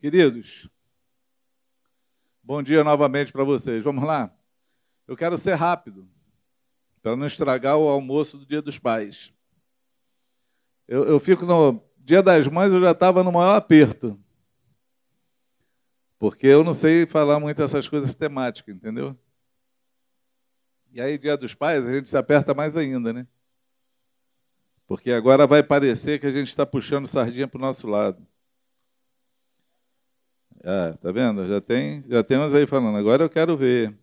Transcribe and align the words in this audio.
Queridos, 0.00 0.66
bom 2.42 2.62
dia 2.62 2.82
novamente 2.82 3.30
para 3.30 3.44
vocês. 3.44 3.84
Vamos 3.84 4.02
lá? 4.02 4.34
Eu 5.06 5.14
quero 5.14 5.36
ser 5.36 5.52
rápido, 5.56 6.08
para 7.02 7.14
não 7.14 7.26
estragar 7.26 7.76
o 7.76 7.86
almoço 7.86 8.38
do 8.38 8.46
Dia 8.46 8.62
dos 8.62 8.78
Pais. 8.78 9.30
Eu, 10.88 11.04
eu 11.04 11.20
fico 11.20 11.44
no 11.44 11.84
Dia 11.98 12.22
das 12.22 12.48
Mães, 12.48 12.72
eu 12.72 12.80
já 12.80 12.92
estava 12.92 13.22
no 13.22 13.30
maior 13.30 13.54
aperto. 13.54 14.18
Porque 16.18 16.46
eu 16.46 16.64
não 16.64 16.72
sei 16.72 17.04
falar 17.04 17.38
muito 17.38 17.60
essas 17.60 17.86
coisas 17.86 18.14
temáticas, 18.14 18.74
entendeu? 18.74 19.14
E 20.94 20.98
aí, 21.02 21.18
Dia 21.18 21.36
dos 21.36 21.54
Pais, 21.54 21.86
a 21.86 21.92
gente 21.92 22.08
se 22.08 22.16
aperta 22.16 22.54
mais 22.54 22.74
ainda, 22.74 23.12
né? 23.12 23.26
Porque 24.86 25.12
agora 25.12 25.46
vai 25.46 25.62
parecer 25.62 26.18
que 26.18 26.26
a 26.26 26.32
gente 26.32 26.48
está 26.48 26.64
puxando 26.64 27.06
sardinha 27.06 27.46
para 27.46 27.58
o 27.58 27.60
nosso 27.60 27.86
lado. 27.86 28.26
Ah, 30.62 30.96
tá 31.00 31.10
vendo? 31.10 31.46
Já 31.48 31.60
tem, 31.60 32.04
já 32.08 32.22
temos 32.22 32.52
aí 32.52 32.66
falando. 32.66 32.96
Agora 32.98 33.24
eu 33.24 33.30
quero 33.30 33.56
ver. 33.56 33.96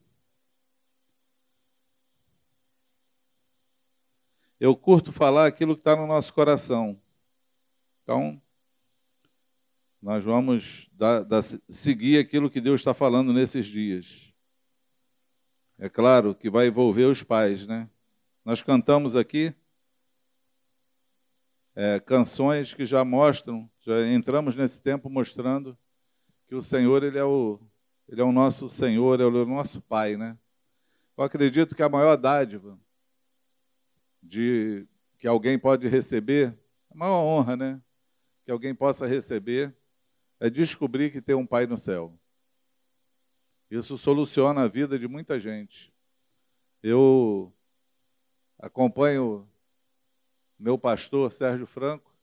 Eu 4.59 4.75
curto 4.75 5.11
falar 5.11 5.45
aquilo 5.45 5.75
que 5.75 5.81
está 5.81 5.95
no 5.95 6.07
nosso 6.07 6.33
coração. 6.33 6.99
Então, 8.01 8.41
nós 10.01 10.23
vamos 10.23 10.89
dar, 10.93 11.23
dar, 11.23 11.43
seguir 11.43 12.17
aquilo 12.17 12.49
que 12.49 12.59
Deus 12.59 12.81
está 12.81 12.93
falando 12.93 13.31
nesses 13.31 13.67
dias. 13.67 14.33
É 15.77 15.87
claro 15.87 16.33
que 16.33 16.49
vai 16.49 16.67
envolver 16.67 17.05
os 17.05 17.21
pais, 17.21 17.67
né? 17.67 17.87
Nós 18.43 18.63
cantamos 18.63 19.15
aqui 19.15 19.53
é, 21.75 21.99
canções 21.99 22.73
que 22.73 22.83
já 22.83 23.05
mostram, 23.05 23.69
já 23.81 24.07
entramos 24.07 24.55
nesse 24.55 24.81
tempo 24.81 25.07
mostrando 25.07 25.77
que 26.47 26.55
o 26.55 26.61
Senhor 26.61 27.03
ele 27.03 27.17
é 27.17 27.23
o 27.23 27.59
ele 28.07 28.21
é 28.21 28.23
o 28.23 28.31
nosso 28.31 28.69
Senhor, 28.69 29.19
é 29.19 29.25
o 29.25 29.45
nosso 29.45 29.81
Pai, 29.81 30.15
né? 30.15 30.37
Eu 31.17 31.23
acredito 31.23 31.75
que 31.75 31.83
a 31.83 31.89
maior 31.89 32.15
dádiva 32.15 32.79
de 34.23 34.87
que 35.17 35.27
alguém 35.27 35.59
pode 35.59 35.87
receber, 35.87 36.57
a 36.89 36.95
maior 36.95 37.21
honra, 37.21 37.57
né? 37.57 37.81
Que 38.45 38.51
alguém 38.51 38.73
possa 38.73 39.05
receber 39.05 39.75
é 40.39 40.49
descobrir 40.49 41.11
que 41.11 41.21
tem 41.21 41.35
um 41.35 41.45
Pai 41.45 41.65
no 41.65 41.77
céu. 41.77 42.17
Isso 43.69 43.97
soluciona 43.97 44.61
a 44.61 44.67
vida 44.67 44.97
de 44.97 45.07
muita 45.07 45.37
gente. 45.37 45.93
Eu 46.81 47.53
acompanho 48.57 49.49
meu 50.57 50.77
pastor 50.77 51.31
Sérgio 51.31 51.67
Franco 51.67 52.16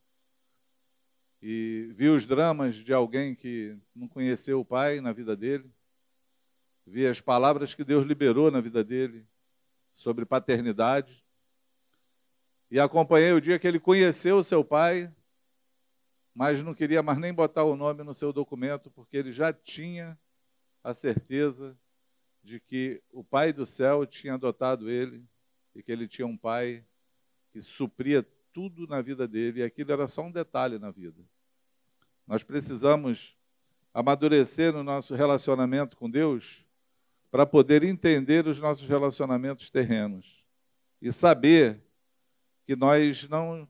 e 1.46 1.90
vi 1.92 2.08
os 2.08 2.24
dramas 2.24 2.76
de 2.76 2.90
alguém 2.90 3.34
que 3.34 3.76
não 3.94 4.08
conheceu 4.08 4.60
o 4.60 4.64
pai 4.64 4.98
na 5.02 5.12
vida 5.12 5.36
dele, 5.36 5.70
vi 6.86 7.06
as 7.06 7.20
palavras 7.20 7.74
que 7.74 7.84
Deus 7.84 8.06
liberou 8.06 8.50
na 8.50 8.62
vida 8.62 8.82
dele 8.82 9.26
sobre 9.92 10.24
paternidade, 10.24 11.22
e 12.70 12.80
acompanhei 12.80 13.34
o 13.34 13.42
dia 13.42 13.58
que 13.58 13.68
ele 13.68 13.78
conheceu 13.78 14.38
o 14.38 14.42
seu 14.42 14.64
pai, 14.64 15.14
mas 16.34 16.62
não 16.62 16.72
queria 16.72 17.02
mais 17.02 17.18
nem 17.18 17.34
botar 17.34 17.64
o 17.64 17.76
nome 17.76 18.02
no 18.02 18.14
seu 18.14 18.32
documento, 18.32 18.90
porque 18.90 19.18
ele 19.18 19.30
já 19.30 19.52
tinha 19.52 20.18
a 20.82 20.94
certeza 20.94 21.78
de 22.42 22.58
que 22.58 23.02
o 23.12 23.22
Pai 23.22 23.52
do 23.52 23.66
céu 23.66 24.06
tinha 24.06 24.32
adotado 24.32 24.88
ele 24.88 25.22
e 25.74 25.82
que 25.82 25.92
ele 25.92 26.08
tinha 26.08 26.26
um 26.26 26.38
pai 26.38 26.86
que 27.50 27.60
supria 27.60 28.26
tudo 28.50 28.86
na 28.86 29.02
vida 29.02 29.28
dele, 29.28 29.60
e 29.60 29.62
aquilo 29.62 29.92
era 29.92 30.08
só 30.08 30.22
um 30.22 30.32
detalhe 30.32 30.78
na 30.78 30.90
vida. 30.90 31.22
Nós 32.26 32.42
precisamos 32.42 33.36
amadurecer 33.92 34.72
no 34.72 34.82
nosso 34.82 35.14
relacionamento 35.14 35.96
com 35.96 36.10
Deus 36.10 36.66
para 37.30 37.46
poder 37.46 37.82
entender 37.82 38.46
os 38.46 38.60
nossos 38.60 38.88
relacionamentos 38.88 39.70
terrenos 39.70 40.44
e 41.00 41.12
saber 41.12 41.82
que 42.62 42.74
nós 42.74 43.28
não 43.28 43.68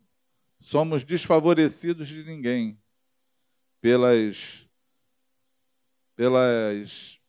somos 0.59 1.05
desfavorecidos 1.05 2.09
de 2.09 2.25
ninguém 2.25 2.81
pelas 3.81 4.69
pelas 6.17 7.21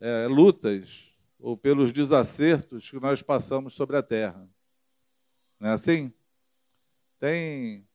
é, 0.00 0.26
lutas 0.26 1.12
ou 1.38 1.56
pelos 1.56 1.92
desacertos 1.92 2.90
que 2.90 2.98
nós 2.98 3.22
passamos 3.22 3.74
sobre 3.74 3.96
a 3.96 4.02
terra. 4.02 4.48
Não 5.60 5.68
é 5.68 5.72
assim? 5.72 6.12
Tem 7.18 7.87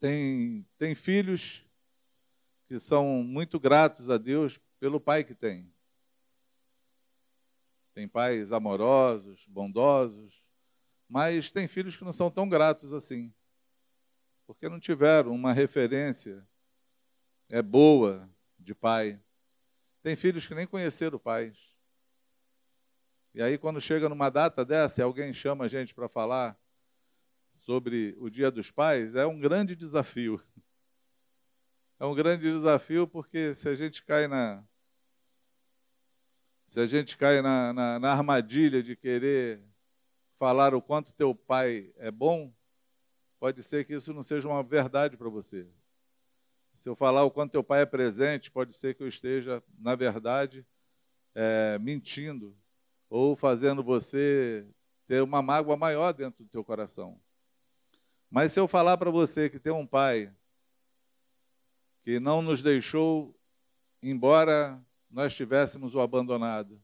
tem, 0.00 0.66
tem 0.78 0.94
filhos 0.94 1.62
que 2.66 2.78
são 2.78 3.22
muito 3.22 3.60
gratos 3.60 4.08
a 4.08 4.16
Deus 4.16 4.58
pelo 4.80 4.98
pai 4.98 5.22
que 5.22 5.34
tem. 5.34 5.70
Tem 7.92 8.08
pais 8.08 8.50
amorosos, 8.50 9.46
bondosos, 9.46 10.44
mas 11.06 11.52
tem 11.52 11.68
filhos 11.68 11.96
que 11.96 12.04
não 12.04 12.12
são 12.12 12.30
tão 12.30 12.48
gratos 12.48 12.94
assim, 12.94 13.32
porque 14.46 14.68
não 14.68 14.80
tiveram 14.80 15.32
uma 15.32 15.52
referência 15.52 16.46
é 17.48 17.60
boa 17.60 18.30
de 18.58 18.74
pai. 18.74 19.20
Tem 20.02 20.14
filhos 20.16 20.46
que 20.46 20.54
nem 20.54 20.66
conheceram 20.66 21.18
pais. 21.18 21.58
E 23.34 23.42
aí, 23.42 23.58
quando 23.58 23.80
chega 23.80 24.08
numa 24.08 24.30
data 24.30 24.64
dessa 24.64 25.02
alguém 25.04 25.32
chama 25.32 25.64
a 25.64 25.68
gente 25.68 25.94
para 25.94 26.08
falar 26.08 26.58
sobre 27.52 28.16
o 28.18 28.30
Dia 28.30 28.50
dos 28.50 28.70
Pais 28.70 29.14
é 29.14 29.26
um 29.26 29.38
grande 29.38 29.74
desafio. 29.76 30.40
É 31.98 32.04
um 32.04 32.14
grande 32.14 32.50
desafio 32.50 33.06
porque 33.06 33.54
se 33.54 33.68
a 33.68 33.74
gente 33.74 34.02
cai 34.02 34.26
na 34.26 34.64
se 36.66 36.78
a 36.78 36.86
gente 36.86 37.16
cai 37.16 37.42
na, 37.42 37.72
na, 37.72 37.98
na 37.98 38.12
armadilha 38.12 38.80
de 38.82 38.94
querer 38.94 39.60
falar 40.34 40.72
o 40.72 40.80
quanto 40.80 41.12
teu 41.12 41.34
pai 41.34 41.92
é 41.96 42.10
bom, 42.10 42.54
pode 43.40 43.62
ser 43.62 43.84
que 43.84 43.92
isso 43.92 44.14
não 44.14 44.22
seja 44.22 44.46
uma 44.46 44.62
verdade 44.62 45.16
para 45.16 45.28
você. 45.28 45.68
Se 46.76 46.88
eu 46.88 46.94
falar 46.94 47.24
o 47.24 47.30
quanto 47.30 47.50
teu 47.50 47.64
pai 47.64 47.82
é 47.82 47.86
presente, 47.86 48.50
pode 48.50 48.74
ser 48.74 48.94
que 48.94 49.02
eu 49.02 49.08
esteja, 49.08 49.62
na 49.78 49.94
verdade, 49.94 50.64
é, 51.34 51.78
mentindo 51.80 52.56
ou 53.10 53.34
fazendo 53.34 53.82
você 53.82 54.66
ter 55.06 55.22
uma 55.22 55.42
mágoa 55.42 55.76
maior 55.76 56.12
dentro 56.12 56.44
do 56.44 56.48
teu 56.48 56.64
coração. 56.64 57.20
Mas 58.30 58.52
se 58.52 58.60
eu 58.60 58.68
falar 58.68 58.96
para 58.96 59.10
você 59.10 59.50
que 59.50 59.58
tem 59.58 59.72
um 59.72 59.86
pai 59.86 60.32
que 62.02 62.20
não 62.20 62.40
nos 62.40 62.62
deixou, 62.62 63.36
embora 64.00 64.80
nós 65.10 65.34
tivéssemos 65.34 65.96
o 65.96 66.00
abandonado, 66.00 66.80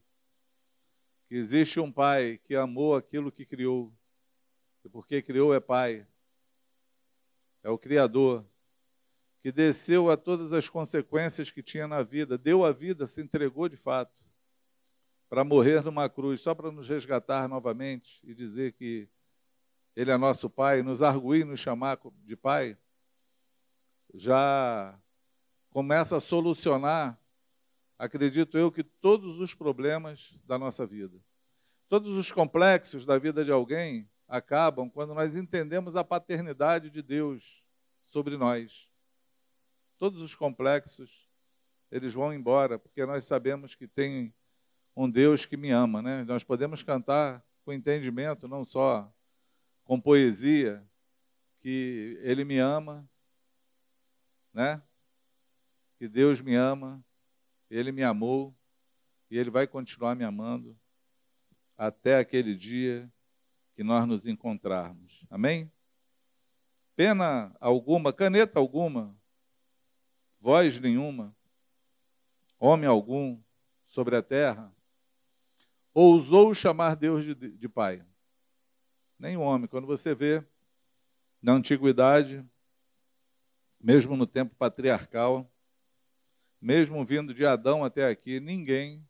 que 1.29 1.35
existe 1.35 1.79
um 1.79 1.91
pai 1.91 2.37
que 2.43 2.53
amou 2.53 2.95
aquilo 2.95 3.31
que 3.31 3.45
criou, 3.45 3.93
e 4.83 4.89
porque 4.89 5.21
criou 5.21 5.53
é 5.53 5.59
pai, 5.61 6.05
é 7.63 7.69
o 7.69 7.77
Criador, 7.77 8.45
que 9.41 9.51
desceu 9.51 10.11
a 10.11 10.17
todas 10.17 10.51
as 10.51 10.67
consequências 10.67 11.49
que 11.49 11.63
tinha 11.63 11.87
na 11.87 12.03
vida, 12.03 12.37
deu 12.37 12.65
a 12.65 12.73
vida, 12.73 13.07
se 13.07 13.21
entregou 13.21 13.69
de 13.69 13.77
fato, 13.77 14.21
para 15.29 15.45
morrer 15.45 15.81
numa 15.81 16.09
cruz, 16.09 16.41
só 16.41 16.53
para 16.53 16.71
nos 16.71 16.89
resgatar 16.89 17.47
novamente 17.47 18.19
e 18.25 18.33
dizer 18.33 18.73
que 18.73 19.09
ele 19.97 20.11
é 20.11 20.17
nosso 20.17 20.47
Pai, 20.47 20.83
nos 20.83 21.01
arguir, 21.01 21.43
nos 21.43 21.59
chamar 21.59 21.99
de 22.23 22.35
Pai, 22.35 22.77
já 24.13 24.95
começa 25.71 26.17
a 26.17 26.19
solucionar, 26.19 27.19
acredito 27.97 28.59
eu, 28.59 28.71
que 28.71 28.83
todos 28.83 29.39
os 29.39 29.55
problemas 29.55 30.37
da 30.45 30.55
nossa 30.55 30.85
vida. 30.85 31.19
Todos 31.89 32.15
os 32.15 32.31
complexos 32.31 33.05
da 33.07 33.17
vida 33.17 33.43
de 33.43 33.51
alguém 33.51 34.07
acabam 34.27 34.87
quando 34.87 35.15
nós 35.15 35.35
entendemos 35.35 35.95
a 35.95 36.03
paternidade 36.03 36.91
de 36.91 37.01
Deus 37.01 37.65
sobre 38.03 38.37
nós. 38.37 38.87
Todos 39.97 40.21
os 40.21 40.35
complexos, 40.35 41.27
eles 41.89 42.13
vão 42.13 42.31
embora, 42.31 42.77
porque 42.77 43.03
nós 43.03 43.25
sabemos 43.25 43.73
que 43.73 43.87
tem 43.87 44.31
um 44.95 45.09
Deus 45.09 45.43
que 45.43 45.57
me 45.57 45.71
ama, 45.71 46.03
né? 46.03 46.23
Nós 46.23 46.43
podemos 46.43 46.83
cantar 46.83 47.43
com 47.65 47.73
entendimento, 47.73 48.47
não 48.47 48.63
só 48.63 49.11
com 49.87 50.01
poesia 50.01 50.85
que 51.59 52.19
Ele 52.21 52.43
me 52.43 52.59
ama, 52.59 53.09
né? 54.53 54.83
Que 55.97 56.09
Deus 56.09 56.41
me 56.41 56.55
ama, 56.55 57.03
Ele 57.69 57.93
me 57.93 58.03
amou 58.03 58.53
e 59.31 59.37
Ele 59.37 59.49
vai 59.49 59.65
continuar 59.65 60.13
me 60.13 60.25
amando 60.25 60.77
até 61.77 62.17
aquele 62.17 62.53
dia 62.53 63.09
que 63.75 63.83
nós 63.83 64.05
nos 64.05 64.27
encontrarmos. 64.27 65.25
Amém? 65.29 65.71
Pena 66.93 67.55
alguma, 67.57 68.11
caneta 68.11 68.59
alguma, 68.59 69.17
voz 70.37 70.79
nenhuma, 70.81 71.33
homem 72.59 72.89
algum 72.89 73.41
sobre 73.87 74.17
a 74.17 74.21
terra, 74.21 74.75
ousou 75.93 76.53
chamar 76.53 76.95
Deus 76.95 77.23
de, 77.23 77.33
de 77.35 77.69
Pai 77.69 78.05
nem 79.19 79.37
o 79.37 79.41
homem. 79.41 79.67
Quando 79.67 79.87
você 79.87 80.13
vê 80.13 80.43
na 81.41 81.53
antiguidade, 81.53 82.45
mesmo 83.79 84.15
no 84.15 84.27
tempo 84.27 84.55
patriarcal, 84.55 85.51
mesmo 86.59 87.03
vindo 87.05 87.33
de 87.33 87.45
Adão 87.45 87.83
até 87.83 88.07
aqui, 88.07 88.39
ninguém 88.39 89.07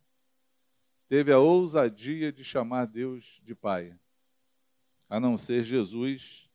teve 1.08 1.32
a 1.32 1.40
ousadia 1.40 2.32
de 2.32 2.44
chamar 2.44 2.86
Deus 2.86 3.40
de 3.44 3.56
Pai, 3.56 3.98
a 5.10 5.20
não 5.20 5.38
ser 5.38 5.64
Jesus, 5.64 6.50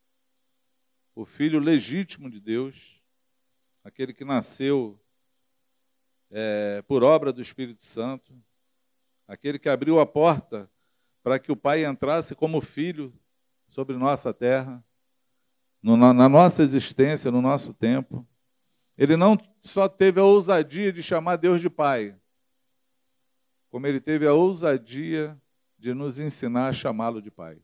o 1.14 1.25
Filho 1.25 1.58
legítimo 1.58 2.31
de 2.31 2.40
Deus, 2.40 3.00
aquele 3.82 4.12
que 4.12 4.25
nasceu 4.25 5.00
é, 6.31 6.82
por 6.82 7.02
obra 7.02 7.32
do 7.32 7.43
Espírito 7.43 7.84
Santo, 7.84 8.34
aquele 9.26 9.58
que 9.58 9.69
abriu 9.69 10.00
a 10.00 10.06
porta 10.06 10.70
para 11.22 11.38
que 11.38 11.52
o 11.52 11.56
Pai 11.56 11.84
entrasse 11.84 12.34
como 12.34 12.60
filho 12.60 13.12
sobre 13.73 13.97
nossa 13.97 14.35
terra, 14.35 14.85
no, 15.83 15.97
na, 15.97 16.29
nossa 16.29 16.63
existência, 16.63 17.31
no 17.31 17.41
nosso 17.41 17.73
tempo. 17.73 18.29
Ele 18.99 19.17
não 19.17 19.35
só 19.63 19.89
teve 19.89 20.21
a 20.21 20.25
ousadia 20.25 20.93
de 20.93 21.03
chamar 21.03 21.37
Deus 21.37 21.59
de 21.59 21.71
Pai, 21.71 22.15
como 23.71 23.87
ele 23.87 23.99
teve 23.99 24.27
a 24.27 24.35
ousadia 24.35 25.41
de 25.79 25.95
nos 25.95 26.21
ensinar 26.21 26.69
a 26.69 26.73
chamá-lo 26.75 27.23
de 27.23 27.31
Pai. 27.31 27.63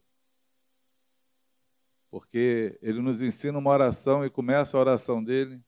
Porque 2.11 2.79
ele 2.81 3.03
nos 3.03 3.21
ensina 3.21 3.59
uma 3.59 3.71
oração 3.71 4.25
e 4.25 4.31
começa 4.31 4.79
a 4.79 4.81
oração 4.81 5.23
dele. 5.23 5.63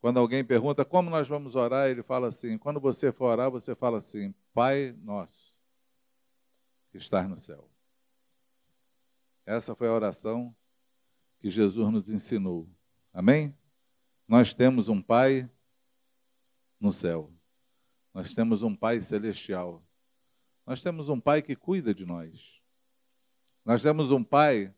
Quando 0.00 0.18
alguém 0.18 0.42
pergunta 0.42 0.86
como 0.86 1.10
nós 1.10 1.28
vamos 1.28 1.54
orar, 1.54 1.90
ele 1.90 2.02
fala 2.02 2.28
assim: 2.28 2.56
quando 2.56 2.80
você 2.80 3.12
for 3.12 3.26
orar, 3.26 3.50
você 3.50 3.74
fala 3.74 3.98
assim: 3.98 4.34
Pai 4.54 4.96
nosso, 5.02 5.60
que 6.90 6.96
estás 6.96 7.28
no 7.28 7.38
céu. 7.38 7.69
Essa 9.46 9.74
foi 9.74 9.88
a 9.88 9.92
oração 9.92 10.54
que 11.38 11.50
Jesus 11.50 11.90
nos 11.92 12.10
ensinou. 12.10 12.68
Amém? 13.12 13.56
Nós 14.26 14.54
temos 14.54 14.88
um 14.88 15.02
Pai 15.02 15.50
no 16.78 16.92
céu. 16.92 17.32
Nós 18.14 18.34
temos 18.34 18.62
um 18.62 18.74
Pai 18.74 19.00
celestial. 19.00 19.82
Nós 20.66 20.82
temos 20.82 21.08
um 21.08 21.18
Pai 21.20 21.42
que 21.42 21.56
cuida 21.56 21.94
de 21.94 22.04
nós. 22.04 22.60
Nós 23.64 23.82
temos 23.82 24.10
um 24.10 24.22
Pai 24.22 24.74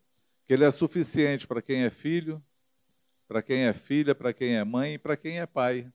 que 0.47 0.53
Ele 0.53 0.65
é 0.65 0.71
suficiente 0.71 1.47
para 1.47 1.61
quem 1.61 1.83
é 1.83 1.91
filho, 1.91 2.43
para 3.33 3.41
quem 3.41 3.63
é 3.63 3.73
filha, 3.73 4.15
para 4.15 4.31
quem 4.31 4.57
é 4.57 4.63
mãe 4.63 4.95
e 4.95 4.99
para 4.99 5.17
quem 5.17 5.41
é 5.41 5.47
pai. 5.47 5.91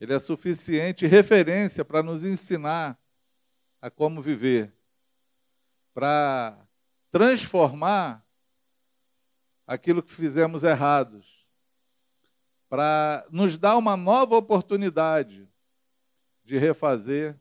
Ele 0.00 0.14
é 0.14 0.18
suficiente 0.20 1.06
referência 1.06 1.84
para 1.84 2.04
nos 2.04 2.24
ensinar 2.24 2.96
a 3.80 3.90
como 3.90 4.22
viver, 4.22 4.72
para 5.92 6.63
transformar 7.14 8.26
aquilo 9.64 10.02
que 10.02 10.10
fizemos 10.10 10.64
errados 10.64 11.46
para 12.68 13.24
nos 13.30 13.56
dar 13.56 13.76
uma 13.76 13.96
nova 13.96 14.34
oportunidade 14.34 15.48
de 16.42 16.58
refazer 16.58 17.38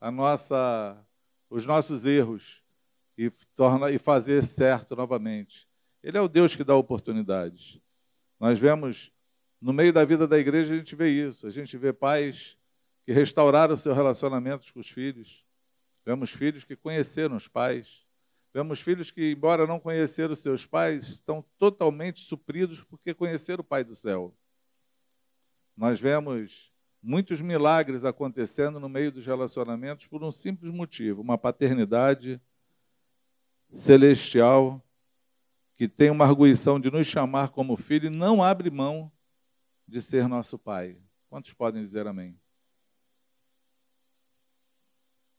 a 0.00 0.10
nossa, 0.10 1.06
os 1.50 1.66
nossos 1.66 2.06
erros 2.06 2.64
e, 3.18 3.28
torna, 3.54 3.90
e 3.90 3.98
fazer 3.98 4.42
certo 4.42 4.96
novamente. 4.96 5.68
Ele 6.02 6.16
é 6.16 6.20
o 6.22 6.26
Deus 6.28 6.56
que 6.56 6.64
dá 6.64 6.74
oportunidades. 6.74 7.78
Nós 8.40 8.58
vemos, 8.58 9.12
no 9.60 9.74
meio 9.74 9.92
da 9.92 10.02
vida 10.02 10.26
da 10.26 10.38
igreja, 10.38 10.72
a 10.72 10.78
gente 10.78 10.96
vê 10.96 11.10
isso. 11.10 11.46
A 11.46 11.50
gente 11.50 11.76
vê 11.76 11.92
pais 11.92 12.56
que 13.04 13.12
restauraram 13.12 13.76
seus 13.76 13.94
relacionamentos 13.94 14.70
com 14.70 14.80
os 14.80 14.88
filhos. 14.88 15.44
Vemos 16.06 16.30
filhos 16.30 16.64
que 16.64 16.74
conheceram 16.74 17.36
os 17.36 17.46
pais. 17.46 18.07
Vemos 18.52 18.80
filhos 18.80 19.10
que, 19.10 19.32
embora 19.32 19.66
não 19.66 19.78
conheceram 19.78 20.34
seus 20.34 20.64
pais, 20.64 21.08
estão 21.08 21.44
totalmente 21.58 22.20
supridos 22.20 22.82
porque 22.82 23.12
conheceram 23.12 23.60
o 23.60 23.64
Pai 23.64 23.84
do 23.84 23.94
céu. 23.94 24.34
Nós 25.76 26.00
vemos 26.00 26.72
muitos 27.02 27.40
milagres 27.40 28.04
acontecendo 28.04 28.80
no 28.80 28.88
meio 28.88 29.12
dos 29.12 29.24
relacionamentos 29.24 30.06
por 30.06 30.24
um 30.24 30.32
simples 30.32 30.70
motivo: 30.70 31.20
uma 31.20 31.38
paternidade 31.38 32.40
celestial 33.72 34.82
que 35.76 35.86
tem 35.86 36.10
uma 36.10 36.24
arguição 36.24 36.80
de 36.80 36.90
nos 36.90 37.06
chamar 37.06 37.50
como 37.50 37.76
filho 37.76 38.08
e 38.08 38.16
não 38.16 38.42
abre 38.42 38.70
mão 38.70 39.12
de 39.86 40.02
ser 40.02 40.26
nosso 40.26 40.58
Pai. 40.58 41.00
Quantos 41.28 41.52
podem 41.52 41.82
dizer 41.82 42.06
amém? 42.06 42.38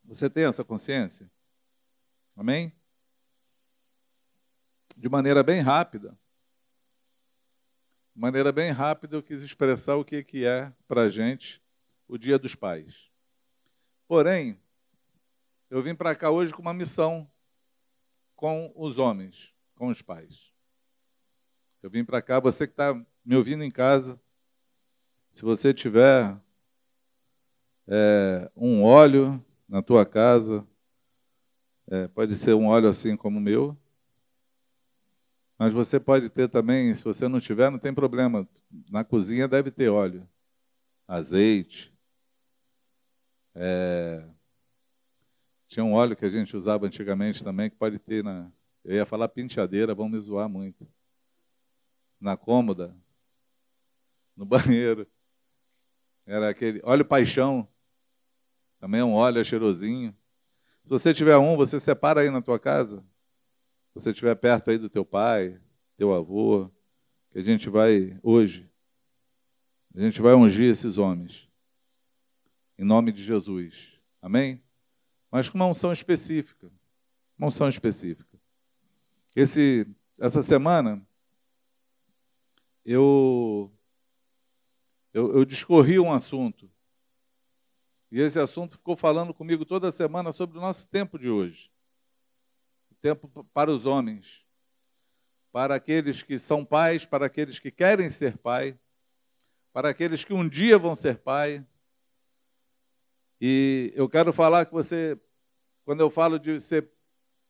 Você 0.06 0.30
tem 0.30 0.46
essa 0.46 0.64
consciência? 0.64 1.30
Amém? 2.36 2.74
De 5.00 5.08
maneira 5.08 5.42
bem 5.42 5.62
rápida. 5.62 6.10
De 8.14 8.20
maneira 8.22 8.52
bem 8.52 8.72
rápida, 8.72 9.16
eu 9.16 9.24
quis 9.24 9.42
expressar 9.42 9.96
o 9.96 10.04
que, 10.04 10.22
que 10.22 10.46
é 10.46 10.74
para 10.88 11.04
a 11.04 11.10
gente 11.10 11.64
o 12.06 12.18
Dia 12.18 12.38
dos 12.38 12.54
Pais. 12.54 13.10
Porém, 14.08 14.60
eu 15.70 15.82
vim 15.82 15.96
para 15.96 16.14
cá 16.14 16.30
hoje 16.30 16.54
com 16.54 16.62
uma 16.62 16.74
missão 16.74 17.30
com 18.36 18.74
os 18.76 18.98
homens, 18.98 19.54
com 19.76 19.88
os 19.88 20.02
pais. 20.02 20.52
Eu 21.82 21.90
vim 21.90 22.04
para 22.04 22.22
cá, 22.22 22.40
você 22.40 22.66
que 22.66 22.74
está 22.74 22.94
me 23.24 23.36
ouvindo 23.36 23.64
em 23.64 23.72
casa, 23.72 24.20
se 25.30 25.44
você 25.44 25.74
tiver 25.74 26.38
é, 27.88 28.52
um 28.56 28.84
óleo 28.84 29.44
na 29.68 29.82
tua 29.82 30.06
casa, 30.06 30.68
é, 31.88 32.08
pode 32.08 32.36
ser 32.36 32.54
um 32.54 32.68
óleo 32.68 32.90
assim 32.90 33.16
como 33.16 33.38
o 33.38 33.42
meu, 33.42 33.78
mas 35.60 35.74
você 35.74 36.00
pode 36.00 36.30
ter 36.30 36.48
também, 36.48 36.94
se 36.94 37.04
você 37.04 37.28
não 37.28 37.38
tiver, 37.38 37.70
não 37.70 37.78
tem 37.78 37.94
problema. 37.94 38.48
Na 38.90 39.04
cozinha 39.04 39.46
deve 39.46 39.70
ter 39.70 39.90
óleo, 39.90 40.26
azeite. 41.06 41.94
É... 43.54 44.26
Tinha 45.68 45.84
um 45.84 45.94
óleo 45.94 46.16
que 46.16 46.24
a 46.24 46.30
gente 46.30 46.56
usava 46.56 46.86
antigamente 46.86 47.44
também, 47.44 47.70
que 47.70 47.76
pode 47.76 48.00
ter 48.00 48.24
na. 48.24 48.50
Eu 48.86 48.96
ia 48.96 49.06
falar 49.06 49.28
penteadeira, 49.28 49.94
vão 49.94 50.08
me 50.08 50.18
zoar 50.18 50.48
muito. 50.48 50.88
Na 52.22 52.38
cômoda, 52.38 52.96
no 54.38 54.46
banheiro. 54.46 55.06
Era 56.26 56.48
aquele 56.48 56.80
óleo 56.86 57.04
paixão. 57.04 57.68
Também 58.80 59.02
é 59.02 59.04
um 59.04 59.14
óleo 59.14 59.42
é 59.42 59.44
cheirosinho. 59.44 60.16
Se 60.86 60.90
você 60.90 61.14
tiver 61.14 61.36
um, 61.36 61.58
você 61.58 61.82
separa 61.82 62.22
aí 62.22 62.30
na 62.30 62.42
tua 62.42 62.58
casa 62.58 63.04
você 64.00 64.12
estiver 64.12 64.36
perto 64.36 64.70
aí 64.72 64.78
do 64.78 64.90
teu 64.90 65.04
pai, 65.04 65.60
teu 65.98 66.14
avô, 66.14 66.72
que 67.32 67.40
a 67.40 67.44
gente 67.44 67.70
vai 67.70 68.18
hoje, 68.24 68.70
a 69.94 70.00
gente 70.02 70.22
vai 70.22 70.34
ungir 70.34 70.70
esses 70.70 70.98
homens. 70.98 71.50
Em 72.78 72.86
nome 72.86 73.12
de 73.12 73.22
Jesus. 73.22 74.00
Amém? 74.22 74.64
Mas 75.30 75.50
com 75.50 75.58
uma 75.58 75.68
unção 75.68 75.92
específica. 75.92 76.72
Uma 77.38 77.48
unção 77.48 77.68
específica. 77.68 78.40
Esse, 79.36 79.86
essa 80.18 80.42
semana, 80.42 81.06
eu, 82.86 83.72
eu, 85.14 85.36
eu 85.36 85.46
discorri 85.46 86.00
um 86.00 86.14
assunto. 86.14 86.72
E 88.12 88.22
esse 88.22 88.40
assunto 88.40 88.78
ficou 88.78 88.96
falando 88.96 89.34
comigo 89.34 89.66
toda 89.66 89.92
semana 89.92 90.32
sobre 90.32 90.58
o 90.58 90.62
nosso 90.62 90.88
tempo 90.88 91.20
de 91.20 91.30
hoje 91.30 91.70
tempo 93.02 93.46
para 93.54 93.72
os 93.72 93.86
homens, 93.86 94.46
para 95.52 95.76
aqueles 95.76 96.22
que 96.22 96.38
são 96.38 96.64
pais, 96.64 97.06
para 97.06 97.26
aqueles 97.26 97.60
que 97.60 97.72
querem 97.72 98.10
ser 98.10 98.38
pai, 98.38 98.78
para 99.74 99.90
aqueles 99.90 100.24
que 100.24 100.34
um 100.34 100.48
dia 100.48 100.78
vão 100.78 100.96
ser 100.96 101.18
pai. 101.18 101.66
E 103.42 103.92
eu 103.96 104.10
quero 104.10 104.34
falar 104.34 104.66
que 104.66 104.74
você, 104.74 105.20
quando 105.86 106.02
eu 106.02 106.10
falo 106.10 106.38
de 106.38 106.60
ser 106.60 106.90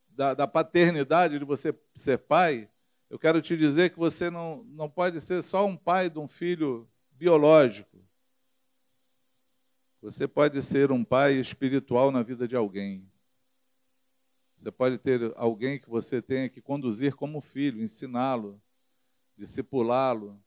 da, 0.09 0.33
da 0.33 0.47
paternidade, 0.47 1.39
de 1.39 1.45
você 1.45 1.73
ser 1.95 2.19
pai, 2.19 2.69
eu 3.09 3.17
quero 3.17 3.41
te 3.41 3.57
dizer 3.57 3.89
que 3.89 3.97
você 3.97 4.29
não, 4.29 4.63
não 4.65 4.89
pode 4.89 5.19
ser 5.19 5.41
só 5.41 5.65
um 5.65 5.75
pai 5.75 6.09
de 6.09 6.19
um 6.19 6.27
filho 6.27 6.87
biológico. 7.11 7.97
Você 10.01 10.27
pode 10.27 10.61
ser 10.61 10.91
um 10.91 11.03
pai 11.03 11.33
espiritual 11.33 12.11
na 12.11 12.21
vida 12.21 12.47
de 12.47 12.55
alguém. 12.55 13.09
Você 14.59 14.71
pode 14.71 14.97
ter 14.97 15.31
alguém 15.37 15.79
que 15.79 15.89
você 15.89 16.21
tenha 16.21 16.49
que 16.49 16.59
conduzir 16.61 17.15
como 17.15 17.39
filho, 17.39 17.81
ensiná-lo, 17.81 18.61
discipulá-lo, 19.37 20.37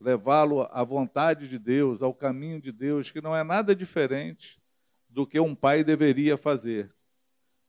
levá-lo 0.00 0.62
à 0.70 0.82
vontade 0.82 1.46
de 1.46 1.58
Deus, 1.58 2.02
ao 2.02 2.14
caminho 2.14 2.58
de 2.58 2.72
Deus, 2.72 3.10
que 3.10 3.20
não 3.20 3.36
é 3.36 3.44
nada 3.44 3.76
diferente 3.76 4.58
do 5.10 5.26
que 5.26 5.38
um 5.38 5.54
pai 5.54 5.84
deveria 5.84 6.38
fazer. 6.38 6.90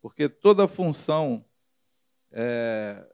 Porque 0.01 0.29
toda 0.29 0.63
a 0.63 0.67
função 0.67 1.43
é, 2.31 3.05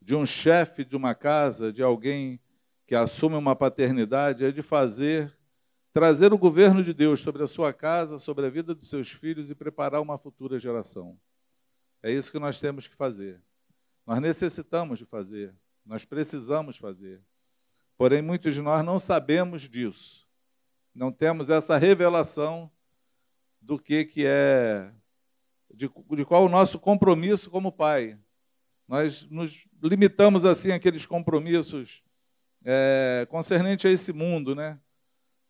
de 0.00 0.14
um 0.14 0.24
chefe 0.24 0.86
de 0.86 0.96
uma 0.96 1.14
casa, 1.14 1.70
de 1.70 1.82
alguém 1.82 2.40
que 2.86 2.94
assume 2.94 3.36
uma 3.36 3.54
paternidade, 3.54 4.42
é 4.42 4.50
de 4.50 4.62
fazer, 4.62 5.36
trazer 5.92 6.32
o 6.32 6.38
governo 6.38 6.82
de 6.82 6.94
Deus 6.94 7.20
sobre 7.20 7.42
a 7.42 7.46
sua 7.46 7.74
casa, 7.74 8.18
sobre 8.18 8.46
a 8.46 8.50
vida 8.50 8.74
dos 8.74 8.88
seus 8.88 9.10
filhos 9.10 9.50
e 9.50 9.54
preparar 9.54 10.00
uma 10.00 10.16
futura 10.16 10.58
geração. 10.58 11.18
É 12.04 12.12
isso 12.12 12.30
que 12.30 12.38
nós 12.38 12.60
temos 12.60 12.86
que 12.86 12.94
fazer. 12.94 13.40
Nós 14.06 14.20
necessitamos 14.20 14.98
de 14.98 15.06
fazer. 15.06 15.54
Nós 15.86 16.04
precisamos 16.04 16.76
fazer. 16.76 17.22
Porém, 17.96 18.20
muitos 18.20 18.52
de 18.52 18.60
nós 18.60 18.84
não 18.84 18.98
sabemos 18.98 19.62
disso. 19.62 20.28
Não 20.94 21.10
temos 21.10 21.48
essa 21.48 21.78
revelação 21.78 22.70
do 23.58 23.78
que, 23.78 24.04
que 24.04 24.22
é, 24.26 24.92
de, 25.72 25.90
de 26.14 26.24
qual 26.26 26.44
o 26.44 26.48
nosso 26.50 26.78
compromisso 26.78 27.48
como 27.48 27.72
pai. 27.72 28.18
Nós 28.86 29.24
nos 29.30 29.66
limitamos 29.82 30.44
assim 30.44 30.72
àqueles 30.72 31.06
compromissos 31.06 32.04
é, 32.66 33.26
concernente 33.30 33.86
a 33.86 33.90
esse 33.90 34.12
mundo, 34.12 34.54
né? 34.54 34.78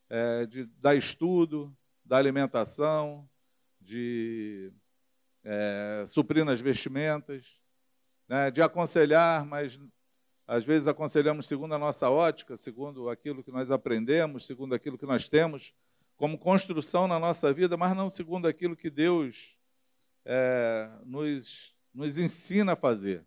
É, 0.09 0.47
de 0.47 0.67
dar 0.79 0.95
estudo, 0.95 1.77
da 2.05 2.17
alimentação, 2.17 3.29
de 3.81 4.73
é, 5.45 6.05
suprir 6.07 6.45
nas 6.45 6.61
vestimentas, 6.61 7.61
né? 8.29 8.51
de 8.51 8.63
aconselhar, 8.63 9.45
mas 9.45 9.79
às 10.47 10.65
vezes 10.65 10.89
aconselhamos 10.89 11.47
segundo 11.47 11.75
a 11.75 11.79
nossa 11.79 12.11
ótica, 12.11 12.57
segundo 12.57 13.09
aquilo 13.09 13.43
que 13.43 13.51
nós 13.51 13.71
aprendemos, 13.71 14.47
segundo 14.47 14.75
aquilo 14.75 14.99
que 14.99 15.07
nós 15.07 15.29
temos 15.29 15.75
como 16.17 16.39
construção 16.39 17.09
na 17.09 17.19
nossa 17.19 17.53
vida, 17.53 17.77
mas 17.77 17.95
não 17.97 18.09
segundo 18.09 18.47
aquilo 18.47 18.77
que 18.77 18.89
Deus 18.89 19.59
é, 20.25 20.91
nos, 21.05 21.75
nos 21.93 22.19
ensina 22.19 22.73
a 22.73 22.77
fazer. 22.77 23.25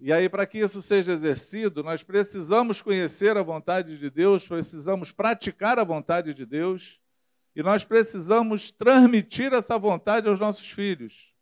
E 0.00 0.12
aí, 0.12 0.28
para 0.28 0.46
que 0.46 0.58
isso 0.58 0.82
seja 0.82 1.12
exercido, 1.12 1.84
nós 1.84 2.02
precisamos 2.02 2.82
conhecer 2.82 3.36
a 3.36 3.42
vontade 3.42 3.98
de 3.98 4.10
Deus, 4.10 4.48
precisamos 4.48 5.12
praticar 5.12 5.78
a 5.78 5.84
vontade 5.84 6.34
de 6.34 6.44
Deus 6.44 7.01
e 7.54 7.62
nós 7.62 7.84
precisamos 7.84 8.70
transmitir 8.70 9.52
essa 9.52 9.78
vontade 9.78 10.28
aos 10.28 10.40
nossos 10.40 10.70
filhos. 10.70 11.34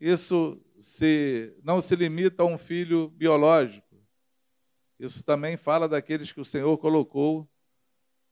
Isso 0.00 0.60
se, 0.78 1.56
não 1.62 1.80
se 1.80 1.94
limita 1.94 2.42
a 2.42 2.46
um 2.46 2.58
filho 2.58 3.08
biológico. 3.10 3.86
Isso 4.98 5.22
também 5.22 5.56
fala 5.56 5.88
daqueles 5.88 6.32
que 6.32 6.40
o 6.40 6.44
Senhor 6.44 6.76
colocou 6.78 7.48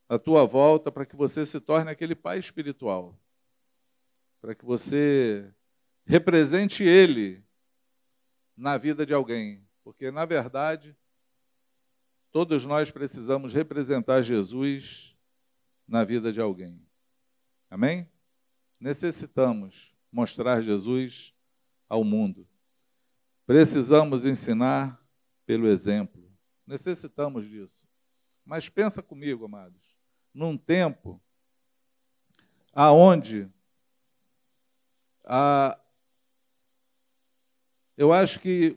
à 0.08 0.18
tua 0.18 0.44
volta 0.44 0.90
para 0.90 1.06
que 1.06 1.16
você 1.16 1.46
se 1.46 1.60
torne 1.60 1.90
aquele 1.90 2.14
pai 2.14 2.38
espiritual. 2.38 3.18
Para 4.40 4.54
que 4.54 4.64
você 4.64 5.54
represente 6.04 6.82
Ele 6.82 7.44
na 8.56 8.76
vida 8.76 9.06
de 9.06 9.14
alguém, 9.14 9.66
porque, 9.82 10.10
na 10.10 10.24
verdade, 10.24 10.96
todos 12.30 12.64
nós 12.64 12.90
precisamos 12.90 13.52
representar 13.52 14.22
Jesus 14.22 15.13
na 15.86 16.04
vida 16.04 16.32
de 16.32 16.40
alguém. 16.40 16.84
Amém? 17.70 18.08
Necessitamos 18.78 19.94
mostrar 20.10 20.60
Jesus 20.60 21.34
ao 21.88 22.04
mundo. 22.04 22.48
Precisamos 23.46 24.24
ensinar 24.24 25.00
pelo 25.44 25.66
exemplo. 25.66 26.30
Necessitamos 26.66 27.46
disso. 27.46 27.86
Mas 28.44 28.68
pensa 28.68 29.02
comigo, 29.02 29.44
amados, 29.44 29.98
num 30.32 30.56
tempo 30.56 31.20
aonde 32.72 33.48
a, 35.24 35.78
eu 37.96 38.12
acho 38.12 38.40
que 38.40 38.76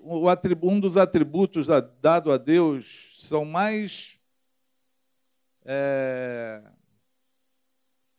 um 0.61 0.79
dos 0.79 0.97
atributos 0.97 1.67
dado 1.99 2.31
a 2.31 2.37
Deus 2.37 3.15
são 3.19 3.43
mais 3.43 4.19
é, 5.65 6.63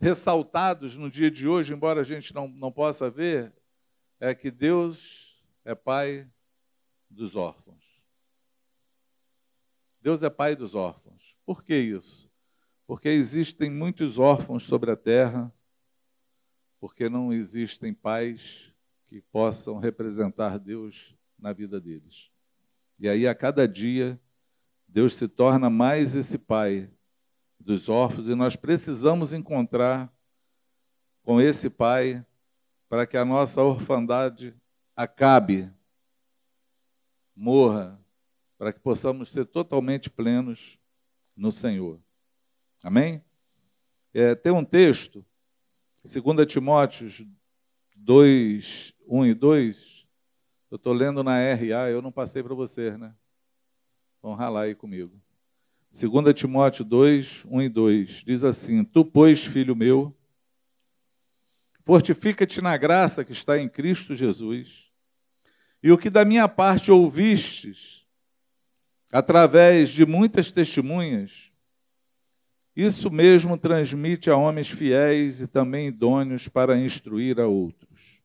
ressaltados 0.00 0.97
no 0.97 1.11
dia 1.11 1.31
de 1.31 1.49
hoje, 1.49 1.75
embora 1.75 2.00
a 2.00 2.05
gente 2.05 2.35
não, 2.35 2.49
não 2.49 2.71
possa 2.71 3.11
ver, 3.11 3.55
é 4.21 4.35
que 4.35 4.50
Deus 4.50 5.43
é 5.64 5.75
pai 5.75 6.28
dos 7.11 7.37
órfãos. 7.37 7.85
Deus 10.00 10.23
é 10.23 10.31
pai 10.31 10.55
dos 10.55 10.75
órfãos. 10.75 11.37
Por 11.45 11.62
que 11.62 11.76
isso? 11.76 12.31
Porque 12.87 13.09
existem 13.09 13.71
muitos 13.71 14.19
órfãos 14.19 14.62
sobre 14.62 14.90
a 14.90 14.97
terra, 14.97 15.52
porque 16.81 17.09
não 17.09 17.33
existem 17.33 17.93
pais 17.93 18.73
que 19.09 19.21
possam 19.21 19.78
representar 19.78 20.59
Deus 20.59 21.14
na 21.38 21.52
vida 21.52 21.81
deles. 21.81 22.31
E 22.99 23.09
aí, 23.09 23.26
a 23.26 23.35
cada 23.35 23.67
dia, 23.67 24.21
Deus 24.87 25.14
se 25.14 25.28
torna 25.28 25.69
mais 25.69 26.14
esse 26.14 26.38
pai 26.38 26.90
dos 27.59 27.88
órfãos 27.88 28.29
e 28.29 28.35
nós 28.35 28.57
precisamos 28.57 29.33
encontrar 29.33 30.12
com 31.23 31.41
esse 31.41 31.69
pai 31.69 32.25
para 32.88 33.07
que 33.07 33.17
a 33.17 33.25
nossa 33.25 33.62
orfandade 33.62 34.55
acabe, 34.97 35.71
morra, 37.35 38.00
para 38.57 38.73
que 38.73 38.81
possamos 38.81 39.31
ser 39.31 39.45
totalmente 39.45 40.09
plenos 40.09 40.79
no 41.37 41.53
Senhor. 41.53 42.00
Amém? 42.83 43.23
É, 44.15 44.35
tem 44.35 44.53
um 44.53 44.65
texto, 44.65 45.25
2 46.03 46.47
Timóteo 46.47 47.09
2, 47.95 48.95
1 49.07 49.27
e 49.27 49.35
2, 49.35 50.07
eu 50.71 50.77
estou 50.77 50.93
lendo 50.93 51.23
na 51.23 51.38
RA, 51.53 51.91
eu 51.91 52.00
não 52.00 52.12
passei 52.12 52.43
para 52.43 52.55
vocês, 52.55 52.99
né? 52.99 53.15
Vão 54.23 54.35
ralar 54.35 54.62
aí 54.62 54.75
comigo. 54.75 55.21
2 55.90 56.35
Timóteo 56.35 56.85
2, 56.85 57.45
1 57.47 57.62
e 57.62 57.68
2, 57.68 58.09
diz 58.25 58.45
assim: 58.45 58.85
Tu, 58.85 59.04
pois, 59.04 59.45
filho 59.45 59.75
meu, 59.75 60.14
fortifica-te 61.83 62.61
na 62.61 62.76
graça 62.76 63.25
que 63.25 63.33
está 63.33 63.59
em 63.59 63.68
Cristo 63.68 64.14
Jesus, 64.14 64.92
e 65.83 65.90
o 65.90 65.99
que 65.99 66.11
da 66.11 66.25
minha 66.25 66.47
parte 66.49 66.90
ouvistes, 66.90 68.07
através 69.11 69.88
de 69.88 70.04
muitas 70.04 70.52
testemunhas, 70.52 71.50
isso 72.76 73.11
mesmo 73.11 73.59
transmite 73.59 74.30
a 74.30 74.37
homens 74.37 74.71
fiéis 74.71 75.40
e 75.40 75.49
também 75.49 75.88
idôneos 75.88 76.47
para 76.47 76.78
instruir 76.78 77.40
a 77.40 77.47
outros. 77.47 78.23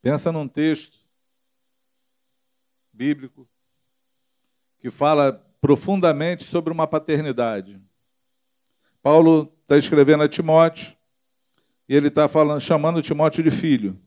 Pensa 0.00 0.32
num 0.32 0.48
texto 0.48 0.98
bíblico 2.90 3.46
que 4.80 4.90
fala 4.90 5.46
profundamente 5.60 6.42
sobre 6.44 6.72
uma 6.72 6.86
paternidade. 6.86 7.78
Paulo 9.02 9.52
está 9.62 9.76
escrevendo 9.76 10.22
a 10.22 10.28
Timóteo 10.28 10.96
e 11.88 11.94
ele 11.94 12.08
está 12.08 12.28
falando, 12.28 12.60
chamando 12.60 13.02
Timóteo 13.02 13.44
de 13.44 13.50
filho, 13.50 14.00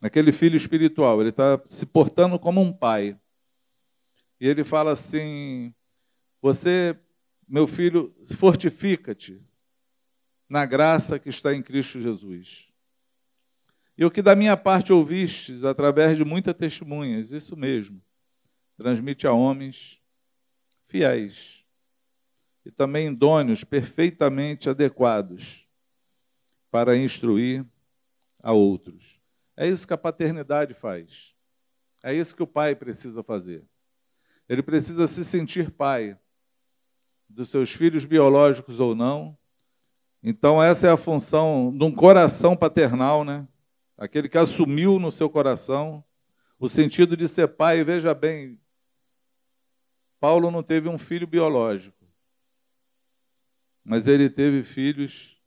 aquele 0.00 0.32
filho 0.32 0.56
espiritual. 0.56 1.20
Ele 1.20 1.30
está 1.30 1.60
se 1.66 1.84
portando 1.84 2.38
como 2.38 2.60
um 2.60 2.72
pai. 2.72 3.18
E 4.40 4.48
ele 4.48 4.64
fala 4.64 4.92
assim: 4.92 5.74
Você, 6.40 6.98
meu 7.46 7.66
filho, 7.66 8.14
fortifica-te 8.36 9.42
na 10.48 10.64
graça 10.64 11.18
que 11.18 11.28
está 11.28 11.54
em 11.54 11.62
Cristo 11.62 12.00
Jesus. 12.00 12.68
E 13.98 14.04
o 14.04 14.10
que 14.10 14.22
da 14.22 14.36
minha 14.36 14.56
parte 14.56 14.92
ouvistes 14.92 15.64
através 15.64 16.16
de 16.16 16.24
muitas 16.24 16.54
testemunhas, 16.54 17.32
isso 17.32 17.56
mesmo, 17.56 18.00
transmite 18.78 19.26
a 19.26 19.32
homens 19.32 20.00
fiéis 20.86 21.66
e 22.64 22.70
também 22.70 23.08
idôneos, 23.08 23.64
perfeitamente 23.64 24.70
adequados 24.70 25.68
para 26.70 26.96
instruir 26.96 27.66
a 28.40 28.52
outros. 28.52 29.20
É 29.56 29.66
isso 29.66 29.86
que 29.86 29.92
a 29.92 29.98
paternidade 29.98 30.74
faz. 30.74 31.34
É 32.02 32.14
isso 32.14 32.36
que 32.36 32.42
o 32.42 32.46
pai 32.46 32.76
precisa 32.76 33.22
fazer. 33.22 33.66
Ele 34.48 34.62
precisa 34.62 35.06
se 35.06 35.24
sentir 35.24 35.72
pai 35.72 36.16
dos 37.28 37.50
seus 37.50 37.72
filhos 37.72 38.04
biológicos 38.04 38.78
ou 38.78 38.94
não. 38.94 39.36
Então, 40.22 40.62
essa 40.62 40.86
é 40.86 40.90
a 40.90 40.96
função 40.96 41.74
de 41.76 41.84
um 41.84 41.92
coração 41.92 42.56
paternal, 42.56 43.24
né? 43.24 43.46
aquele 43.96 44.28
que 44.28 44.38
assumiu 44.38 45.00
no 45.00 45.10
seu 45.10 45.28
coração 45.28 46.04
o 46.58 46.68
sentido 46.68 47.16
de 47.16 47.26
ser 47.26 47.48
pai. 47.48 47.82
Veja 47.82 48.14
bem, 48.14 48.58
Paulo 50.20 50.50
não 50.50 50.62
teve 50.62 50.88
um 50.88 50.98
filho 50.98 51.26
biológico, 51.26 52.06
mas 53.84 54.06
ele 54.06 54.28
teve 54.28 54.62
filhos 54.62 55.40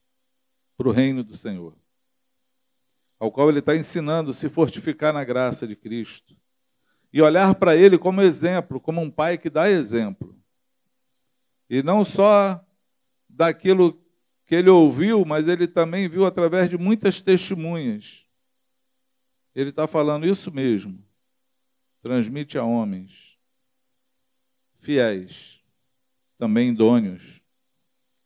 para 0.77 0.87
o 0.87 0.91
reino 0.91 1.23
do 1.23 1.35
Senhor, 1.35 1.75
ao 3.19 3.31
qual 3.31 3.49
ele 3.49 3.59
está 3.59 3.75
ensinando 3.75 4.33
se 4.33 4.49
fortificar 4.49 5.13
na 5.13 5.23
graça 5.23 5.67
de 5.67 5.75
Cristo 5.75 6.35
e 7.13 7.21
olhar 7.21 7.55
para 7.55 7.75
ele 7.75 7.97
como 7.97 8.21
exemplo, 8.21 8.79
como 8.79 9.01
um 9.01 9.11
pai 9.11 9.37
que 9.37 9.49
dá 9.49 9.69
exemplo. 9.69 10.35
E 11.69 11.83
não 11.83 12.03
só 12.03 12.65
daquilo 13.29 14.01
que 14.45 14.55
ele 14.55 14.69
ouviu, 14.69 15.23
mas 15.25 15.47
ele 15.47 15.67
também 15.67 16.07
viu 16.07 16.25
através 16.25 16.69
de 16.69 16.77
muitas 16.77 17.21
testemunhas 17.21 18.25
ele 19.53 19.69
está 19.69 19.87
falando 19.87 20.25
isso 20.25 20.51
mesmo. 20.51 21.03
Transmite 22.01 22.57
a 22.57 22.63
homens 22.63 23.30
fiéis, 24.81 25.63
também 26.37 26.69
idôneos, 26.69 27.39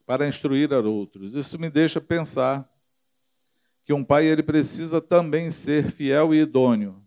para 0.06 0.26
instruir 0.26 0.74
a 0.74 0.80
outros. 0.80 1.36
Isso 1.36 1.60
me 1.60 1.70
deixa 1.70 2.00
pensar 2.00 2.68
que 3.84 3.92
um 3.92 4.04
pai 4.04 4.26
ele 4.26 4.42
precisa 4.42 5.02
também 5.02 5.52
ser 5.52 5.92
fiel 5.92 6.34
e 6.34 6.40
idôneo. 6.40 7.06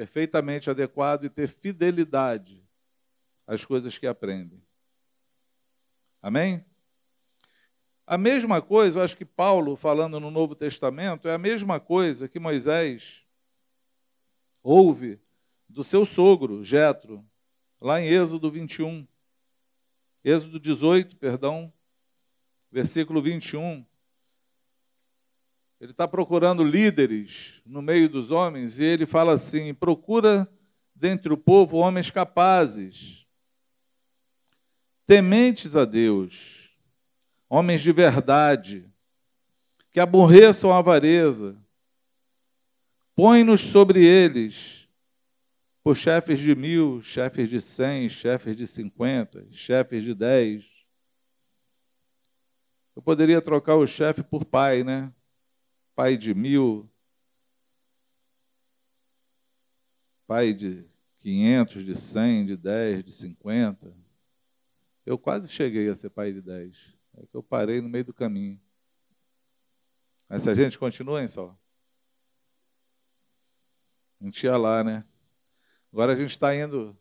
perfeitamente 0.00 0.70
adequado 0.70 1.24
e 1.24 1.28
ter 1.28 1.46
fidelidade 1.46 2.66
às 3.46 3.66
coisas 3.66 3.98
que 3.98 4.06
aprendem. 4.06 4.62
Amém? 6.22 6.64
A 8.06 8.16
mesma 8.16 8.62
coisa, 8.62 8.98
eu 8.98 9.04
acho 9.04 9.14
que 9.14 9.26
Paulo, 9.26 9.76
falando 9.76 10.18
no 10.18 10.30
Novo 10.30 10.54
Testamento, 10.54 11.28
é 11.28 11.34
a 11.34 11.38
mesma 11.38 11.78
coisa 11.78 12.26
que 12.26 12.40
Moisés 12.40 13.22
ouve 14.62 15.20
do 15.68 15.84
seu 15.84 16.06
sogro, 16.06 16.64
Jetro, 16.64 17.22
lá 17.80 18.00
em 18.00 18.06
Êxodo 18.06 18.50
21. 18.50 19.06
Êxodo 20.22 20.60
18, 20.60 21.16
perdão, 21.16 21.72
versículo 22.70 23.22
21. 23.22 23.84
Ele 25.80 25.92
está 25.92 26.06
procurando 26.06 26.62
líderes 26.62 27.62
no 27.64 27.80
meio 27.80 28.06
dos 28.06 28.30
homens 28.30 28.78
e 28.78 28.84
ele 28.84 29.06
fala 29.06 29.32
assim: 29.32 29.72
procura 29.72 30.46
dentre 30.94 31.32
o 31.32 31.38
povo 31.38 31.78
homens 31.78 32.10
capazes, 32.10 33.26
tementes 35.06 35.74
a 35.74 35.86
Deus, 35.86 36.70
homens 37.48 37.80
de 37.80 37.92
verdade, 37.92 38.92
que 39.90 39.98
aborreçam 39.98 40.70
a 40.70 40.78
avareza. 40.78 41.56
Põe-nos 43.16 43.62
sobre 43.62 44.04
eles 44.04 44.79
por 45.82 45.96
chefes 45.96 46.40
de 46.40 46.54
mil, 46.54 47.00
chefes 47.02 47.48
de 47.48 47.60
cem, 47.60 48.08
chefes 48.08 48.56
de 48.56 48.66
cinquenta, 48.66 49.46
chefes 49.50 50.04
de 50.04 50.14
dez. 50.14 50.68
Eu 52.94 53.02
poderia 53.02 53.40
trocar 53.40 53.76
o 53.76 53.86
chefe 53.86 54.22
por 54.22 54.44
pai, 54.44 54.84
né? 54.84 55.12
pai 56.00 56.16
de 56.16 56.34
mil, 56.34 56.90
pai 60.26 60.54
de 60.54 60.88
quinhentos, 61.18 61.84
de 61.84 61.94
cem, 61.94 62.46
de 62.46 62.56
dez, 62.56 63.04
de 63.04 63.12
cinquenta. 63.12 63.94
Eu 65.04 65.18
quase 65.18 65.46
cheguei 65.48 65.90
a 65.90 65.94
ser 65.94 66.08
pai 66.08 66.32
de 66.32 66.40
dez. 66.40 66.96
É 67.18 67.26
que 67.26 67.34
eu 67.36 67.42
parei 67.42 67.82
no 67.82 67.88
meio 67.90 68.06
do 68.06 68.14
caminho. 68.14 68.58
Mas 70.26 70.40
se 70.40 70.48
a 70.48 70.54
gente 70.54 70.78
continua, 70.78 71.20
hein, 71.20 71.28
só? 71.28 71.54
A 74.20 74.24
gente 74.24 74.42
ia 74.44 74.56
lá, 74.56 74.82
né? 74.82 75.04
Agora 75.92 76.12
a 76.12 76.16
gente 76.16 76.30
está 76.30 76.54
indo 76.54 76.96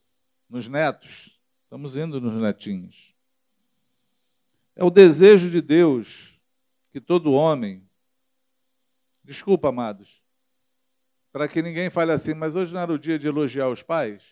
nos 0.50 0.67
netos. 0.67 1.39
Estamos 1.63 1.96
indo 1.96 2.19
nos 2.19 2.34
netinhos. 2.41 3.15
É 4.75 4.84
o 4.84 4.89
desejo 4.89 5.50
de 5.50 5.62
Deus 5.62 6.39
que 6.91 7.00
todo 7.00 7.34
homem 7.34 7.89
Desculpa, 9.29 9.69
amados. 9.69 10.24
Para 11.31 11.48
que 11.48 11.62
ninguém 11.62 11.88
fale 11.91 12.12
assim, 12.12 12.34
mas 12.34 12.55
hoje 12.55 12.74
não 12.74 12.81
era 12.81 12.91
o 12.91 12.98
dia 12.98 13.19
de 13.19 13.27
elogiar 13.27 13.69
os 13.69 13.84
pais? 13.84 14.24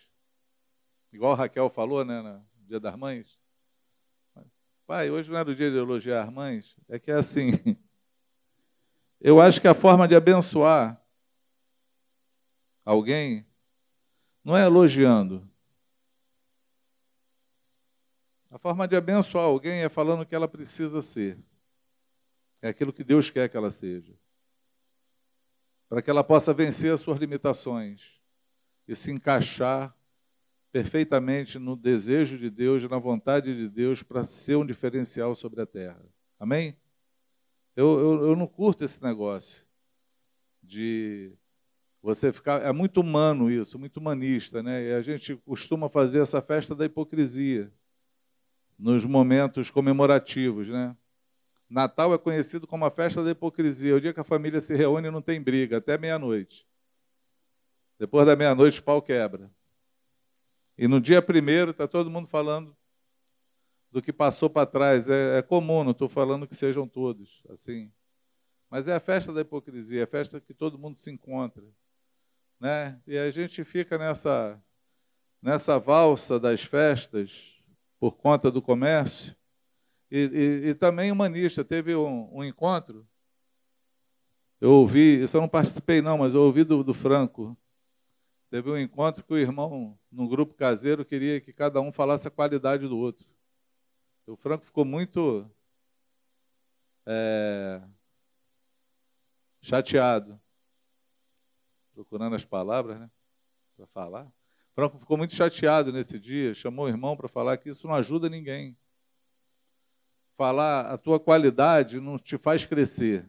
Igual 1.12 1.36
Raquel 1.36 1.70
falou, 1.70 2.04
né, 2.04 2.20
no 2.20 2.66
dia 2.66 2.80
das 2.80 2.96
mães. 2.96 3.38
Pai, 4.88 5.08
hoje 5.08 5.30
não 5.30 5.38
era 5.38 5.48
o 5.48 5.54
dia 5.54 5.70
de 5.70 5.76
elogiar 5.76 6.24
as 6.24 6.32
mães? 6.32 6.76
É 6.88 6.98
que 6.98 7.12
é 7.12 7.14
assim. 7.14 7.50
Eu 9.20 9.40
acho 9.40 9.60
que 9.60 9.68
a 9.68 9.74
forma 9.74 10.08
de 10.08 10.16
abençoar 10.16 11.00
alguém 12.84 13.46
não 14.48 14.56
é 14.56 14.64
elogiando. 14.64 15.46
A 18.50 18.58
forma 18.58 18.88
de 18.88 18.96
abençoar 18.96 19.44
alguém 19.44 19.82
é 19.82 19.90
falando 19.90 20.22
o 20.22 20.26
que 20.26 20.34
ela 20.34 20.48
precisa 20.48 21.02
ser. 21.02 21.38
É 22.62 22.70
aquilo 22.70 22.90
que 22.90 23.04
Deus 23.04 23.28
quer 23.28 23.50
que 23.50 23.58
ela 23.58 23.70
seja 23.70 24.16
para 25.86 26.02
que 26.02 26.10
ela 26.10 26.22
possa 26.22 26.52
vencer 26.52 26.92
as 26.92 27.00
suas 27.00 27.18
limitações 27.18 28.20
e 28.86 28.94
se 28.94 29.10
encaixar 29.10 29.94
perfeitamente 30.70 31.58
no 31.58 31.74
desejo 31.74 32.38
de 32.38 32.50
Deus, 32.50 32.82
na 32.84 32.98
vontade 32.98 33.54
de 33.54 33.68
Deus, 33.68 34.02
para 34.02 34.22
ser 34.22 34.56
um 34.56 34.66
diferencial 34.66 35.34
sobre 35.34 35.62
a 35.62 35.66
terra. 35.66 36.04
Amém? 36.38 36.76
Eu, 37.74 37.98
eu, 37.98 38.28
eu 38.28 38.36
não 38.36 38.46
curto 38.46 38.84
esse 38.84 39.02
negócio 39.02 39.66
de 40.62 41.32
você 42.14 42.32
ficar. 42.32 42.62
É 42.62 42.72
muito 42.72 43.00
humano 43.00 43.50
isso, 43.50 43.78
muito 43.78 43.98
humanista, 43.98 44.62
né? 44.62 44.82
E 44.82 44.92
a 44.94 45.00
gente 45.02 45.36
costuma 45.36 45.88
fazer 45.88 46.20
essa 46.20 46.40
festa 46.40 46.74
da 46.74 46.86
hipocrisia 46.86 47.70
nos 48.78 49.04
momentos 49.04 49.70
comemorativos, 49.70 50.68
né? 50.68 50.96
Natal 51.68 52.14
é 52.14 52.18
conhecido 52.18 52.66
como 52.66 52.86
a 52.86 52.90
festa 52.90 53.22
da 53.22 53.30
hipocrisia, 53.30 53.94
o 53.94 54.00
dia 54.00 54.14
que 54.14 54.20
a 54.20 54.24
família 54.24 54.60
se 54.60 54.74
reúne 54.74 55.08
e 55.08 55.10
não 55.10 55.20
tem 55.20 55.40
briga, 55.40 55.76
até 55.76 55.98
meia-noite. 55.98 56.66
Depois 57.98 58.24
da 58.26 58.34
meia-noite, 58.34 58.80
o 58.80 58.82
pau 58.82 59.02
quebra. 59.02 59.50
E 60.78 60.88
no 60.88 61.00
dia 61.00 61.20
primeiro, 61.20 61.72
está 61.72 61.86
todo 61.86 62.10
mundo 62.10 62.26
falando 62.26 62.74
do 63.90 64.00
que 64.00 64.12
passou 64.12 64.48
para 64.48 64.64
trás. 64.64 65.10
É, 65.10 65.38
é, 65.38 65.42
comum, 65.42 65.84
não 65.84 65.90
estou 65.90 66.08
falando 66.08 66.46
que 66.46 66.54
sejam 66.54 66.88
todos 66.88 67.42
assim. 67.50 67.92
Mas 68.70 68.88
é 68.88 68.94
a 68.94 69.00
festa 69.00 69.30
da 69.30 69.42
hipocrisia, 69.42 70.00
é 70.00 70.04
a 70.04 70.06
festa 70.06 70.40
que 70.40 70.54
todo 70.54 70.78
mundo 70.78 70.96
se 70.96 71.10
encontra. 71.10 71.64
Né? 72.60 73.00
E 73.06 73.16
a 73.16 73.30
gente 73.30 73.62
fica 73.64 73.96
nessa, 73.96 74.62
nessa 75.40 75.78
valsa 75.78 76.38
das 76.40 76.62
festas 76.62 77.56
por 77.98 78.16
conta 78.16 78.50
do 78.50 78.62
comércio 78.62 79.36
e, 80.10 80.18
e, 80.18 80.68
e 80.70 80.74
também 80.74 81.12
humanista. 81.12 81.64
Teve 81.64 81.94
um, 81.94 82.36
um, 82.36 82.44
encontro, 82.44 83.06
eu 84.60 84.72
ouvi, 84.72 85.22
isso 85.22 85.36
eu 85.36 85.40
não 85.40 85.48
participei 85.48 86.02
não, 86.02 86.18
mas 86.18 86.34
eu 86.34 86.42
ouvi 86.42 86.64
do, 86.64 86.82
do 86.82 86.94
Franco. 86.94 87.56
Teve 88.50 88.70
um 88.70 88.78
encontro 88.78 89.22
que 89.22 89.32
o 89.32 89.38
irmão, 89.38 89.98
num 90.10 90.26
grupo 90.26 90.54
caseiro, 90.54 91.04
queria 91.04 91.40
que 91.40 91.52
cada 91.52 91.80
um 91.80 91.92
falasse 91.92 92.26
a 92.26 92.30
qualidade 92.30 92.88
do 92.88 92.96
outro. 92.96 93.26
O 94.26 94.36
Franco 94.36 94.64
ficou 94.64 94.84
muito 94.84 95.50
é, 97.06 97.82
chateado, 99.60 100.40
procurando 101.98 102.36
as 102.36 102.44
palavras, 102.44 103.00
né, 103.00 103.10
para 103.76 103.86
falar. 103.86 104.32
Franco 104.72 104.98
ficou 104.98 105.16
muito 105.16 105.34
chateado 105.34 105.92
nesse 105.92 106.18
dia, 106.18 106.54
chamou 106.54 106.86
o 106.86 106.88
irmão 106.88 107.16
para 107.16 107.26
falar 107.26 107.56
que 107.56 107.68
isso 107.68 107.86
não 107.86 107.94
ajuda 107.94 108.28
ninguém 108.28 108.76
falar 110.38 110.92
a 110.92 110.96
tua 110.96 111.18
qualidade 111.18 111.98
não 111.98 112.16
te 112.16 112.38
faz 112.38 112.64
crescer. 112.64 113.28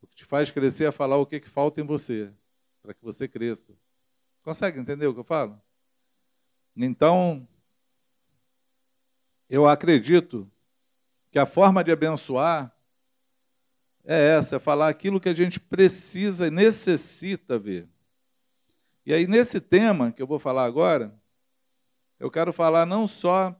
O 0.00 0.06
que 0.06 0.16
te 0.16 0.24
faz 0.24 0.50
crescer 0.50 0.84
é 0.84 0.90
falar 0.90 1.18
o 1.18 1.26
que, 1.26 1.38
que 1.38 1.48
falta 1.48 1.78
em 1.78 1.84
você, 1.84 2.32
para 2.80 2.94
que 2.94 3.04
você 3.04 3.28
cresça. 3.28 3.76
Consegue 4.42 4.80
entender 4.80 5.06
o 5.06 5.12
que 5.12 5.20
eu 5.20 5.24
falo? 5.24 5.60
Então, 6.74 7.46
eu 9.46 9.68
acredito 9.68 10.50
que 11.30 11.38
a 11.38 11.44
forma 11.44 11.84
de 11.84 11.92
abençoar 11.92 12.74
é 14.12 14.36
essa, 14.36 14.56
é 14.56 14.58
falar 14.58 14.88
aquilo 14.88 15.20
que 15.20 15.28
a 15.28 15.34
gente 15.34 15.60
precisa 15.60 16.48
e 16.48 16.50
necessita 16.50 17.56
ver. 17.56 17.88
E 19.06 19.14
aí, 19.14 19.26
nesse 19.28 19.60
tema 19.60 20.10
que 20.10 20.20
eu 20.20 20.26
vou 20.26 20.38
falar 20.40 20.64
agora, 20.64 21.14
eu 22.18 22.28
quero 22.28 22.52
falar 22.52 22.84
não 22.84 23.06
só 23.06 23.54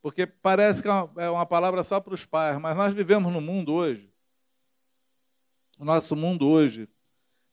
porque 0.00 0.26
parece 0.26 0.80
que 0.80 0.88
é 0.88 0.92
uma, 0.92 1.42
é 1.42 1.46
palavra 1.46 1.82
só 1.82 2.00
para 2.00 2.14
os 2.14 2.24
pais, 2.24 2.58
mas 2.58 2.76
nós 2.76 2.94
vivemos 2.94 3.30
no 3.32 3.40
mundo 3.40 3.74
hoje. 3.74 4.10
O 5.78 5.84
nosso 5.84 6.16
mundo 6.16 6.48
hoje, 6.48 6.88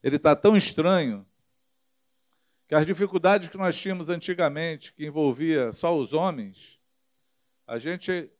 ele 0.02 0.16
está 0.16 0.34
tão 0.34 0.56
estranho 0.56 1.26
que 2.66 2.74
as 2.74 2.86
dificuldades 2.86 3.48
que 3.48 3.58
nós 3.58 3.76
tínhamos 3.76 4.08
antigamente, 4.08 4.92
que 4.92 5.04
envolvia 5.04 5.70
só 5.72 5.94
os 5.98 6.14
homens, 6.14 6.80
a 7.66 7.76
gente 7.76 8.30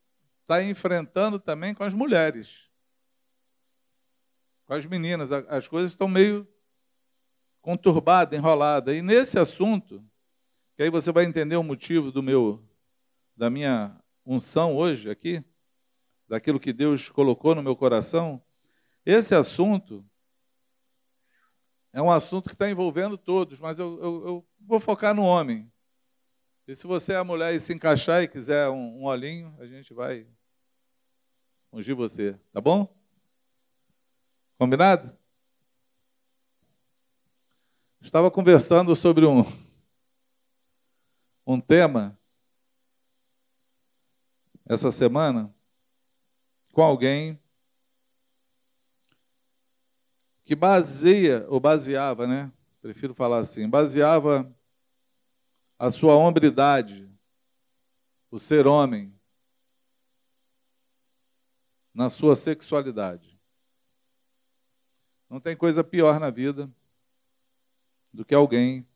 está 0.42 0.62
enfrentando 0.62 1.38
também 1.38 1.74
com 1.74 1.82
as 1.82 1.92
mulheres, 1.92 2.63
com 4.66 4.74
as 4.74 4.86
meninas. 4.86 5.30
As 5.32 5.68
coisas 5.68 5.92
estão 5.92 6.08
meio 6.08 6.46
conturbadas, 7.60 8.38
enroladas. 8.38 8.96
E 8.96 9.02
nesse 9.02 9.38
assunto, 9.38 10.04
que 10.76 10.82
aí 10.82 10.90
você 10.90 11.10
vai 11.10 11.24
entender 11.24 11.56
o 11.56 11.62
motivo 11.62 12.12
do 12.12 12.22
meu, 12.22 12.62
da 13.36 13.48
minha 13.48 13.96
unção 14.24 14.76
hoje 14.76 15.10
aqui, 15.10 15.44
daquilo 16.28 16.60
que 16.60 16.72
Deus 16.72 17.08
colocou 17.08 17.54
no 17.54 17.62
meu 17.62 17.76
coração, 17.76 18.42
esse 19.04 19.34
assunto 19.34 20.04
é 21.92 22.02
um 22.02 22.10
assunto 22.10 22.48
que 22.48 22.54
está 22.54 22.68
envolvendo 22.68 23.16
todos, 23.16 23.60
mas 23.60 23.78
eu, 23.78 23.98
eu, 24.02 24.26
eu, 24.26 24.48
vou 24.60 24.80
focar 24.80 25.14
no 25.14 25.22
homem. 25.22 25.70
E 26.66 26.74
se 26.74 26.86
você 26.86 27.12
é 27.12 27.22
mulher 27.22 27.54
e 27.54 27.60
se 27.60 27.72
encaixar 27.72 28.22
e 28.22 28.28
quiser 28.28 28.68
um, 28.68 29.02
um 29.02 29.04
olhinho, 29.04 29.54
a 29.60 29.66
gente 29.66 29.94
vai 29.94 30.26
ungir 31.70 31.94
você, 31.94 32.38
tá 32.52 32.60
bom? 32.60 33.03
Combinado? 34.56 35.16
Estava 38.00 38.30
conversando 38.30 38.94
sobre 38.94 39.26
um, 39.26 39.42
um 41.46 41.60
tema 41.60 42.18
essa 44.66 44.92
semana 44.92 45.54
com 46.72 46.82
alguém 46.82 47.38
que 50.44 50.54
baseia 50.54 51.46
ou 51.48 51.58
baseava, 51.58 52.26
né, 52.26 52.52
prefiro 52.80 53.14
falar 53.14 53.38
assim, 53.38 53.68
baseava 53.68 54.54
a 55.78 55.90
sua 55.90 56.14
hombridade, 56.14 57.10
o 58.30 58.38
ser 58.38 58.66
homem, 58.66 59.12
na 61.92 62.10
sua 62.10 62.36
sexualidade. 62.36 63.33
Não 65.34 65.40
tem 65.40 65.56
coisa 65.56 65.82
pior 65.82 66.20
na 66.20 66.30
vida 66.30 66.72
do 68.12 68.24
que 68.24 68.32
alguém 68.32 68.86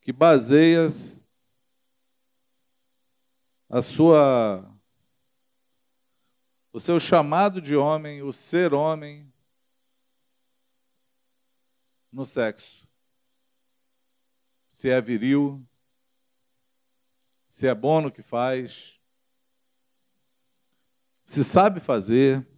que 0.00 0.10
baseia 0.10 0.86
a 3.68 3.82
sua 3.82 4.74
o 6.72 6.80
seu 6.80 6.98
chamado 6.98 7.60
de 7.60 7.76
homem, 7.76 8.22
o 8.22 8.32
ser 8.32 8.72
homem 8.72 9.30
no 12.10 12.24
sexo. 12.24 12.88
Se 14.66 14.88
é 14.88 14.98
viril, 14.98 15.62
se 17.44 17.66
é 17.66 17.74
bom 17.74 18.00
no 18.00 18.10
que 18.10 18.22
faz, 18.22 18.98
se 21.22 21.44
sabe 21.44 21.80
fazer, 21.80 22.48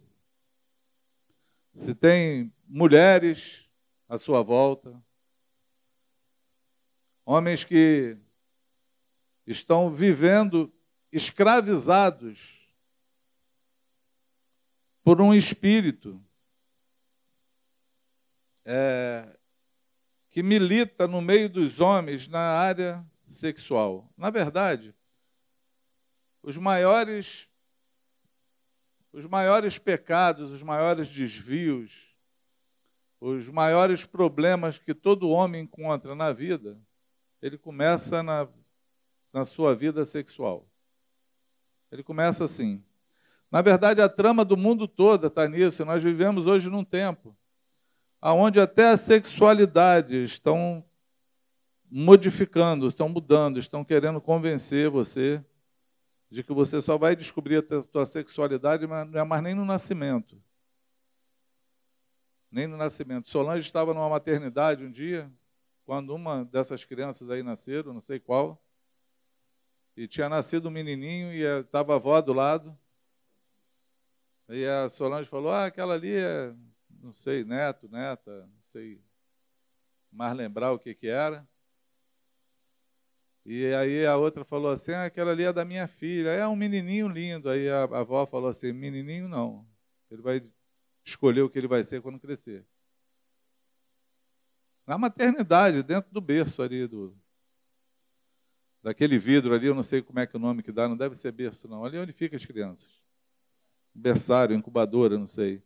se 1.74 1.94
tem 1.94 2.52
mulheres 2.66 3.68
à 4.08 4.18
sua 4.18 4.42
volta, 4.42 5.02
homens 7.24 7.64
que 7.64 8.16
estão 9.46 9.90
vivendo 9.90 10.72
escravizados 11.10 12.62
por 15.02 15.20
um 15.20 15.34
espírito 15.34 16.22
é, 18.64 19.36
que 20.30 20.42
milita 20.42 21.06
no 21.06 21.20
meio 21.20 21.48
dos 21.48 21.80
homens 21.80 22.28
na 22.28 22.40
área 22.40 23.04
sexual. 23.26 24.12
Na 24.16 24.30
verdade, 24.30 24.94
os 26.42 26.56
maiores 26.56 27.48
os 29.12 29.26
maiores 29.26 29.78
pecados, 29.78 30.50
os 30.50 30.62
maiores 30.62 31.08
desvios, 31.08 32.16
os 33.20 33.48
maiores 33.48 34.04
problemas 34.04 34.78
que 34.78 34.94
todo 34.94 35.30
homem 35.30 35.62
encontra 35.62 36.14
na 36.14 36.32
vida, 36.32 36.80
ele 37.40 37.58
começa 37.58 38.22
na, 38.22 38.48
na 39.32 39.44
sua 39.44 39.74
vida 39.74 40.04
sexual. 40.04 40.66
Ele 41.90 42.02
começa 42.02 42.44
assim. 42.44 42.82
Na 43.50 43.60
verdade, 43.60 44.00
a 44.00 44.08
trama 44.08 44.44
do 44.44 44.56
mundo 44.56 44.88
todo 44.88 45.26
está 45.26 45.46
nisso. 45.46 45.84
Nós 45.84 46.02
vivemos 46.02 46.46
hoje 46.46 46.70
num 46.70 46.84
tempo 46.84 47.36
onde 48.22 48.60
até 48.60 48.90
a 48.90 48.96
sexualidade 48.96 50.22
estão 50.22 50.84
modificando, 51.90 52.86
estão 52.88 53.08
mudando, 53.08 53.58
estão 53.58 53.84
querendo 53.84 54.20
convencer 54.20 54.88
você 54.88 55.44
de 56.32 56.42
que 56.42 56.52
você 56.54 56.80
só 56.80 56.96
vai 56.96 57.14
descobrir 57.14 57.58
a 57.58 57.82
sua 57.82 58.06
sexualidade, 58.06 58.86
mas 58.86 59.06
não 59.06 59.20
é 59.20 59.24
mais 59.24 59.42
nem 59.42 59.54
no 59.54 59.66
nascimento. 59.66 60.42
Nem 62.50 62.66
no 62.66 62.74
nascimento. 62.78 63.28
Solange 63.28 63.66
estava 63.66 63.92
numa 63.92 64.08
maternidade 64.08 64.82
um 64.82 64.90
dia, 64.90 65.30
quando 65.84 66.14
uma 66.14 66.42
dessas 66.46 66.86
crianças 66.86 67.28
aí 67.28 67.42
nasceram, 67.42 67.92
não 67.92 68.00
sei 68.00 68.18
qual, 68.18 68.64
e 69.94 70.08
tinha 70.08 70.26
nascido 70.26 70.68
um 70.68 70.70
menininho 70.70 71.34
e 71.34 71.42
estava 71.60 71.92
a 71.92 71.96
avó 71.96 72.18
do 72.22 72.32
lado. 72.32 72.78
E 74.48 74.66
a 74.66 74.88
Solange 74.88 75.28
falou: 75.28 75.52
Ah, 75.52 75.66
aquela 75.66 75.92
ali 75.92 76.14
é, 76.16 76.56
não 76.88 77.12
sei, 77.12 77.44
neto, 77.44 77.90
neta, 77.90 78.46
não 78.46 78.62
sei 78.62 79.04
mais 80.10 80.34
lembrar 80.34 80.72
o 80.72 80.78
que, 80.78 80.94
que 80.94 81.08
era. 81.08 81.46
E 83.44 83.66
aí 83.74 84.06
a 84.06 84.16
outra 84.16 84.44
falou 84.44 84.70
assim: 84.70 84.92
ah, 84.92 85.04
aquela 85.04 85.32
ali 85.32 85.44
é 85.44 85.52
da 85.52 85.64
minha 85.64 85.86
filha, 85.88 86.30
é 86.30 86.46
um 86.46 86.56
menininho 86.56 87.08
lindo. 87.08 87.50
Aí 87.50 87.68
a, 87.68 87.84
a 87.84 88.00
avó 88.00 88.24
falou 88.24 88.48
assim: 88.48 88.72
menininho 88.72 89.28
não, 89.28 89.66
ele 90.10 90.22
vai 90.22 90.42
escolher 91.04 91.42
o 91.42 91.50
que 91.50 91.58
ele 91.58 91.66
vai 91.66 91.82
ser 91.82 92.00
quando 92.00 92.20
crescer. 92.20 92.64
Na 94.86 94.96
maternidade, 94.98 95.82
dentro 95.82 96.10
do 96.12 96.20
berço 96.20 96.62
ali, 96.62 96.86
do, 96.86 97.16
daquele 98.82 99.18
vidro 99.18 99.54
ali, 99.54 99.66
eu 99.66 99.74
não 99.74 99.82
sei 99.82 100.02
como 100.02 100.18
é 100.18 100.26
que 100.26 100.36
é 100.36 100.38
o 100.38 100.42
nome 100.42 100.62
que 100.62 100.72
dá, 100.72 100.88
não 100.88 100.96
deve 100.96 101.14
ser 101.14 101.32
berço 101.32 101.68
não, 101.68 101.84
ali 101.84 101.96
é 101.96 102.00
onde 102.00 102.12
ficam 102.12 102.36
as 102.36 102.44
crianças. 102.44 103.00
Berçário, 103.94 104.56
incubadora, 104.56 105.18
não 105.18 105.26
sei. 105.26 105.62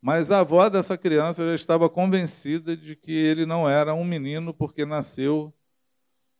Mas 0.00 0.30
a 0.30 0.40
avó 0.40 0.68
dessa 0.68 0.98
criança 0.98 1.44
já 1.46 1.54
estava 1.54 1.88
convencida 1.88 2.76
de 2.76 2.94
que 2.94 3.12
ele 3.12 3.46
não 3.46 3.68
era 3.68 3.94
um 3.94 4.04
menino 4.04 4.52
porque 4.52 4.84
nasceu 4.84 5.52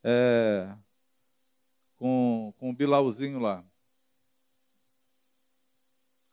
é, 0.05 0.77
com, 1.97 2.53
com 2.59 2.71
o 2.71 2.75
Bilauzinho 2.75 3.39
lá. 3.39 3.65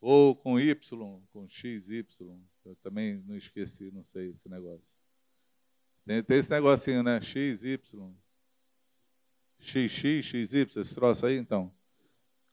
Ou 0.01 0.35
com 0.35 0.59
Y, 0.59 1.21
com 1.31 1.47
XY. 1.47 2.05
Eu 2.65 2.75
também 2.77 3.23
não 3.25 3.37
esqueci, 3.37 3.89
não 3.91 4.03
sei 4.03 4.31
esse 4.31 4.49
negócio. 4.49 4.97
Tem, 6.05 6.21
tem 6.21 6.37
esse 6.37 6.49
negocinho, 6.49 7.01
né? 7.01 7.21
XY. 7.21 7.79
XX, 9.59 10.25
XY, 10.25 10.67
esse 10.75 10.95
troço 10.95 11.25
aí, 11.25 11.37
então. 11.37 11.71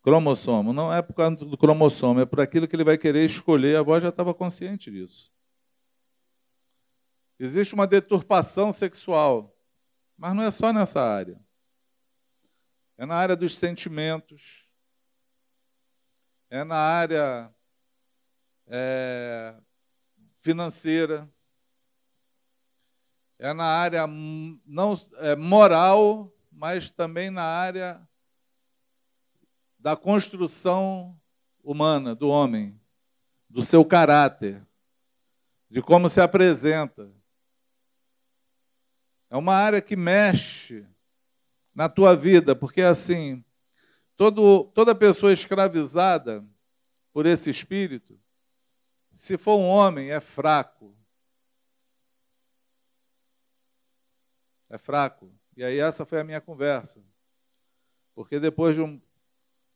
Cromossomo. 0.02 0.72
Não 0.72 0.92
é 0.92 1.02
por 1.02 1.14
causa 1.14 1.36
do 1.36 1.56
cromossomo, 1.56 2.20
é 2.20 2.26
por 2.26 2.40
aquilo 2.40 2.68
que 2.68 2.76
ele 2.76 2.84
vai 2.84 2.96
querer 2.96 3.24
escolher. 3.24 3.76
A 3.76 3.80
avó 3.80 3.98
já 3.98 4.10
estava 4.10 4.32
consciente 4.32 4.90
disso. 4.90 5.32
Existe 7.38 7.74
uma 7.74 7.86
deturpação 7.86 8.72
sexual. 8.72 9.57
Mas 10.18 10.34
não 10.34 10.42
é 10.42 10.50
só 10.50 10.72
nessa 10.72 11.00
área. 11.00 11.40
É 12.96 13.06
na 13.06 13.14
área 13.14 13.36
dos 13.36 13.56
sentimentos, 13.56 14.68
é 16.50 16.64
na 16.64 16.76
área 16.76 17.54
é, 18.66 19.54
financeira, 20.38 21.32
é 23.38 23.52
na 23.52 23.64
área 23.64 24.04
não 24.08 25.00
é, 25.18 25.36
moral, 25.36 26.34
mas 26.50 26.90
também 26.90 27.30
na 27.30 27.44
área 27.44 28.04
da 29.78 29.94
construção 29.94 31.16
humana 31.62 32.16
do 32.16 32.28
homem, 32.28 32.80
do 33.48 33.62
seu 33.62 33.84
caráter, 33.84 34.66
de 35.70 35.80
como 35.80 36.08
se 36.08 36.20
apresenta. 36.20 37.08
É 39.30 39.36
uma 39.36 39.54
área 39.54 39.80
que 39.80 39.96
mexe 39.96 40.86
na 41.74 41.88
tua 41.88 42.16
vida, 42.16 42.56
porque 42.56 42.82
assim, 42.82 43.44
todo, 44.16 44.64
toda 44.74 44.94
pessoa 44.94 45.32
escravizada 45.32 46.42
por 47.12 47.26
esse 47.26 47.50
espírito, 47.50 48.18
se 49.12 49.36
for 49.36 49.56
um 49.56 49.66
homem, 49.66 50.10
é 50.10 50.20
fraco. 50.20 50.96
É 54.70 54.78
fraco. 54.78 55.32
E 55.56 55.64
aí 55.64 55.78
essa 55.78 56.06
foi 56.06 56.20
a 56.20 56.24
minha 56.24 56.40
conversa. 56.40 57.02
Porque 58.14 58.38
depois 58.38 58.76
de 58.76 58.82
um, 58.82 59.00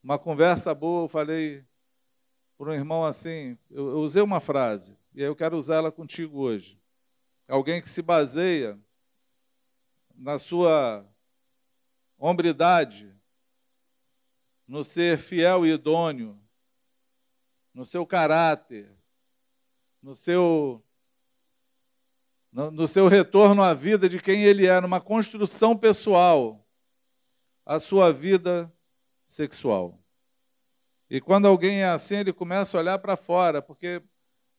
uma 0.03 0.19
conversa 0.19 0.75
boa, 0.75 1.05
eu 1.05 1.09
falei 1.09 1.65
para 2.57 2.71
um 2.71 2.75
irmão 2.75 3.05
assim, 3.05 3.59
eu, 3.71 3.91
eu 3.91 3.99
usei 3.99 4.23
uma 4.23 4.39
frase, 4.39 4.97
e 5.13 5.21
aí 5.21 5.27
eu 5.27 5.35
quero 5.35 5.57
usar 5.57 5.77
ela 5.77 5.91
contigo 5.91 6.39
hoje. 6.39 6.81
Alguém 7.49 7.83
que 7.83 7.89
se 7.89 8.01
baseia 8.01 8.79
na 10.23 10.39
sua 10.39 11.05
hombridade, 12.17 13.13
no 14.69 14.85
ser 14.85 15.19
fiel 15.19 15.67
e 15.67 15.73
idôneo, 15.73 16.41
no 17.75 17.85
seu 17.85 18.07
caráter, 18.07 18.89
no 20.01 20.15
seu 20.15 20.81
no, 22.53 22.71
no 22.71 22.87
seu 22.87 23.09
retorno 23.09 23.63
à 23.63 23.75
vida 23.75 24.09
de 24.09 24.21
quem 24.21 24.45
ele 24.45 24.67
é, 24.67 24.81
numa 24.81 25.01
construção 25.01 25.77
pessoal, 25.77 26.65
a 27.67 27.81
sua 27.81 28.13
vida 28.13 28.73
sexual. 29.27 29.99
E 31.11 31.21
quando 31.21 31.49
alguém 31.49 31.81
é 31.81 31.87
assim, 31.87 32.17
ele 32.17 32.33
começa 32.33 32.77
a 32.77 32.81
olhar 32.81 32.99
para 33.01 33.17
fora, 33.17 33.61
porque 33.61 34.01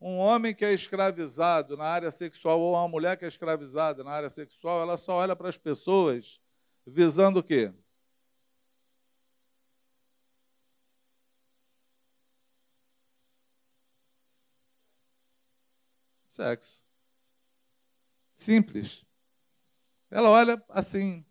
um 0.04 0.18
homem 0.20 0.54
que 0.54 0.66
é 0.66 0.74
escravizado 0.74 1.78
na 1.78 1.86
área 1.86 2.12
sexual 2.12 2.60
ou 2.60 2.74
uma 2.74 2.88
mulher 2.89 3.18
que 3.18 3.24
é 3.24 3.28
escravizada 3.28 4.04
na 4.04 4.12
área 4.12 4.30
sexual, 4.30 4.82
ela 4.82 4.98
só 4.98 5.16
olha 5.16 5.34
para 5.36 5.48
as 5.48 5.58
pessoas 5.58 6.42
visando 6.86 7.39
o 7.39 7.44
quê? 7.44 7.74
Sexo. 16.28 16.84
Simples. 18.36 19.06
Ela 20.12 20.30
olha 20.30 20.62
assim. 20.70 21.26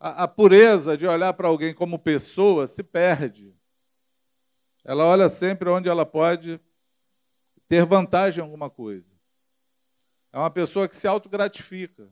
A, 0.00 0.24
a 0.24 0.28
pureza 0.28 0.96
de 0.96 1.06
olhar 1.06 1.32
para 1.34 1.48
alguém 1.48 1.72
como 1.72 1.98
pessoa 1.98 2.66
se 2.66 2.82
perde. 2.82 3.54
Ela 4.84 5.04
olha 5.04 5.28
sempre 5.28 5.68
onde 5.70 5.88
ela 5.88 6.04
pode 6.04 6.60
ter 7.68 7.84
vantagem 7.84 8.40
em 8.40 8.44
alguma 8.44 8.70
coisa. 8.70 9.10
É 10.32 10.38
uma 10.38 10.50
pessoa 10.50 10.88
que 10.88 10.96
se 10.96 11.06
autogratifica. 11.06 12.08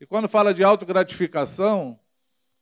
E 0.00 0.06
quando 0.06 0.28
fala 0.28 0.52
de 0.52 0.62
autogratificação, 0.62 1.98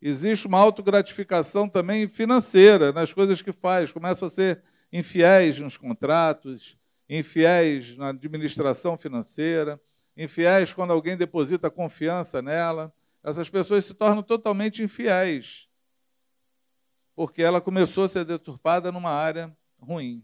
existe 0.01 0.47
uma 0.47 0.59
autogratificação 0.59 1.69
também 1.69 2.07
financeira 2.07 2.93
nas 2.93 3.13
coisas 3.13 3.41
que 3.43 3.53
faz. 3.53 3.91
Começa 3.91 4.27
a 4.27 4.31
ser 4.31 4.63
infiéis 4.93 5.59
nos 5.59 5.77
contratos, 5.77 6.77
infiéis 7.09 7.97
na 7.97 8.11
administração 8.11 8.97
financeira, 8.97 9.81
infiéis 10.17 10.73
quando 10.73 10.93
alguém 10.93 11.17
deposita 11.17 11.71
confiança 11.71 12.41
nela. 12.41 12.95
Essas 13.23 13.49
pessoas 13.49 13.85
se 13.87 13.95
tornam 13.95 14.23
totalmente 14.23 14.83
infiéis, 14.83 15.69
porque 17.17 17.43
ela 17.43 17.61
começou 17.61 18.05
a 18.05 18.09
ser 18.09 18.25
deturpada 18.25 18.93
numa 18.93 19.11
área 19.11 19.57
ruim. 19.81 20.23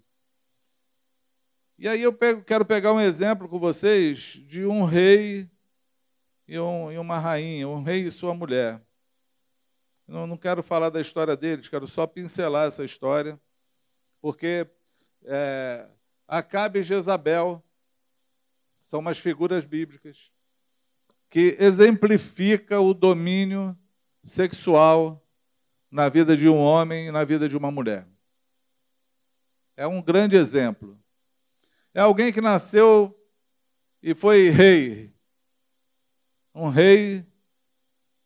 E 1.81 1.89
aí 1.89 2.03
eu 2.03 2.13
pego, 2.13 2.43
quero 2.43 2.63
pegar 2.63 2.93
um 2.93 3.01
exemplo 3.01 3.49
com 3.49 3.59
vocês 3.59 4.39
de 4.47 4.67
um 4.67 4.85
rei 4.85 5.49
e, 6.47 6.61
um, 6.61 6.93
e 6.93 6.99
uma 6.99 7.19
rainha, 7.19 7.67
um 7.67 7.83
rei 7.83 8.05
e 8.05 8.11
sua 8.11 8.35
mulher. 8.35 8.85
Não, 10.07 10.27
não 10.27 10.37
quero 10.37 10.63
falar 10.63 10.91
da 10.91 11.01
história 11.01 11.35
deles, 11.35 11.69
quero 11.69 11.89
só 11.89 12.07
pincelar 12.07 12.67
essa 12.67 12.85
história, 12.85 13.41
porque 14.21 14.67
é, 15.25 15.89
Acabe 16.29 16.81
e 16.81 16.83
Jezabel 16.83 17.65
são 18.83 19.01
umas 19.01 19.19
figuras 19.19 19.65
bíblicas 19.65 20.31
que 21.31 21.57
exemplifica 21.59 22.79
o 22.79 22.93
domínio 22.93 23.75
sexual 24.23 25.27
na 25.91 26.11
vida 26.11 26.37
de 26.37 26.47
um 26.47 26.59
homem 26.59 27.07
e 27.07 27.11
na 27.11 27.25
vida 27.25 27.49
de 27.49 27.57
uma 27.57 27.71
mulher. 27.71 28.07
É 29.75 29.87
um 29.87 30.03
grande 30.03 30.37
exemplo. 30.37 31.00
É 31.93 32.01
alguém 32.01 32.33
que 32.33 32.41
nasceu 32.41 33.17
e 34.03 34.15
foi 34.15 34.49
rei, 34.49 35.13
um 36.55 36.69
rei 36.69 37.27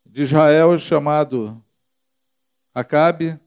de 0.05 0.21
Israel 0.21 0.77
chamado 0.77 1.63
Acabe, 2.73 3.39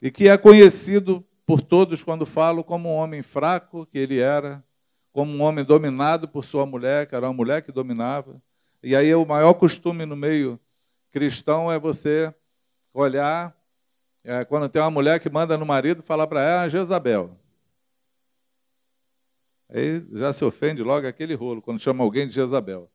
e 0.00 0.10
que 0.10 0.28
é 0.28 0.38
conhecido 0.38 1.26
por 1.44 1.60
todos 1.60 2.04
quando 2.04 2.24
falo 2.24 2.62
como 2.62 2.88
um 2.88 2.94
homem 2.94 3.22
fraco 3.22 3.84
que 3.84 3.98
ele 3.98 4.20
era, 4.20 4.64
como 5.12 5.32
um 5.32 5.42
homem 5.42 5.64
dominado 5.64 6.28
por 6.28 6.44
sua 6.44 6.64
mulher, 6.64 7.06
que 7.06 7.14
era 7.14 7.26
uma 7.26 7.34
mulher 7.34 7.62
que 7.62 7.72
dominava. 7.72 8.40
E 8.82 8.94
aí 8.94 9.12
o 9.14 9.26
maior 9.26 9.54
costume 9.54 10.06
no 10.06 10.14
meio 10.14 10.60
cristão 11.10 11.72
é 11.72 11.78
você 11.78 12.32
olhar 12.94 13.56
é, 14.22 14.44
quando 14.44 14.68
tem 14.68 14.80
uma 14.80 14.90
mulher 14.90 15.18
que 15.18 15.28
manda 15.28 15.58
no 15.58 15.66
marido 15.66 16.02
falar 16.02 16.26
para 16.26 16.40
ela, 16.40 16.62
ah, 16.62 16.68
Jezabel. 16.68 17.36
Aí 19.68 20.06
já 20.12 20.32
se 20.32 20.44
ofende 20.44 20.82
logo 20.82 21.06
aquele 21.06 21.34
rolo 21.34 21.60
quando 21.60 21.80
chama 21.80 22.02
alguém 22.02 22.26
de 22.26 22.34
Jezabel. 22.34 22.90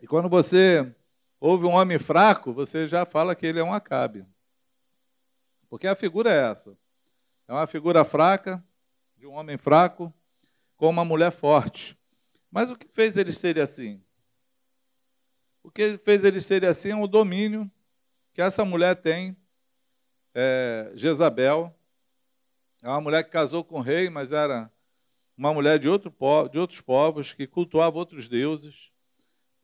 E 0.00 0.06
quando 0.06 0.28
você 0.28 0.94
ouve 1.40 1.66
um 1.66 1.72
homem 1.72 1.98
fraco, 1.98 2.52
você 2.52 2.86
já 2.86 3.04
fala 3.04 3.34
que 3.34 3.46
ele 3.46 3.58
é 3.58 3.64
um 3.64 3.72
acabe. 3.72 4.26
Porque 5.68 5.86
a 5.86 5.94
figura 5.94 6.30
é 6.30 6.50
essa. 6.50 6.76
É 7.48 7.52
uma 7.52 7.66
figura 7.66 8.04
fraca, 8.04 8.64
de 9.16 9.26
um 9.26 9.32
homem 9.32 9.56
fraco, 9.56 10.12
com 10.76 10.88
uma 10.88 11.04
mulher 11.04 11.32
forte. 11.32 11.98
Mas 12.50 12.70
o 12.70 12.76
que 12.76 12.86
fez 12.86 13.16
eles 13.16 13.38
serem 13.38 13.62
assim? 13.62 14.02
O 15.62 15.70
que 15.70 15.98
fez 15.98 16.22
eles 16.22 16.46
serem 16.46 16.68
assim 16.68 16.90
é 16.90 16.96
o 16.96 17.06
domínio 17.06 17.70
que 18.32 18.42
essa 18.42 18.64
mulher 18.64 18.96
tem, 18.96 19.36
é, 20.34 20.92
Jezabel. 20.94 21.74
É 22.84 22.88
uma 22.88 23.00
mulher 23.00 23.24
que 23.24 23.30
casou 23.30 23.64
com 23.64 23.78
o 23.78 23.82
rei, 23.82 24.10
mas 24.10 24.30
era 24.30 24.70
uma 25.36 25.54
mulher 25.54 25.78
de, 25.78 25.88
outro, 25.88 26.14
de 26.52 26.58
outros 26.58 26.82
povos, 26.82 27.32
que 27.32 27.46
cultuava 27.46 27.96
outros 27.96 28.28
deuses 28.28 28.92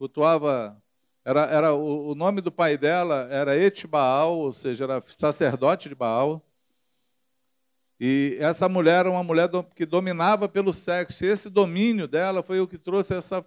cultuava. 0.01 0.83
Era, 1.23 1.43
era 1.43 1.75
o, 1.75 2.13
o 2.13 2.15
nome 2.15 2.41
do 2.41 2.51
pai 2.51 2.79
dela 2.79 3.29
era 3.31 3.55
Etibaal, 3.55 4.39
ou 4.39 4.55
seja, 4.55 4.85
era 4.85 5.03
sacerdote 5.03 5.91
de 5.91 5.95
Baal. 5.95 6.43
E 8.01 8.39
essa 8.41 8.67
mulher 8.67 9.01
era 9.01 9.11
uma 9.11 9.23
mulher 9.23 9.51
que 9.77 9.85
dominava 9.85 10.49
pelo 10.49 10.73
sexo. 10.73 11.23
E 11.23 11.29
esse 11.29 11.51
domínio 11.51 12.09
dela 12.09 12.43
foi 12.43 12.59
o 12.59 12.67
que 12.67 12.79
trouxe 12.79 13.13
essa 13.13 13.45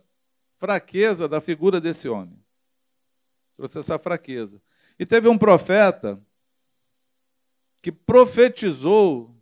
fraqueza 0.58 1.28
da 1.28 1.42
figura 1.42 1.82
desse 1.82 2.08
homem. 2.08 2.40
Trouxe 3.56 3.80
essa 3.80 3.98
fraqueza. 3.98 4.62
E 5.00 5.08
teve 5.08 5.28
um 5.28 5.40
profeta 5.40 6.22
que 7.82 7.92
profetizou 7.92 9.33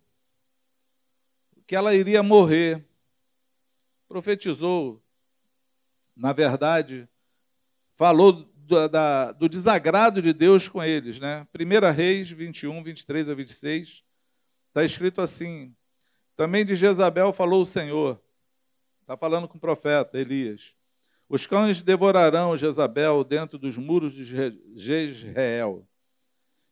que 1.72 1.76
ela 1.78 1.96
iria 1.96 2.22
morrer. 2.22 2.86
Profetizou 4.06 5.02
na 6.14 6.34
verdade, 6.34 7.08
falou 7.96 8.34
do, 8.34 8.90
da, 8.90 9.32
do 9.32 9.48
desagrado 9.48 10.22
de 10.22 10.34
Deus 10.34 10.68
com 10.68 10.84
eles. 10.84 11.18
Né? 11.18 11.48
1 11.58 11.94
Reis 11.94 12.30
21, 12.30 12.84
23 12.84 13.30
a 13.30 13.34
26, 13.34 14.04
está 14.68 14.84
escrito 14.84 15.22
assim: 15.22 15.74
Também 16.36 16.66
de 16.66 16.76
Jezabel 16.76 17.32
falou 17.32 17.62
o 17.62 17.66
Senhor. 17.66 18.22
Está 19.00 19.16
falando 19.16 19.48
com 19.48 19.58
o 19.58 19.62
profeta 19.62 20.20
Elias. 20.20 20.76
Os 21.30 21.48
cães 21.48 21.82
devorarão 21.82 22.58
Jezabel 22.58 23.24
dentro 23.24 23.58
dos 23.58 23.78
muros 23.78 24.12
de 24.12 24.26
Jezreel. 24.76 25.88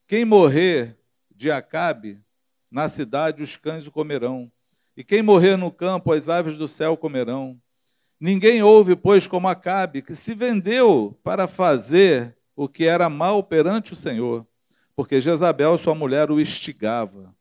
Quem 0.05 0.25
morrer 0.25 0.99
de 1.31 1.49
Acabe, 1.49 2.21
na 2.69 2.89
cidade 2.89 3.41
os 3.41 3.55
cães 3.55 3.87
o 3.87 3.91
comerão. 3.93 4.51
E 4.99 5.03
quem 5.05 5.21
morrer 5.21 5.55
no 5.55 5.71
campo, 5.71 6.11
as 6.11 6.27
aves 6.27 6.57
do 6.57 6.67
céu 6.67 6.97
comerão. 6.97 7.57
Ninguém 8.19 8.61
houve, 8.61 8.97
pois, 8.97 9.25
como 9.25 9.47
Acabe, 9.47 10.01
que 10.01 10.13
se 10.13 10.35
vendeu 10.35 11.17
para 11.23 11.47
fazer 11.47 12.35
o 12.53 12.67
que 12.67 12.83
era 12.83 13.07
mal 13.07 13.41
perante 13.41 13.93
o 13.93 13.95
Senhor, 13.95 14.45
porque 14.97 15.21
Jezabel, 15.21 15.77
sua 15.77 15.95
mulher, 15.95 16.29
o 16.29 16.37
instigava, 16.37 17.33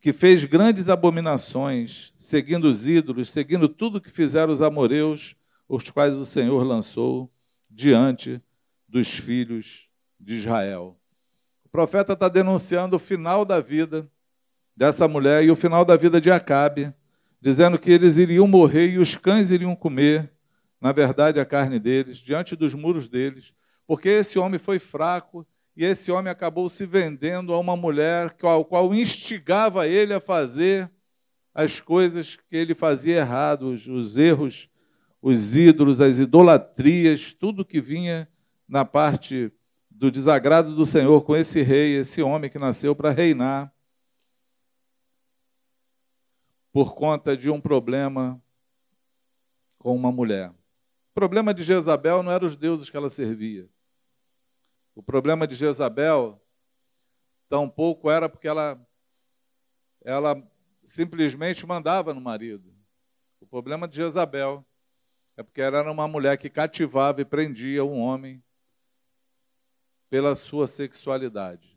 que 0.00 0.12
fez 0.12 0.44
grandes 0.44 0.88
abominações, 0.88 2.14
seguindo 2.16 2.68
os 2.68 2.86
ídolos, 2.86 3.32
seguindo 3.32 3.68
tudo 3.68 4.00
que 4.00 4.08
fizeram 4.08 4.52
os 4.52 4.62
amoreus, 4.62 5.34
os 5.68 5.90
quais 5.90 6.14
o 6.14 6.24
Senhor 6.24 6.62
lançou 6.62 7.28
diante 7.68 8.40
dos 8.86 9.18
filhos 9.18 9.90
de 10.20 10.36
Israel. 10.36 10.96
O 11.64 11.68
profeta 11.68 12.12
está 12.12 12.28
denunciando 12.28 12.94
o 12.94 13.00
final 13.00 13.44
da 13.44 13.60
vida 13.60 14.08
dessa 14.78 15.08
mulher 15.08 15.42
e 15.42 15.50
o 15.50 15.56
final 15.56 15.84
da 15.84 15.96
vida 15.96 16.20
de 16.20 16.30
Acabe, 16.30 16.94
dizendo 17.40 17.76
que 17.80 17.90
eles 17.90 18.16
iriam 18.16 18.46
morrer 18.46 18.90
e 18.90 18.98
os 18.98 19.16
cães 19.16 19.50
iriam 19.50 19.74
comer, 19.74 20.30
na 20.80 20.92
verdade, 20.92 21.40
a 21.40 21.44
carne 21.44 21.80
deles, 21.80 22.18
diante 22.18 22.54
dos 22.54 22.74
muros 22.74 23.08
deles, 23.08 23.52
porque 23.88 24.08
esse 24.08 24.38
homem 24.38 24.56
foi 24.56 24.78
fraco 24.78 25.44
e 25.76 25.84
esse 25.84 26.12
homem 26.12 26.30
acabou 26.30 26.68
se 26.68 26.86
vendendo 26.86 27.52
a 27.52 27.58
uma 27.58 27.74
mulher 27.74 28.32
ao 28.40 28.64
qual 28.64 28.94
instigava 28.94 29.88
ele 29.88 30.14
a 30.14 30.20
fazer 30.20 30.88
as 31.52 31.80
coisas 31.80 32.36
que 32.36 32.56
ele 32.56 32.72
fazia 32.72 33.16
errados, 33.16 33.88
os 33.88 34.16
erros, 34.16 34.68
os 35.20 35.56
ídolos, 35.56 36.00
as 36.00 36.18
idolatrias, 36.18 37.32
tudo 37.32 37.64
que 37.64 37.80
vinha 37.80 38.28
na 38.68 38.84
parte 38.84 39.50
do 39.90 40.08
desagrado 40.08 40.76
do 40.76 40.86
Senhor 40.86 41.22
com 41.22 41.34
esse 41.34 41.62
rei, 41.62 41.96
esse 41.96 42.22
homem 42.22 42.48
que 42.48 42.60
nasceu 42.60 42.94
para 42.94 43.10
reinar 43.10 43.72
por 46.78 46.94
conta 46.94 47.36
de 47.36 47.50
um 47.50 47.60
problema 47.60 48.40
com 49.78 49.96
uma 49.96 50.12
mulher. 50.12 50.50
O 50.50 51.12
problema 51.12 51.52
de 51.52 51.64
Jezabel 51.64 52.22
não 52.22 52.30
era 52.30 52.46
os 52.46 52.54
deuses 52.54 52.88
que 52.88 52.96
ela 52.96 53.08
servia. 53.08 53.68
O 54.94 55.02
problema 55.02 55.44
de 55.44 55.56
Jezabel 55.56 56.40
tampouco 57.48 58.08
era 58.08 58.28
porque 58.28 58.46
ela, 58.46 58.80
ela 60.04 60.40
simplesmente 60.84 61.66
mandava 61.66 62.14
no 62.14 62.20
marido. 62.20 62.72
O 63.40 63.46
problema 63.48 63.88
de 63.88 63.96
Jezabel 63.96 64.64
é 65.36 65.42
porque 65.42 65.60
ela 65.60 65.78
era 65.78 65.90
uma 65.90 66.06
mulher 66.06 66.38
que 66.38 66.48
cativava 66.48 67.20
e 67.20 67.24
prendia 67.24 67.84
um 67.84 67.98
homem 67.98 68.40
pela 70.08 70.36
sua 70.36 70.68
sexualidade. 70.68 71.76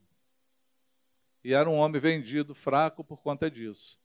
E 1.44 1.56
era 1.56 1.68
um 1.68 1.78
homem 1.78 2.00
vendido, 2.00 2.54
fraco 2.54 3.04
por 3.04 3.20
conta 3.24 3.50
disso. 3.50 4.00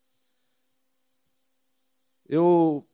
Eu, 2.29 2.87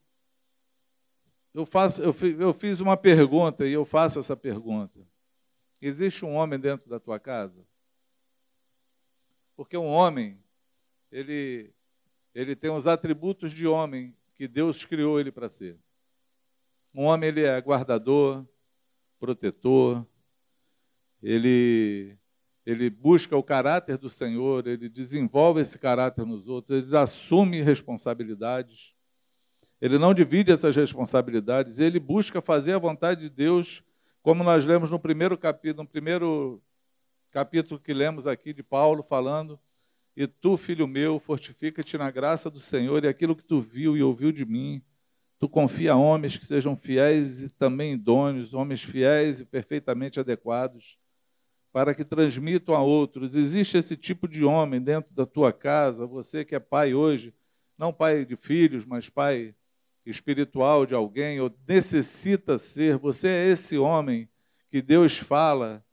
eu, 1.55 1.65
faço, 1.65 2.03
eu, 2.03 2.15
eu 2.39 2.53
fiz 2.53 2.81
uma 2.81 2.97
pergunta 2.97 3.67
e 3.67 3.73
eu 3.73 3.85
faço 3.85 4.19
essa 4.19 4.37
pergunta. 4.37 5.01
Existe 5.81 6.25
um 6.25 6.35
homem 6.35 6.59
dentro 6.59 6.89
da 6.89 7.01
tua 7.01 7.19
casa? 7.19 7.67
Porque 9.57 9.77
um 9.77 9.87
homem, 9.87 10.43
ele, 11.11 11.75
ele 12.35 12.55
tem 12.55 12.71
os 12.71 12.87
atributos 12.87 13.53
de 13.53 13.67
homem 13.67 14.17
que 14.35 14.47
Deus 14.47 14.85
criou 14.85 15.19
ele 15.19 15.33
para 15.33 15.49
ser. 15.49 15.79
Um 16.95 17.05
homem 17.05 17.29
ele 17.29 17.43
é 17.43 17.59
guardador, 17.61 18.47
protetor, 19.19 20.07
ele 21.23 22.19
ele 22.65 22.89
busca 22.89 23.37
o 23.37 23.43
caráter 23.43 23.99
do 23.99 24.09
Senhor, 24.09 24.67
ele 24.69 24.89
desenvolve 24.89 25.61
esse 25.61 25.79
caráter 25.79 26.25
nos 26.25 26.47
outros, 26.47 26.71
ele 26.71 26.97
assume 26.97 27.61
responsabilidades. 27.61 28.92
Ele 29.83 29.99
não 29.99 30.15
divide 30.15 30.53
essas 30.53 30.77
responsabilidades, 30.77 31.81
ele 31.81 31.99
busca 31.99 32.41
fazer 32.41 32.73
a 32.73 32.79
vontade 32.79 33.23
de 33.23 33.29
Deus, 33.29 33.83
como 34.23 34.45
nós 34.45 34.65
lemos 34.65 34.93
no 34.93 34.99
primeiro 35.01 35.37
capítulo, 35.37 35.83
no 35.83 35.89
primeiro 35.89 36.63
capítulo 37.33 37.81
que 37.81 37.93
lemos 37.93 38.25
aqui 38.25 38.53
de 38.53 38.63
Paulo 38.63 39.03
falando, 39.03 39.59
e 40.17 40.25
tu, 40.29 40.57
filho 40.57 40.87
meu, 40.87 41.19
fortifica-te 41.19 41.99
na 41.99 42.13
graça 42.13 42.49
do 42.49 42.61
Senhor 42.61 43.03
e 43.05 43.09
aquilo 43.09 43.35
que 43.35 43.45
tu 43.45 43.61
viu 43.61 43.97
e 43.97 44.03
ouviu 44.05 44.31
de 44.31 44.47
mim, 44.47 44.81
tu 45.37 45.49
confia 45.49 45.95
a 45.95 45.97
homens 45.97 46.37
que 46.37 46.47
sejam 46.47 46.77
fiéis 46.77 47.43
e 47.43 47.49
também 47.49 47.95
idôneos, 47.95 48.55
homens 48.55 48.85
fiéis 48.85 49.41
e 49.41 49.45
perfeitamente 49.45 50.21
adequados, 50.21 50.97
para 51.73 51.93
que 51.93 52.05
transmitam 52.05 52.77
a 52.77 52.81
outros. 52.81 53.35
Existe 53.35 53.77
esse 53.77 53.97
tipo 53.97 54.29
de 54.29 54.45
homem 54.45 54.81
dentro 54.81 55.13
da 55.13 55.27
tua 55.27 55.53
casa, 55.53 56.07
você 56.07 56.45
que 56.45 56.55
é 56.55 56.61
pai 56.61 56.95
hoje, 56.95 57.35
não 57.77 57.93
pai 57.93 58.25
de 58.25 58.37
filhos, 58.37 58.87
mas 58.87 59.09
pai 59.09 59.57
espiritual 60.05 60.85
de 60.85 60.95
alguém, 60.95 61.41
ou 61.41 61.53
necessita 61.67 62.59
ser, 62.59 62.99
você 62.99 63.29
é 63.29 63.49
esse 63.49 63.79
homem 63.79 64.29
que 64.69 64.83
Deus 64.83 65.19
fala, 65.19 65.85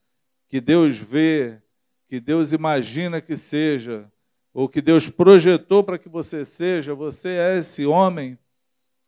que 0.47 0.59
Deus 0.59 0.97
vê, 0.97 1.61
que 2.07 2.19
Deus 2.19 2.51
imagina 2.53 3.21
que 3.21 3.37
seja, 3.37 4.11
ou 4.53 4.67
que 4.67 4.81
Deus 4.81 5.09
projetou 5.09 5.83
para 5.83 5.97
que 5.97 6.09
você 6.09 6.43
seja, 6.43 6.95
você 6.95 7.29
é 7.29 7.57
esse 7.57 7.85
homem, 7.85 8.37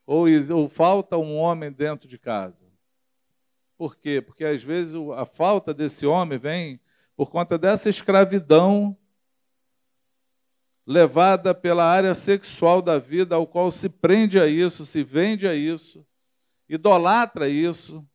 ou, 0.05 0.25
ou 0.53 0.69
falta 0.69 1.17
um 1.17 1.37
homem 1.37 1.71
dentro 1.71 2.07
de 2.07 2.19
casa. 2.19 2.65
Por 3.77 3.97
quê? 3.97 4.21
Porque 4.21 4.45
às 4.45 4.61
vezes 4.61 4.93
a 5.15 5.25
falta 5.25 5.73
desse 5.73 6.05
homem 6.05 6.37
vem 6.37 6.79
por 7.15 7.31
conta 7.31 7.57
dessa 7.57 7.89
escravidão 7.89 8.95
levada 10.85 11.53
pela 11.53 11.85
área 11.85 12.13
sexual 12.13 12.81
da 12.81 12.97
vida, 12.97 13.35
ao 13.35 13.45
qual 13.45 13.71
se 13.71 13.87
prende 13.87 14.39
a 14.39 14.47
isso, 14.47 14.85
se 14.85 15.03
vende 15.03 15.47
a 15.47 15.53
isso, 15.53 16.05
idolatra 16.67 17.47
isso, 17.47 18.07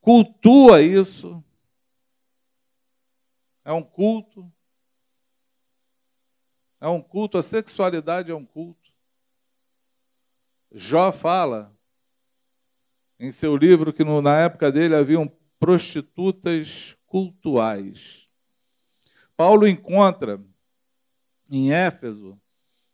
cultua 0.00 0.82
isso. 0.82 1.42
É 3.64 3.72
um 3.72 3.82
culto. 3.82 4.52
É 6.80 6.88
um 6.88 7.00
culto, 7.00 7.38
a 7.38 7.42
sexualidade 7.42 8.30
é 8.30 8.34
um 8.34 8.44
culto. 8.44 8.92
Jó 10.70 11.10
fala 11.10 11.74
em 13.18 13.30
seu 13.30 13.56
livro 13.56 13.92
que 13.92 14.04
no, 14.04 14.20
na 14.20 14.38
época 14.40 14.70
dele 14.70 14.94
haviam 14.94 15.26
prostitutas 15.58 16.96
cultuais. 17.06 18.28
Paulo 19.36 19.66
encontra 19.66 20.44
em 21.56 21.72
Éfeso, 21.72 22.40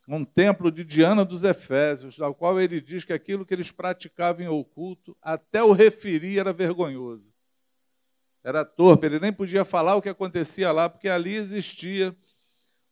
um 0.06 0.24
templo 0.24 0.70
de 0.70 0.84
Diana 0.84 1.24
dos 1.24 1.44
Efésios, 1.44 2.20
ao 2.20 2.34
qual 2.34 2.60
ele 2.60 2.80
diz 2.80 3.04
que 3.04 3.12
aquilo 3.12 3.46
que 3.46 3.54
eles 3.54 3.70
praticavam 3.70 4.44
em 4.44 4.48
oculto, 4.48 5.16
até 5.22 5.62
o 5.62 5.72
referir 5.72 6.38
era 6.38 6.52
vergonhoso. 6.52 7.32
Era 8.42 8.64
torpe, 8.64 9.06
ele 9.06 9.20
nem 9.20 9.32
podia 9.32 9.64
falar 9.64 9.96
o 9.96 10.02
que 10.02 10.08
acontecia 10.08 10.72
lá, 10.72 10.88
porque 10.88 11.08
ali 11.08 11.34
existia 11.34 12.16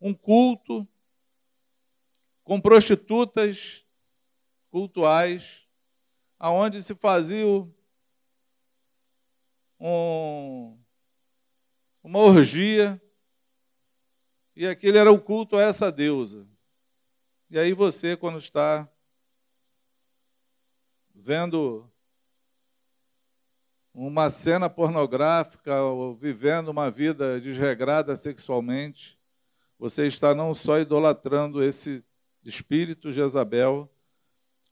um 0.00 0.14
culto 0.14 0.86
com 2.44 2.60
prostitutas 2.60 3.84
cultuais, 4.70 5.66
aonde 6.38 6.82
se 6.82 6.94
fazia 6.94 7.44
um, 9.80 10.78
uma 12.02 12.20
orgia 12.20 13.00
e 14.58 14.66
aquele 14.66 14.98
era 14.98 15.12
o 15.12 15.20
culto 15.20 15.56
a 15.56 15.62
essa 15.62 15.92
deusa. 15.92 16.44
E 17.48 17.56
aí 17.56 17.72
você, 17.72 18.16
quando 18.16 18.38
está 18.38 18.90
vendo 21.14 21.88
uma 23.94 24.28
cena 24.28 24.68
pornográfica 24.68 25.80
ou 25.80 26.12
vivendo 26.12 26.70
uma 26.70 26.90
vida 26.90 27.40
desregrada 27.40 28.16
sexualmente, 28.16 29.16
você 29.78 30.08
está 30.08 30.34
não 30.34 30.52
só 30.52 30.80
idolatrando 30.80 31.62
esse 31.62 32.04
espírito 32.42 33.12
Jezabel, 33.12 33.88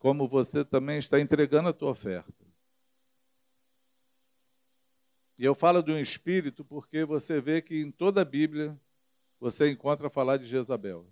como 0.01 0.27
você 0.27 0.64
também 0.64 0.99
está 0.99 1.20
entregando 1.20 1.68
a 1.68 1.72
tua 1.72 1.90
oferta. 1.90 2.44
E 5.38 5.44
eu 5.44 5.55
falo 5.55 5.81
de 5.81 5.92
um 5.92 5.99
espírito 6.01 6.64
porque 6.64 7.05
você 7.05 7.40
vê 7.40 7.62
que 7.62 7.81
em 7.81 7.92
toda 7.92 8.22
a 8.22 8.25
Bíblia 8.25 8.77
você 9.50 9.70
encontra 9.70 10.11
falar 10.11 10.38
de 10.38 10.44
Jezabel. 10.44 11.06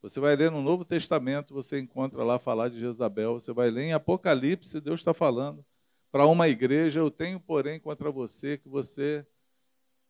Você 0.00 0.20
vai 0.20 0.36
ler 0.36 0.48
no 0.48 0.62
Novo 0.62 0.84
Testamento, 0.84 1.52
você 1.52 1.80
encontra 1.80 2.22
lá 2.22 2.38
falar 2.38 2.68
de 2.68 2.78
Jezabel. 2.78 3.34
Você 3.34 3.52
vai 3.52 3.68
ler 3.68 3.82
em 3.82 3.92
Apocalipse, 3.92 4.80
Deus 4.80 5.00
está 5.00 5.12
falando 5.12 5.64
para 6.12 6.24
uma 6.24 6.48
igreja: 6.48 7.00
Eu 7.00 7.10
tenho, 7.10 7.40
porém, 7.40 7.80
contra 7.80 8.12
você 8.12 8.56
que 8.56 8.68
você 8.68 9.26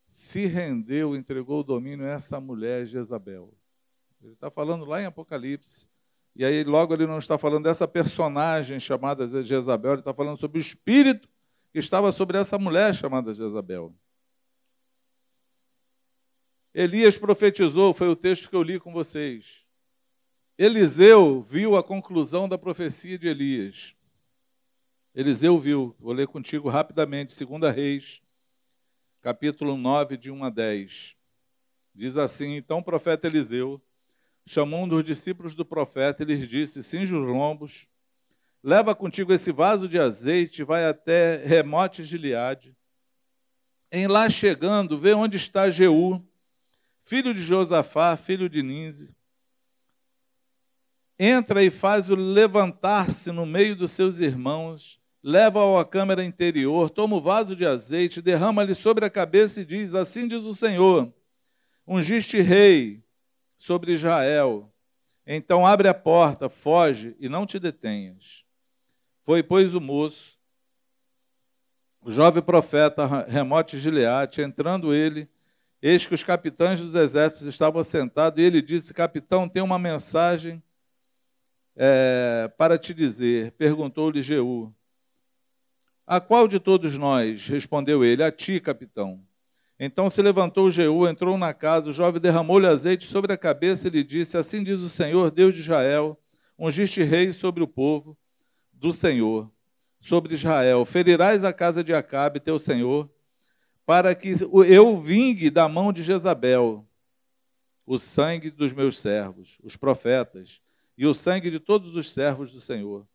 se 0.06 0.44
rendeu, 0.44 1.16
entregou 1.16 1.60
o 1.60 1.64
domínio 1.64 2.04
a 2.04 2.10
essa 2.10 2.38
mulher, 2.38 2.84
Jezabel. 2.84 3.54
Ele 4.22 4.34
está 4.34 4.50
falando 4.50 4.84
lá 4.84 5.00
em 5.00 5.06
Apocalipse. 5.06 5.88
E 6.36 6.44
aí, 6.44 6.64
logo, 6.64 6.92
ele 6.92 7.06
não 7.06 7.18
está 7.18 7.38
falando 7.38 7.64
dessa 7.64 7.88
personagem 7.88 8.78
chamada 8.78 9.26
Jezabel, 9.42 9.92
ele 9.92 10.00
está 10.02 10.12
falando 10.12 10.36
sobre 10.36 10.58
o 10.58 10.60
espírito 10.60 11.30
que 11.72 11.78
estava 11.78 12.12
sobre 12.12 12.36
essa 12.36 12.58
mulher 12.58 12.94
chamada 12.94 13.32
Jezabel. 13.32 13.94
Elias 16.74 17.18
profetizou, 17.18 17.92
foi 17.92 18.08
o 18.08 18.16
texto 18.16 18.48
que 18.48 18.56
eu 18.56 18.62
li 18.62 18.80
com 18.80 18.92
vocês. 18.92 19.62
Eliseu 20.56 21.42
viu 21.42 21.76
a 21.76 21.82
conclusão 21.82 22.48
da 22.48 22.56
profecia 22.56 23.18
de 23.18 23.28
Elias. 23.28 23.94
Eliseu 25.14 25.58
viu, 25.58 25.94
vou 25.98 26.14
ler 26.14 26.26
contigo 26.26 26.70
rapidamente, 26.70 27.34
2 27.44 27.74
Reis, 27.74 28.22
capítulo 29.20 29.76
9, 29.76 30.16
de 30.16 30.30
1 30.30 30.44
a 30.44 30.48
10. 30.48 31.14
Diz 31.94 32.16
assim: 32.16 32.56
Então 32.56 32.78
o 32.78 32.84
profeta 32.84 33.26
Eliseu 33.26 33.78
chamou 34.46 34.84
um 34.84 34.88
dos 34.88 35.04
discípulos 35.04 35.54
do 35.54 35.66
profeta 35.66 36.22
e 36.22 36.26
lhes 36.26 36.48
disse: 36.48 36.82
Cinge 36.82 37.14
os 37.14 37.26
lombos, 37.26 37.86
leva 38.62 38.94
contigo 38.94 39.30
esse 39.30 39.52
vaso 39.52 39.86
de 39.86 39.98
azeite, 39.98 40.64
vai 40.64 40.86
até 40.86 41.36
Remote 41.44 42.02
Gileade. 42.02 42.74
Em 43.90 44.06
lá 44.06 44.30
chegando, 44.30 44.98
vê 44.98 45.12
onde 45.12 45.36
está 45.36 45.68
Jeú, 45.68 46.26
filho 47.02 47.34
de 47.34 47.40
Josafá, 47.40 48.16
filho 48.16 48.48
de 48.48 48.62
Ninze, 48.62 49.14
entra 51.18 51.62
e 51.62 51.70
faz-o 51.70 52.14
levantar-se 52.14 53.30
no 53.30 53.44
meio 53.44 53.76
dos 53.76 53.90
seus 53.90 54.20
irmãos, 54.20 55.00
leva-o 55.22 55.78
à 55.78 55.84
câmara 55.84 56.24
interior, 56.24 56.88
toma 56.88 57.16
o 57.16 57.20
vaso 57.20 57.54
de 57.54 57.66
azeite, 57.66 58.22
derrama-lhe 58.22 58.74
sobre 58.74 59.04
a 59.04 59.10
cabeça 59.10 59.60
e 59.60 59.64
diz: 59.64 59.94
Assim 59.94 60.26
diz 60.26 60.42
o 60.42 60.54
Senhor: 60.54 61.12
Ungiste 61.86 62.40
rei 62.40 63.04
sobre 63.56 63.92
Israel. 63.92 64.72
Então 65.26 65.66
abre 65.66 65.88
a 65.88 65.94
porta, 65.94 66.48
foge 66.48 67.14
e 67.20 67.28
não 67.28 67.46
te 67.46 67.58
detenhas. 67.58 68.44
Foi, 69.22 69.42
pois, 69.42 69.74
o 69.74 69.80
moço, 69.80 70.36
o 72.00 72.10
jovem 72.10 72.42
profeta 72.42 73.06
Remote 73.28 73.78
Gileate, 73.78 74.40
entrando 74.40 74.92
ele, 74.92 75.28
Eis 75.82 76.06
que 76.06 76.14
os 76.14 76.22
capitães 76.22 76.78
dos 76.78 76.94
exércitos 76.94 77.48
estavam 77.48 77.80
assentados 77.80 78.38
e 78.38 78.46
ele 78.46 78.62
disse: 78.62 78.94
Capitão, 78.94 79.48
tem 79.48 79.60
uma 79.60 79.80
mensagem 79.80 80.62
é, 81.74 82.48
para 82.56 82.78
te 82.78 82.94
dizer. 82.94 83.50
Perguntou-lhe 83.52 84.22
Jeú. 84.22 84.72
A 86.06 86.20
qual 86.20 86.46
de 86.46 86.60
todos 86.60 86.96
nós? 86.96 87.48
Respondeu 87.48 88.04
ele: 88.04 88.22
A 88.22 88.30
ti, 88.30 88.60
capitão. 88.60 89.20
Então 89.76 90.08
se 90.08 90.22
levantou 90.22 90.70
Jeú, 90.70 91.08
entrou 91.08 91.36
na 91.36 91.52
casa, 91.52 91.90
o 91.90 91.92
jovem 91.92 92.20
derramou-lhe 92.20 92.68
azeite 92.68 93.04
sobre 93.04 93.32
a 93.32 93.36
cabeça 93.36 93.88
e 93.88 93.90
lhe 93.90 94.04
disse: 94.04 94.36
Assim 94.36 94.62
diz 94.62 94.80
o 94.82 94.88
Senhor, 94.88 95.32
Deus 95.32 95.52
de 95.52 95.62
Israel: 95.62 96.16
Ungiste 96.56 97.02
rei 97.02 97.32
sobre 97.32 97.60
o 97.60 97.66
povo 97.66 98.16
do 98.72 98.92
Senhor, 98.92 99.50
sobre 99.98 100.34
Israel. 100.34 100.84
Ferirás 100.84 101.42
a 101.42 101.52
casa 101.52 101.82
de 101.82 101.92
Acabe, 101.92 102.38
teu 102.38 102.56
senhor, 102.56 103.10
para 103.84 104.14
que 104.14 104.34
eu 104.68 104.96
vingue 104.96 105.50
da 105.50 105.68
mão 105.68 105.92
de 105.92 106.02
Jezabel 106.02 106.86
o 107.84 107.98
sangue 107.98 108.50
dos 108.50 108.72
meus 108.72 108.98
servos, 109.00 109.58
os 109.62 109.76
profetas, 109.76 110.60
e 110.96 111.04
o 111.06 111.12
sangue 111.12 111.50
de 111.50 111.58
todos 111.58 111.96
os 111.96 112.12
servos 112.12 112.52
do 112.52 112.60
Senhor. 112.60 113.06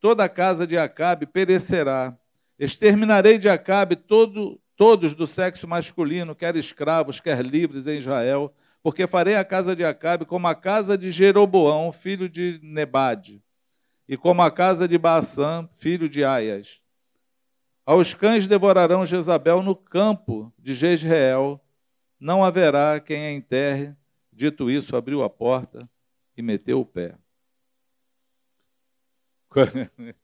Toda 0.00 0.24
a 0.24 0.28
casa 0.28 0.66
de 0.66 0.76
Acabe 0.76 1.26
perecerá. 1.26 2.18
Exterminarei 2.58 3.38
de 3.38 3.48
Acabe 3.48 3.94
todo, 3.94 4.60
todos 4.76 5.14
do 5.14 5.26
sexo 5.26 5.68
masculino, 5.68 6.34
quer 6.34 6.56
escravos, 6.56 7.20
quer 7.20 7.44
livres 7.44 7.86
em 7.86 7.98
Israel, 7.98 8.52
porque 8.82 9.06
farei 9.06 9.36
a 9.36 9.44
casa 9.44 9.76
de 9.76 9.84
Acabe 9.84 10.24
como 10.24 10.48
a 10.48 10.54
casa 10.54 10.98
de 10.98 11.12
Jeroboão, 11.12 11.92
filho 11.92 12.28
de 12.28 12.58
Nebade, 12.62 13.42
e 14.08 14.16
como 14.16 14.42
a 14.42 14.50
casa 14.50 14.88
de 14.88 14.98
Baasã, 14.98 15.68
filho 15.70 16.08
de 16.08 16.24
Aias 16.24 16.79
aos 17.90 18.14
cães 18.14 18.46
devorarão 18.46 19.04
Jezabel 19.04 19.64
no 19.64 19.74
campo 19.74 20.52
de 20.56 20.76
Jezreel, 20.76 21.60
não 22.20 22.44
haverá 22.44 23.00
quem 23.00 23.26
a 23.26 23.32
enterre. 23.32 23.96
Dito 24.32 24.70
isso, 24.70 24.96
abriu 24.96 25.24
a 25.24 25.28
porta 25.28 25.90
e 26.36 26.40
meteu 26.40 26.80
o 26.80 26.86
pé. 26.86 27.18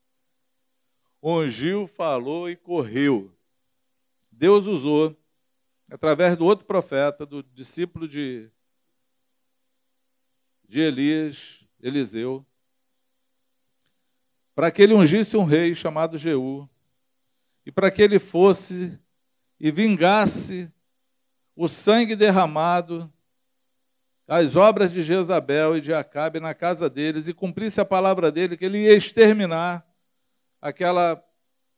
Ungiu, 1.20 1.88
falou 1.88 2.48
e 2.48 2.54
correu. 2.54 3.36
Deus 4.30 4.68
usou, 4.68 5.16
através 5.90 6.36
do 6.36 6.44
outro 6.44 6.66
profeta, 6.66 7.26
do 7.26 7.42
discípulo 7.42 8.06
de, 8.06 8.48
de 10.68 10.78
Elias, 10.82 11.66
Eliseu, 11.80 12.46
para 14.54 14.70
que 14.70 14.82
ele 14.82 14.94
ungisse 14.94 15.36
um 15.36 15.42
rei 15.42 15.74
chamado 15.74 16.16
Jeú, 16.16 16.70
e 17.66 17.72
para 17.72 17.90
que 17.90 18.00
ele 18.00 18.20
fosse 18.20 18.96
e 19.58 19.72
vingasse 19.72 20.70
o 21.56 21.66
sangue 21.66 22.14
derramado, 22.14 23.12
as 24.28 24.54
obras 24.54 24.92
de 24.92 25.02
Jezabel 25.02 25.76
e 25.76 25.80
de 25.80 25.92
Acabe 25.92 26.38
na 26.38 26.54
casa 26.54 26.88
deles, 26.88 27.26
e 27.26 27.34
cumprisse 27.34 27.80
a 27.80 27.84
palavra 27.84 28.30
dele, 28.30 28.56
que 28.56 28.64
ele 28.64 28.84
ia 28.84 28.94
exterminar 28.94 29.84
aquela 30.60 31.22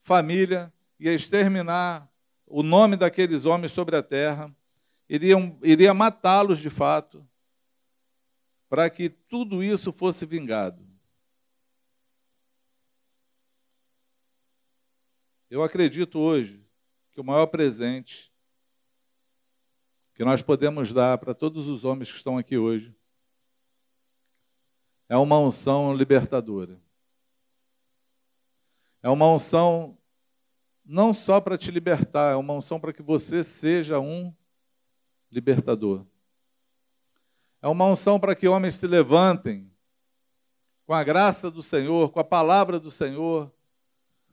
família, 0.00 0.72
ia 0.98 1.12
exterminar 1.12 2.10
o 2.46 2.62
nome 2.62 2.96
daqueles 2.96 3.46
homens 3.46 3.72
sobre 3.72 3.96
a 3.96 4.02
terra, 4.02 4.54
iria, 5.08 5.94
matá-los 5.94 6.58
de 6.58 6.70
fato, 6.70 7.26
para 8.68 8.88
que 8.90 9.08
tudo 9.08 9.62
isso 9.62 9.92
fosse 9.92 10.26
vingado. 10.26 10.87
Eu 15.50 15.62
acredito 15.62 16.18
hoje 16.18 16.62
que 17.10 17.20
o 17.20 17.24
maior 17.24 17.46
presente 17.46 18.30
que 20.14 20.22
nós 20.22 20.42
podemos 20.42 20.92
dar 20.92 21.16
para 21.16 21.32
todos 21.32 21.68
os 21.68 21.84
homens 21.84 22.10
que 22.10 22.18
estão 22.18 22.36
aqui 22.36 22.58
hoje 22.58 22.94
é 25.08 25.16
uma 25.16 25.38
unção 25.38 25.94
libertadora. 25.94 26.78
É 29.02 29.08
uma 29.08 29.26
unção 29.32 29.96
não 30.84 31.14
só 31.14 31.40
para 31.40 31.56
te 31.56 31.70
libertar, 31.70 32.32
é 32.32 32.36
uma 32.36 32.52
unção 32.52 32.78
para 32.78 32.92
que 32.92 33.00
você 33.00 33.42
seja 33.42 33.98
um 33.98 34.34
libertador. 35.30 36.04
É 37.62 37.68
uma 37.68 37.86
unção 37.86 38.20
para 38.20 38.34
que 38.34 38.46
homens 38.46 38.74
se 38.74 38.86
levantem 38.86 39.72
com 40.84 40.92
a 40.92 41.02
graça 41.02 41.50
do 41.50 41.62
Senhor, 41.62 42.10
com 42.10 42.20
a 42.20 42.24
palavra 42.24 42.78
do 42.78 42.90
Senhor, 42.90 43.50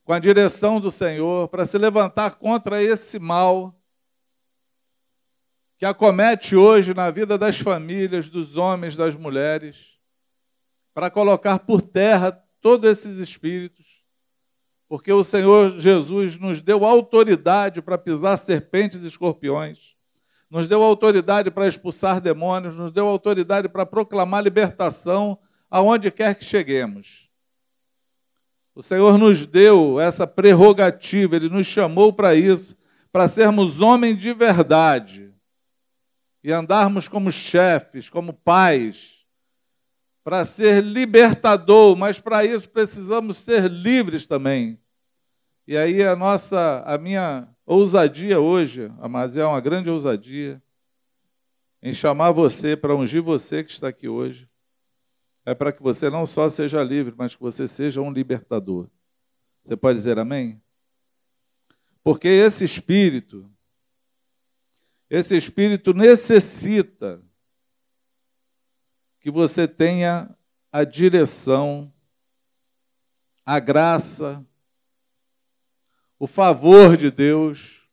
com 0.05 0.13
a 0.13 0.19
direção 0.19 0.79
do 0.79 0.91
Senhor, 0.91 1.49
para 1.49 1.65
se 1.65 1.79
levantar 1.79 2.35
contra 2.35 2.81
esse 2.81 3.17
mal 3.17 3.75
que 5.79 5.85
acomete 5.85 6.55
hoje 6.55 6.93
na 6.93 7.09
vida 7.09 7.39
das 7.39 7.59
famílias, 7.59 8.29
dos 8.29 8.55
homens, 8.55 8.95
das 8.95 9.15
mulheres, 9.15 9.97
para 10.93 11.09
colocar 11.09 11.59
por 11.59 11.81
terra 11.81 12.31
todos 12.61 12.89
esses 12.89 13.17
espíritos, 13.17 14.05
porque 14.87 15.11
o 15.11 15.23
Senhor 15.23 15.71
Jesus 15.71 16.37
nos 16.37 16.61
deu 16.61 16.85
autoridade 16.85 17.81
para 17.81 17.97
pisar 17.97 18.37
serpentes 18.37 19.03
e 19.03 19.07
escorpiões, 19.07 19.95
nos 20.51 20.67
deu 20.67 20.83
autoridade 20.83 21.49
para 21.49 21.67
expulsar 21.67 22.21
demônios, 22.21 22.75
nos 22.75 22.91
deu 22.91 23.07
autoridade 23.07 23.67
para 23.67 23.87
proclamar 23.87 24.43
libertação 24.43 25.37
aonde 25.67 26.11
quer 26.11 26.35
que 26.35 26.45
cheguemos. 26.45 27.24
O 28.75 28.81
Senhor 28.81 29.17
nos 29.17 29.45
deu 29.45 30.01
essa 30.01 30.27
prerrogativa, 30.27 31.37
Ele 31.37 31.47
nos 31.47 31.65
chamou 31.65 32.11
para 32.11 32.35
isso, 32.35 32.75
para 33.09 33.25
sermos 33.25 33.79
homens 33.79 34.19
de 34.19 34.33
verdade 34.33 35.33
e 36.43 36.51
andarmos 36.51 37.07
como 37.07 37.31
chefes, 37.31 38.09
como 38.09 38.33
pais, 38.33 39.25
para 40.23 40.43
ser 40.43 40.83
libertador, 40.83 41.95
mas 41.95 42.19
para 42.19 42.43
isso 42.43 42.69
precisamos 42.69 43.37
ser 43.37 43.71
livres 43.71 44.27
também. 44.27 44.77
E 45.65 45.77
aí 45.77 46.03
a 46.03 46.15
nossa, 46.15 46.83
a 46.85 46.97
minha 46.97 47.47
ousadia 47.65 48.39
hoje, 48.39 48.91
mas 49.09 49.37
é 49.37 49.45
uma 49.45 49.61
grande 49.61 49.89
ousadia, 49.89 50.61
em 51.81 51.93
chamar 51.93 52.31
você 52.31 52.75
para 52.75 52.95
ungir 52.95 53.23
você 53.23 53.63
que 53.63 53.71
está 53.71 53.87
aqui 53.87 54.07
hoje, 54.09 54.49
é 55.45 55.53
para 55.53 55.71
que 55.71 55.81
você 55.81 56.09
não 56.09 56.25
só 56.25 56.49
seja 56.49 56.83
livre, 56.83 57.13
mas 57.15 57.35
que 57.35 57.41
você 57.41 57.67
seja 57.67 58.01
um 58.01 58.11
libertador. 58.11 58.89
Você 59.61 59.77
pode 59.77 59.97
dizer 59.97 60.17
amém? 60.17 60.61
Porque 62.03 62.27
esse 62.27 62.63
espírito, 62.63 63.49
esse 65.09 65.35
espírito 65.35 65.93
necessita 65.93 67.21
que 69.19 69.29
você 69.29 69.67
tenha 69.67 70.35
a 70.71 70.83
direção, 70.83 71.91
a 73.45 73.59
graça, 73.59 74.45
o 76.19 76.27
favor 76.27 76.97
de 76.97 77.11
Deus 77.11 77.87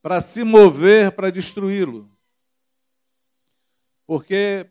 para 0.00 0.20
se 0.20 0.44
mover 0.44 1.12
para 1.12 1.30
destruí-lo. 1.30 2.10
Porque 4.06 4.70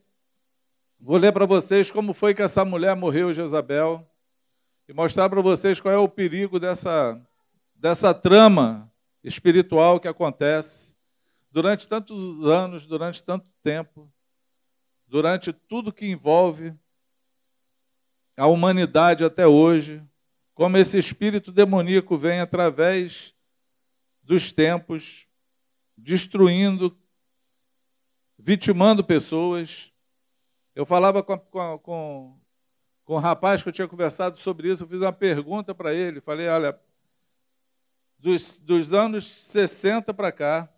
Vou 0.99 1.17
ler 1.17 1.31
para 1.31 1.45
vocês 1.45 1.91
como 1.91 2.11
foi 2.11 2.33
que 2.33 2.41
essa 2.41 2.65
mulher 2.65 2.95
morreu, 2.95 3.31
Jezabel, 3.31 4.09
e 4.87 4.93
mostrar 4.93 5.29
para 5.29 5.41
vocês 5.41 5.79
qual 5.79 5.93
é 5.93 5.97
o 5.97 6.09
perigo 6.09 6.59
dessa, 6.59 7.21
dessa 7.75 8.15
trama 8.15 8.91
espiritual 9.23 9.99
que 9.99 10.07
acontece 10.07 10.95
durante 11.51 11.87
tantos 11.87 12.43
anos, 12.45 12.87
durante 12.87 13.23
tanto 13.23 13.49
tempo, 13.61 14.11
durante 15.05 15.53
tudo 15.53 15.93
que 15.93 16.07
envolve 16.07 16.73
a 18.35 18.47
humanidade 18.47 19.23
até 19.23 19.45
hoje, 19.45 20.03
como 20.55 20.77
esse 20.77 20.97
espírito 20.97 21.51
demoníaco 21.51 22.17
vem 22.17 22.39
através 22.39 23.35
dos 24.23 24.51
tempos, 24.51 25.27
destruindo, 25.95 26.97
vitimando 28.37 29.03
pessoas, 29.03 29.93
eu 30.77 30.85
falava 30.85 31.23
com, 31.23 31.35
com, 31.39 31.79
com, 31.79 32.39
com 33.03 33.15
um 33.15 33.19
rapaz 33.19 33.63
que 33.63 33.69
eu 33.69 33.73
tinha 33.73 33.87
conversado 33.87 34.37
sobre 34.37 34.71
isso, 34.71 34.83
eu 34.83 34.87
fiz 34.87 35.01
uma 35.01 35.11
pergunta 35.11 35.73
para 35.73 35.91
ele, 35.91 36.21
falei, 36.21 36.47
olha, 36.47 36.79
dos, 38.19 38.59
dos 38.59 38.93
anos 38.93 39.25
60 39.25 40.13
para 40.13 40.31
cá, 40.31 40.71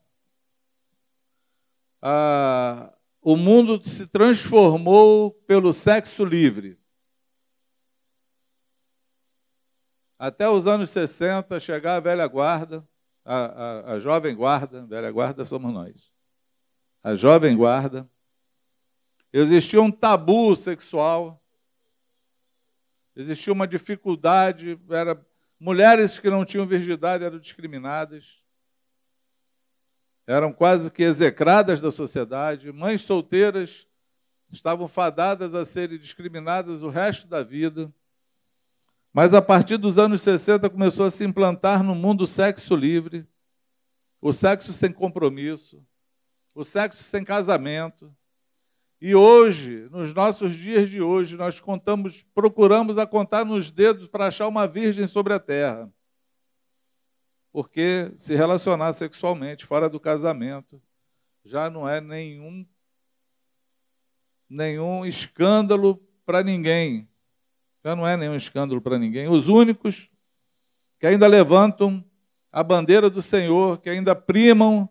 ah, 2.01 2.93
o 3.21 3.35
mundo 3.35 3.85
se 3.85 4.07
transformou 4.07 5.33
pelo 5.45 5.73
sexo 5.73 6.23
livre. 6.23 6.79
Até 10.17 10.47
os 10.49 10.65
anos 10.65 10.91
60, 10.91 11.59
chegar 11.59 11.97
a 11.97 11.99
velha 11.99 12.25
guarda, 12.25 12.87
a, 13.25 13.35
a, 13.35 13.93
a 13.95 13.99
jovem 13.99 14.33
guarda, 14.33 14.87
velha 14.87 15.11
guarda 15.11 15.43
somos 15.43 15.73
nós. 15.73 16.09
A 17.03 17.15
jovem 17.15 17.57
guarda 17.57 18.09
Existia 19.31 19.81
um 19.81 19.91
tabu 19.91 20.55
sexual, 20.55 21.43
existia 23.15 23.53
uma 23.53 23.67
dificuldade, 23.67 24.79
era, 24.89 25.23
mulheres 25.59 26.17
que 26.17 26.29
não 26.29 26.43
tinham 26.43 26.65
virgindade 26.65 27.23
eram 27.23 27.37
discriminadas, 27.37 28.43
eram 30.25 30.51
quase 30.51 30.89
que 30.89 31.03
execradas 31.03 31.79
da 31.79 31.91
sociedade, 31.91 32.71
mães 32.71 33.01
solteiras 33.01 33.87
estavam 34.51 34.87
fadadas 34.87 35.53
a 35.53 35.63
serem 35.63 35.99
discriminadas 35.99 36.81
o 36.81 36.89
resto 36.89 37.27
da 37.27 37.43
vida. 37.43 37.93
Mas 39.13 39.33
a 39.33 39.41
partir 39.41 39.77
dos 39.77 39.97
anos 39.97 40.21
60 40.21 40.69
começou 40.69 41.05
a 41.05 41.09
se 41.09 41.23
implantar 41.23 41.83
no 41.83 41.93
mundo 41.95 42.21
o 42.21 42.27
sexo 42.27 42.75
livre, 42.75 43.27
o 44.21 44.33
sexo 44.33 44.73
sem 44.73 44.91
compromisso, 44.91 45.85
o 46.53 46.63
sexo 46.63 47.03
sem 47.03 47.23
casamento, 47.23 48.15
e 49.01 49.15
hoje, 49.15 49.87
nos 49.91 50.13
nossos 50.13 50.53
dias 50.55 50.89
de 50.89 51.01
hoje, 51.01 51.37
nós 51.37 51.59
contamos, 51.61 52.23
procuramos 52.33 52.97
a 52.97 53.07
contar 53.07 53.45
nos 53.45 53.71
dedos 53.71 54.07
para 54.07 54.27
achar 54.27 54.47
uma 54.47 54.67
virgem 54.67 55.07
sobre 55.07 55.33
a 55.33 55.39
terra. 55.39 55.89
Porque 57.51 58.11
se 58.17 58.35
relacionar 58.35 58.91
sexualmente 58.91 59.65
fora 59.65 59.89
do 59.89 59.99
casamento 59.99 60.81
já 61.45 61.69
não 61.69 61.87
é 61.87 62.01
nenhum 62.01 62.65
nenhum 64.49 65.05
escândalo 65.05 65.95
para 66.25 66.43
ninguém. 66.43 67.07
Já 67.83 67.95
não 67.95 68.05
é 68.05 68.17
nenhum 68.17 68.35
escândalo 68.35 68.81
para 68.81 68.97
ninguém. 68.97 69.29
Os 69.29 69.47
únicos 69.47 70.09
que 70.99 71.07
ainda 71.07 71.27
levantam 71.27 72.03
a 72.51 72.63
bandeira 72.63 73.09
do 73.09 73.21
Senhor, 73.21 73.79
que 73.79 73.89
ainda 73.89 74.15
primam 74.15 74.89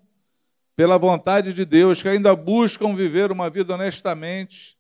pela 0.79 0.97
vontade 0.97 1.53
de 1.53 1.65
Deus, 1.65 2.01
que 2.01 2.09
ainda 2.09 2.37
buscam 2.37 2.95
viver 2.95 3.33
uma 3.33 3.51
vida 3.51 3.75
honestamente, 3.75 4.79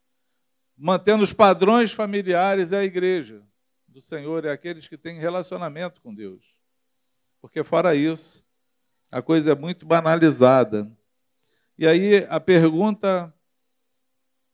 mantendo 0.76 1.24
os 1.24 1.32
padrões 1.32 1.90
familiares, 1.90 2.70
é 2.70 2.78
a 2.78 2.84
igreja 2.84 3.42
do 3.88 4.00
Senhor, 4.00 4.44
é 4.44 4.52
aqueles 4.52 4.86
que 4.86 4.96
têm 4.96 5.18
relacionamento 5.18 6.00
com 6.00 6.14
Deus. 6.14 6.54
Porque 7.40 7.64
fora 7.64 7.96
isso, 7.96 8.46
a 9.10 9.20
coisa 9.20 9.50
é 9.50 9.54
muito 9.56 9.84
banalizada. 9.84 10.88
E 11.76 11.84
aí 11.84 12.24
a 12.30 12.38
pergunta 12.38 13.34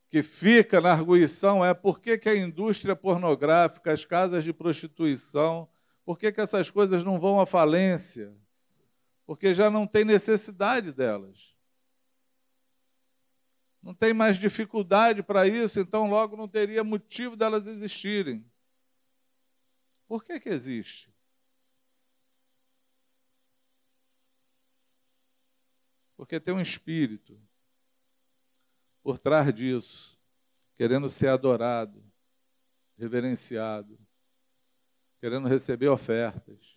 que 0.08 0.22
fica 0.22 0.80
na 0.80 0.92
arguição 0.92 1.62
é 1.62 1.74
por 1.74 2.00
que, 2.00 2.16
que 2.16 2.30
a 2.30 2.34
indústria 2.38 2.96
pornográfica, 2.96 3.92
as 3.92 4.06
casas 4.06 4.44
de 4.44 4.52
prostituição, 4.54 5.68
por 6.06 6.18
que, 6.18 6.32
que 6.32 6.40
essas 6.40 6.70
coisas 6.70 7.04
não 7.04 7.20
vão 7.20 7.38
à 7.38 7.44
falência? 7.44 8.34
Porque 9.26 9.54
já 9.54 9.70
não 9.70 9.86
tem 9.86 10.04
necessidade 10.04 10.92
delas. 10.92 11.54
Não 13.82 13.94
tem 13.94 14.14
mais 14.14 14.38
dificuldade 14.38 15.22
para 15.22 15.46
isso, 15.46 15.78
então 15.78 16.08
logo 16.08 16.36
não 16.36 16.48
teria 16.48 16.82
motivo 16.82 17.36
delas 17.36 17.66
existirem. 17.66 18.44
Por 20.06 20.24
que, 20.24 20.40
que 20.40 20.48
existe? 20.48 21.14
Porque 26.16 26.40
tem 26.40 26.54
um 26.54 26.60
espírito 26.60 27.38
por 29.02 29.18
trás 29.18 29.52
disso, 29.52 30.18
querendo 30.76 31.10
ser 31.10 31.28
adorado, 31.28 32.02
reverenciado, 32.96 33.98
querendo 35.20 35.46
receber 35.46 35.88
ofertas, 35.88 36.73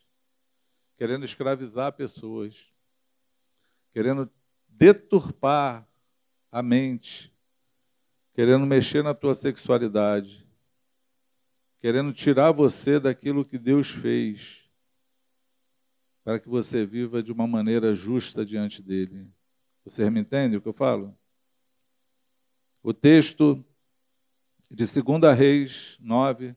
querendo 0.97 1.23
escravizar 1.23 1.93
pessoas, 1.93 2.73
querendo 3.93 4.29
deturpar 4.67 5.87
a 6.51 6.63
mente, 6.63 7.31
querendo 8.33 8.65
mexer 8.65 9.03
na 9.03 9.13
tua 9.13 9.35
sexualidade, 9.35 10.45
querendo 11.79 12.11
tirar 12.11 12.51
você 12.51 12.99
daquilo 12.99 13.45
que 13.45 13.59
Deus 13.59 13.91
fez, 13.91 14.63
para 16.23 16.39
que 16.39 16.49
você 16.49 16.83
viva 16.83 17.21
de 17.21 17.31
uma 17.31 17.47
maneira 17.47 17.93
justa 17.93 18.43
diante 18.43 18.81
dele. 18.81 19.31
Você 19.85 20.09
me 20.09 20.19
entende 20.19 20.57
o 20.57 20.61
que 20.61 20.67
eu 20.67 20.73
falo? 20.73 21.17
O 22.81 22.91
texto 22.91 23.63
de 24.69 24.85
2 24.85 25.37
Reis 25.37 25.97
9, 26.01 26.55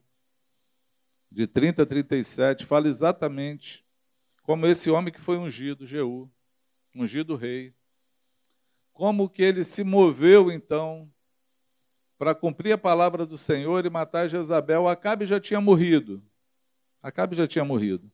de 1.31 1.47
30 1.47 1.83
a 1.83 1.85
37, 1.85 2.65
fala 2.65 2.87
exatamente 2.87 3.85
como 4.41 4.65
esse 4.65 4.89
homem 4.89 5.13
que 5.13 5.21
foi 5.21 5.37
ungido, 5.37 5.85
Jeú, 5.85 6.29
ungido 6.95 7.35
rei, 7.35 7.73
como 8.91 9.29
que 9.29 9.41
ele 9.41 9.63
se 9.63 9.83
moveu 9.83 10.51
então 10.51 11.11
para 12.17 12.35
cumprir 12.35 12.73
a 12.73 12.77
palavra 12.77 13.25
do 13.25 13.35
Senhor 13.35 13.83
e 13.83 13.89
matar 13.89 14.27
Jezabel. 14.27 14.87
Acabe 14.87 15.25
já 15.25 15.39
tinha 15.39 15.59
morrido. 15.59 16.23
Acabe 17.01 17.35
já 17.35 17.47
tinha 17.47 17.65
morrido. 17.65 18.11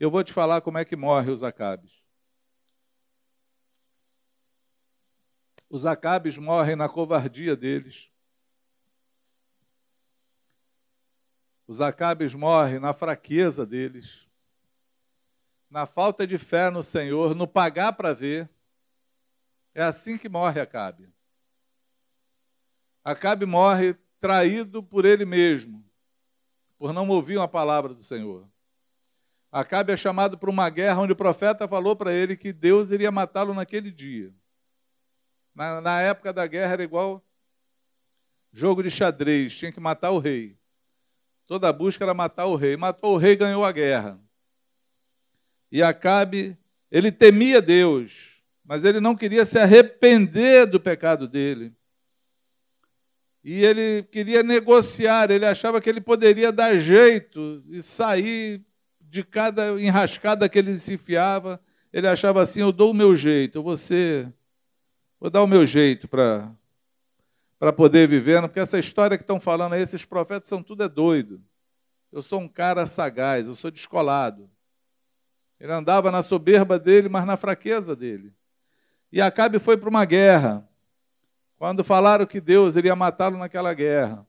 Eu 0.00 0.10
vou 0.10 0.24
te 0.24 0.32
falar 0.32 0.62
como 0.62 0.78
é 0.78 0.84
que 0.84 0.96
morre 0.96 1.30
os 1.30 1.42
Acabes. 1.42 2.02
Os 5.68 5.84
Acabes 5.84 6.38
morrem 6.38 6.76
na 6.76 6.88
covardia 6.88 7.54
deles. 7.54 8.10
Os 11.66 11.80
Acabes 11.80 12.34
morrem 12.34 12.78
na 12.78 12.94
fraqueza 12.94 13.66
deles, 13.66 14.25
na 15.76 15.84
falta 15.84 16.26
de 16.26 16.38
fé 16.38 16.70
no 16.70 16.82
Senhor, 16.82 17.34
no 17.34 17.46
pagar 17.46 17.92
para 17.92 18.14
ver. 18.14 18.48
É 19.74 19.82
assim 19.82 20.16
que 20.16 20.26
morre 20.26 20.58
Acabe. 20.58 21.12
Acabe 23.04 23.44
morre 23.44 23.94
traído 24.18 24.82
por 24.82 25.04
ele 25.04 25.26
mesmo, 25.26 25.84
por 26.78 26.94
não 26.94 27.06
ouvir 27.10 27.36
uma 27.36 27.46
palavra 27.46 27.92
do 27.92 28.02
Senhor. 28.02 28.48
Acabe 29.52 29.92
é 29.92 29.98
chamado 29.98 30.38
para 30.38 30.48
uma 30.48 30.70
guerra 30.70 31.02
onde 31.02 31.12
o 31.12 31.16
profeta 31.16 31.68
falou 31.68 31.94
para 31.94 32.10
ele 32.10 32.38
que 32.38 32.54
Deus 32.54 32.90
iria 32.90 33.12
matá-lo 33.12 33.52
naquele 33.52 33.90
dia. 33.90 34.34
Na, 35.54 35.82
na 35.82 36.00
época 36.00 36.32
da 36.32 36.46
guerra 36.46 36.72
era 36.72 36.84
igual 36.84 37.22
jogo 38.50 38.82
de 38.82 38.90
xadrez, 38.90 39.54
tinha 39.54 39.70
que 39.70 39.78
matar 39.78 40.10
o 40.10 40.18
rei. 40.18 40.58
Toda 41.46 41.70
busca 41.70 42.02
era 42.02 42.14
matar 42.14 42.46
o 42.46 42.56
rei. 42.56 42.78
Matou 42.78 43.12
o 43.12 43.18
rei, 43.18 43.36
ganhou 43.36 43.62
a 43.62 43.70
guerra. 43.70 44.25
E 45.70 45.82
Acabe, 45.82 46.56
ele 46.90 47.10
temia 47.10 47.60
Deus, 47.60 48.42
mas 48.64 48.84
ele 48.84 49.00
não 49.00 49.16
queria 49.16 49.44
se 49.44 49.58
arrepender 49.58 50.66
do 50.66 50.80
pecado 50.80 51.28
dele. 51.28 51.72
E 53.42 53.64
ele 53.64 54.02
queria 54.04 54.42
negociar, 54.42 55.30
ele 55.30 55.46
achava 55.46 55.80
que 55.80 55.88
ele 55.88 56.00
poderia 56.00 56.50
dar 56.50 56.76
jeito 56.78 57.62
e 57.68 57.80
sair 57.80 58.60
de 59.00 59.22
cada 59.22 59.80
enrascada 59.80 60.48
que 60.48 60.58
ele 60.58 60.74
se 60.74 60.94
enfiava. 60.94 61.60
Ele 61.92 62.08
achava 62.08 62.42
assim: 62.42 62.60
eu 62.60 62.72
dou 62.72 62.90
o 62.90 62.94
meu 62.94 63.14
jeito, 63.14 63.62
você 63.62 64.32
Vou 65.18 65.30
dar 65.30 65.42
o 65.42 65.46
meu 65.46 65.66
jeito 65.66 66.06
para 66.06 66.54
para 67.58 67.72
poder 67.72 68.06
viver, 68.06 68.42
porque 68.42 68.60
essa 68.60 68.78
história 68.78 69.16
que 69.16 69.22
estão 69.22 69.40
falando 69.40 69.72
aí, 69.72 69.80
esses 69.80 70.04
profetas 70.04 70.46
são 70.46 70.62
tudo 70.62 70.84
é 70.84 70.88
doido. 70.88 71.42
Eu 72.12 72.22
sou 72.22 72.38
um 72.38 72.46
cara 72.46 72.84
sagaz, 72.84 73.48
eu 73.48 73.54
sou 73.54 73.70
descolado. 73.70 74.50
Ele 75.58 75.72
andava 75.72 76.10
na 76.10 76.22
soberba 76.22 76.78
dele, 76.78 77.08
mas 77.08 77.24
na 77.24 77.36
fraqueza 77.36 77.96
dele. 77.96 78.32
E 79.10 79.20
Acabe 79.20 79.58
foi 79.58 79.76
para 79.76 79.88
uma 79.88 80.04
guerra. 80.04 80.68
Quando 81.56 81.82
falaram 81.82 82.26
que 82.26 82.40
Deus 82.40 82.76
iria 82.76 82.94
matá-lo 82.94 83.38
naquela 83.38 83.72
guerra, 83.72 84.26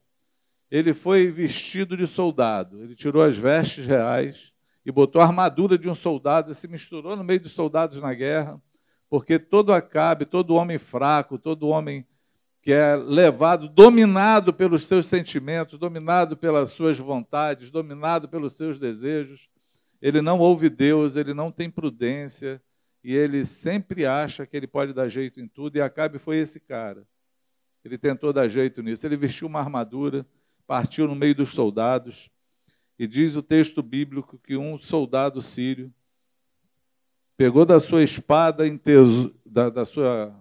ele 0.72 0.94
foi 0.94 1.30
vestido 1.30 1.98
de 1.98 2.08
soldado. 2.08 2.82
Ele 2.82 2.96
tirou 2.96 3.24
as 3.24 3.38
vestes 3.38 3.86
reais 3.86 4.54
e 4.86 4.92
botou 4.92 5.22
a 5.22 5.26
armadura 5.26 5.78
de 5.78 5.90
um 5.90 5.96
soldado 5.96 6.52
e 6.52 6.56
se 6.56 6.68
misturou 6.68 7.16
no 7.16 7.24
meio 7.24 7.42
dos 7.42 7.52
soldados 7.52 8.00
na 8.00 8.14
guerra 8.14 8.62
porque 9.10 9.40
todo 9.40 9.74
Acabe, 9.74 10.26
todo 10.26 10.56
homem 10.56 10.78
fraco, 10.78 11.38
todo 11.38 11.68
homem 11.68 12.06
que 12.62 12.72
é 12.72 12.96
levado, 12.96 13.70
dominado 13.70 14.54
pelos 14.54 14.86
seus 14.88 15.06
sentimentos, 15.06 15.80
dominado 15.80 16.36
pelas 16.36 16.72
suas 16.72 16.98
vontades, 16.98 17.72
dominado 17.72 18.28
pelos 18.28 18.54
seus 18.54 18.78
desejos, 18.78 19.50
ele 20.02 20.22
não 20.22 20.40
ouve 20.40 20.70
Deus, 20.70 21.16
ele 21.16 21.34
não 21.34 21.52
tem 21.52 21.70
prudência 21.70 22.62
e 23.04 23.14
ele 23.14 23.46
sempre 23.46 24.06
acha 24.06 24.46
que 24.46 24.56
ele 24.56 24.68
pode 24.68 24.94
dar 24.94 25.10
jeito 25.10 25.40
em 25.40 25.48
tudo. 25.48 25.78
E 25.78 25.82
Acabe 25.82 26.20
foi 26.20 26.38
esse 26.38 26.60
cara. 26.60 27.08
Ele 27.84 27.98
tentou 27.98 28.34
dar 28.34 28.48
jeito 28.50 28.82
nisso. 28.82 29.06
Ele 29.08 29.16
vestiu 29.16 29.48
uma 29.48 29.60
armadura, 29.60 30.26
partiu 30.66 31.08
no 31.08 31.16
meio 31.16 31.34
dos 31.34 31.54
soldados 31.54 32.30
e 33.00 33.08
diz 33.08 33.36
o 33.36 33.44
texto 33.44 33.82
bíblico 33.82 34.38
que 34.40 34.58
um 34.58 34.78
soldado 34.80 35.42
sírio 35.42 35.94
pegou 37.38 37.66
da 37.66 37.80
sua 37.80 38.04
espada, 38.04 38.64
da, 39.46 39.70
da 39.70 39.86
sua 39.86 40.36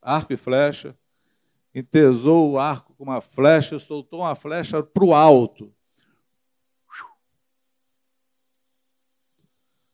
arco 0.00 0.32
e 0.32 0.36
flecha, 0.36 0.96
entesou 1.72 2.50
o 2.50 2.58
arco 2.58 2.92
com 2.94 3.04
uma 3.04 3.20
flecha, 3.20 3.78
soltou 3.78 4.20
uma 4.20 4.34
flecha 4.34 4.82
para 4.82 5.04
o 5.04 5.14
alto. 5.14 5.72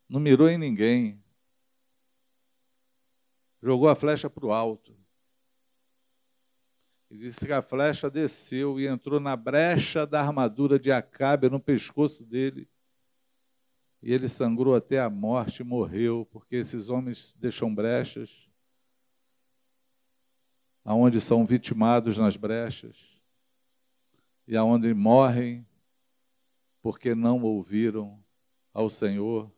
Não 0.08 0.18
mirou 0.18 0.48
em 0.48 0.56
ninguém. 0.56 1.22
Jogou 3.62 3.88
a 3.88 3.94
flecha 3.94 4.30
para 4.30 4.46
o 4.46 4.52
alto. 4.52 4.96
E 7.10 7.16
disse 7.16 7.46
que 7.46 7.52
a 7.52 7.62
flecha 7.62 8.10
desceu 8.10 8.78
e 8.78 8.86
entrou 8.86 9.18
na 9.18 9.34
brecha 9.34 10.06
da 10.06 10.20
armadura 10.20 10.78
de 10.78 10.92
Acabe, 10.92 11.48
no 11.48 11.58
pescoço 11.58 12.24
dele, 12.24 12.68
e 14.02 14.12
ele 14.12 14.28
sangrou 14.28 14.74
até 14.74 15.00
a 15.00 15.08
morte 15.08 15.60
e 15.60 15.64
morreu, 15.64 16.26
porque 16.30 16.56
esses 16.56 16.88
homens 16.88 17.34
deixam 17.38 17.74
brechas, 17.74 18.48
aonde 20.84 21.20
são 21.20 21.44
vitimados 21.44 22.16
nas 22.18 22.36
brechas, 22.36 23.20
e 24.46 24.56
aonde 24.56 24.92
morrem 24.94 25.66
porque 26.80 27.14
não 27.14 27.42
ouviram 27.42 28.22
ao 28.72 28.88
Senhor, 28.88 29.50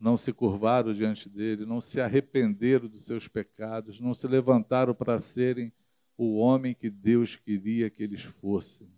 não 0.00 0.16
se 0.16 0.32
curvaram 0.32 0.92
diante 0.92 1.28
dele, 1.28 1.66
não 1.66 1.80
se 1.80 2.00
arrependeram 2.00 2.88
dos 2.88 3.04
seus 3.04 3.26
pecados, 3.28 4.00
não 4.00 4.14
se 4.14 4.26
levantaram 4.26 4.94
para 4.94 5.18
serem 5.18 5.72
o 6.16 6.38
homem 6.38 6.74
que 6.74 6.90
Deus 6.90 7.36
queria 7.36 7.90
que 7.90 8.02
eles 8.02 8.22
fossem. 8.22 8.88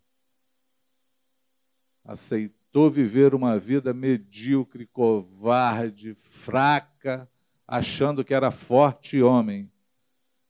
Aceitaram 2.05 2.61
Estou 2.71 2.89
viver 2.89 3.35
uma 3.35 3.59
vida 3.59 3.93
medíocre, 3.93 4.87
covarde, 4.87 6.15
fraca, 6.15 7.29
achando 7.67 8.25
que 8.25 8.33
era 8.33 8.53
forte 8.53 9.21
homem, 9.21 9.69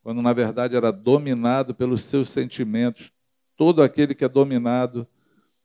quando 0.02 0.20
na 0.20 0.34
verdade 0.34 0.76
era 0.76 0.92
dominado 0.92 1.74
pelos 1.74 2.04
seus 2.04 2.28
sentimentos. 2.28 3.10
Todo 3.56 3.82
aquele 3.82 4.14
que 4.14 4.22
é 4.22 4.28
dominado 4.28 5.08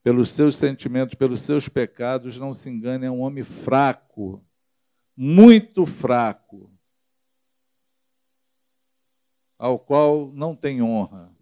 pelos 0.01 0.29
seus 0.29 0.55
sentimentos, 0.55 1.15
pelos 1.15 1.41
seus 1.41 1.67
pecados, 1.67 2.37
não 2.37 2.53
se 2.53 2.69
engane, 2.69 3.05
é 3.05 3.11
um 3.11 3.19
homem 3.19 3.43
fraco, 3.43 4.41
muito 5.15 5.85
fraco, 5.85 6.71
ao 9.57 9.79
qual 9.79 10.31
não 10.33 10.55
tem 10.55 10.81
honra. 10.81 11.35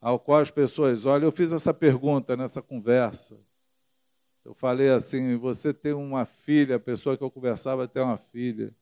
ao 0.00 0.18
qual 0.18 0.40
as 0.40 0.50
pessoas 0.50 1.04
olham. 1.04 1.26
Eu 1.26 1.32
fiz 1.32 1.52
essa 1.52 1.74
pergunta 1.74 2.36
nessa 2.36 2.62
conversa. 2.62 3.38
Eu 4.44 4.54
falei 4.54 4.88
assim: 4.88 5.36
você 5.36 5.74
tem 5.74 5.92
uma 5.92 6.24
filha, 6.24 6.76
a 6.76 6.80
pessoa 6.80 7.16
que 7.16 7.22
eu 7.22 7.30
conversava 7.30 7.88
tem 7.88 8.02
uma 8.02 8.16
filha. 8.16 8.74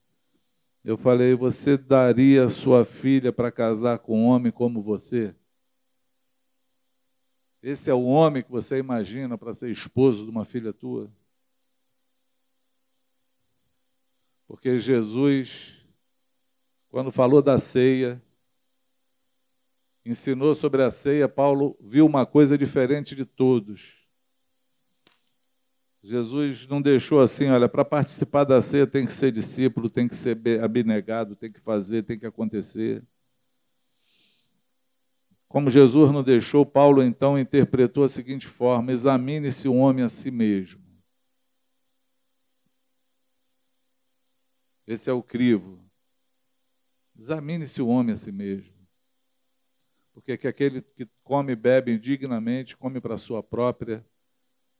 Eu 0.83 0.97
falei: 0.97 1.35
Você 1.35 1.77
daria 1.77 2.49
sua 2.49 2.85
filha 2.85 3.33
para 3.33 3.51
casar 3.51 3.99
com 3.99 4.21
um 4.21 4.25
homem 4.27 4.51
como 4.51 4.81
você? 4.81 5.35
Esse 7.61 7.89
é 7.89 7.93
o 7.93 8.03
homem 8.03 8.43
que 8.43 8.51
você 8.51 8.77
imagina 8.77 9.37
para 9.37 9.53
ser 9.53 9.71
esposo 9.71 10.23
de 10.23 10.29
uma 10.29 10.45
filha 10.45 10.71
tua? 10.71 11.11
Porque 14.47 14.79
Jesus, 14.79 15.85
quando 16.89 17.11
falou 17.11 17.41
da 17.41 17.59
ceia, 17.59 18.21
ensinou 20.05 20.55
sobre 20.55 20.83
a 20.83 20.89
ceia, 20.89 21.27
Paulo 21.27 21.77
viu 21.81 22.05
uma 22.05 22.25
coisa 22.25 22.57
diferente 22.57 23.13
de 23.13 23.25
todos. 23.25 24.07
Jesus 26.01 26.65
não 26.67 26.81
deixou 26.81 27.19
assim, 27.19 27.49
olha, 27.49 27.67
para 27.67 27.83
participar 27.83 28.45
da 28.45 28.61
ceia 28.61 28.87
tem 28.87 29.05
que 29.05 29.11
ser 29.11 29.31
discípulo, 29.31 29.89
tem 29.89 30.07
que 30.07 30.15
ser 30.15 30.39
abnegado, 30.63 31.35
tem 31.35 31.51
que 31.51 31.59
fazer, 31.59 32.03
tem 32.03 32.17
que 32.17 32.25
acontecer. 32.25 33.05
Como 35.47 35.69
Jesus 35.69 36.11
não 36.11 36.21
deixou, 36.21 36.65
Paulo 36.65 37.01
então 37.01 37.39
interpretou 37.39 38.03
a 38.03 38.09
seguinte 38.09 38.47
forma: 38.47 38.91
examine-se 38.91 39.67
o 39.67 39.75
homem 39.75 40.03
a 40.03 40.09
si 40.09 40.29
mesmo. 40.29 40.85
Esse 44.85 45.09
é 45.09 45.13
o 45.13 45.23
crivo. 45.23 45.79
Examine-se 47.17 47.81
o 47.81 47.87
homem 47.87 48.13
a 48.13 48.15
si 48.15 48.31
mesmo. 48.31 48.75
Porque 50.13 50.37
que 50.37 50.47
aquele 50.47 50.81
que 50.81 51.05
come 51.23 51.53
e 51.53 51.55
bebe 51.55 51.93
indignamente, 51.93 52.75
come 52.75 52.99
para 52.99 53.17
sua 53.17 53.43
própria 53.43 54.05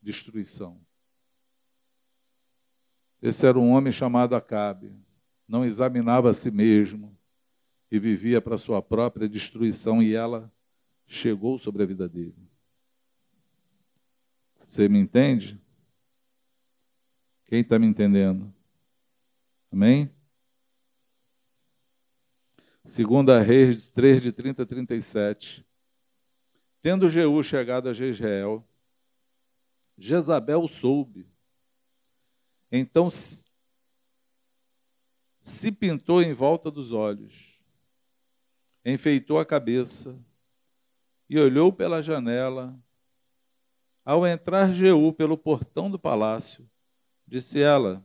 destruição. 0.02 0.82
Esse 3.22 3.46
era 3.46 3.58
um 3.58 3.72
homem 3.72 3.92
chamado 3.92 4.36
Acabe. 4.36 4.94
Não 5.48 5.66
examinava 5.66 6.30
a 6.30 6.34
si 6.34 6.52
mesmo 6.52 7.18
e 7.90 8.00
vivia 8.00 8.42
para 8.42 8.58
sua 8.58 8.82
própria 8.82 9.30
destruição, 9.30 10.04
e 10.04 10.14
ela 10.14 10.52
chegou 11.08 11.58
sobre 11.58 11.84
a 11.84 11.86
vida 11.86 12.08
dele. 12.08 12.36
Você 14.66 14.90
me 14.90 15.00
entende? 15.00 15.60
Quem 17.46 17.62
está 17.62 17.80
me 17.80 17.88
entendendo? 17.88 18.54
Amém? 19.72 20.14
Segunda 22.84 23.42
Reis 23.42 23.90
3, 23.92 24.22
de 24.22 24.32
30 24.32 24.64
a 24.64 24.66
37. 24.66 25.66
Tendo 26.82 27.10
Jeú 27.10 27.42
chegado 27.42 27.90
a 27.90 27.94
Jezreel, 27.94 28.66
Jezabel 29.98 30.68
soube. 30.68 31.28
Então 32.72 33.10
se 35.40 35.72
pintou 35.72 36.22
em 36.22 36.34
volta 36.34 36.70
dos 36.70 36.92
olhos, 36.92 37.62
enfeitou 38.84 39.40
a 39.40 39.46
cabeça 39.46 40.18
e 41.30 41.40
olhou 41.40 41.72
pela 41.72 42.02
janela. 42.02 42.78
Ao 44.04 44.26
entrar 44.26 44.72
Jeú 44.72 45.12
pelo 45.12 45.38
portão 45.38 45.92
do 45.92 46.00
palácio, 46.00 46.68
disse 47.28 47.60
ela: 47.60 48.04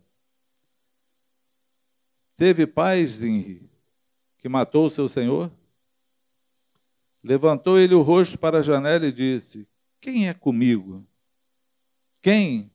Teve 2.36 2.66
paz, 2.66 3.12
Zinri, 3.12 3.70
que 4.38 4.48
matou 4.48 4.86
o 4.86 4.90
seu 4.90 5.06
senhor? 5.06 5.50
Levantou 7.22 7.78
ele 7.78 7.94
o 7.94 8.02
rosto 8.02 8.36
para 8.36 8.58
a 8.58 8.62
janela 8.62 9.06
e 9.06 9.12
disse: 9.12 9.68
Quem 10.00 10.28
é 10.28 10.34
comigo? 10.34 11.06
Quem? 12.20 12.68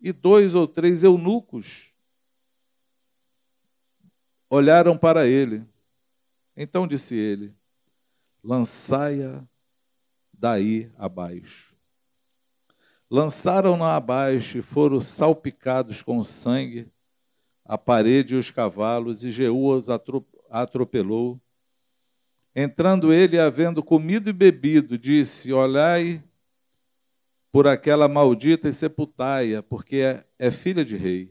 E 0.00 0.12
dois 0.12 0.54
ou 0.54 0.68
três 0.68 1.02
eunucos 1.02 1.92
olharam 4.48 4.96
para 4.96 5.26
ele. 5.26 5.66
Então 6.56 6.86
disse 6.86 7.16
ele: 7.16 7.57
Lançai-a 8.42 9.44
daí 10.32 10.90
abaixo. 10.96 11.74
Lançaram-na 13.10 13.96
abaixo 13.96 14.58
e 14.58 14.62
foram 14.62 15.00
salpicados 15.00 16.02
com 16.02 16.22
sangue 16.22 16.90
a 17.64 17.76
parede 17.76 18.34
e 18.34 18.38
os 18.38 18.50
cavalos, 18.50 19.24
e 19.24 19.30
Jeú 19.30 19.74
os 19.74 19.88
atropelou. 20.50 21.38
Entrando 22.56 23.12
ele, 23.12 23.38
havendo 23.38 23.82
comido 23.82 24.30
e 24.30 24.32
bebido, 24.32 24.98
disse: 24.98 25.52
Olhai 25.52 26.24
por 27.52 27.66
aquela 27.66 28.08
maldita 28.08 28.68
e 28.68 28.72
sepultai-a, 28.72 29.62
porque 29.62 29.96
é, 29.96 30.24
é 30.38 30.50
filha 30.50 30.84
de 30.84 30.96
rei. 30.96 31.30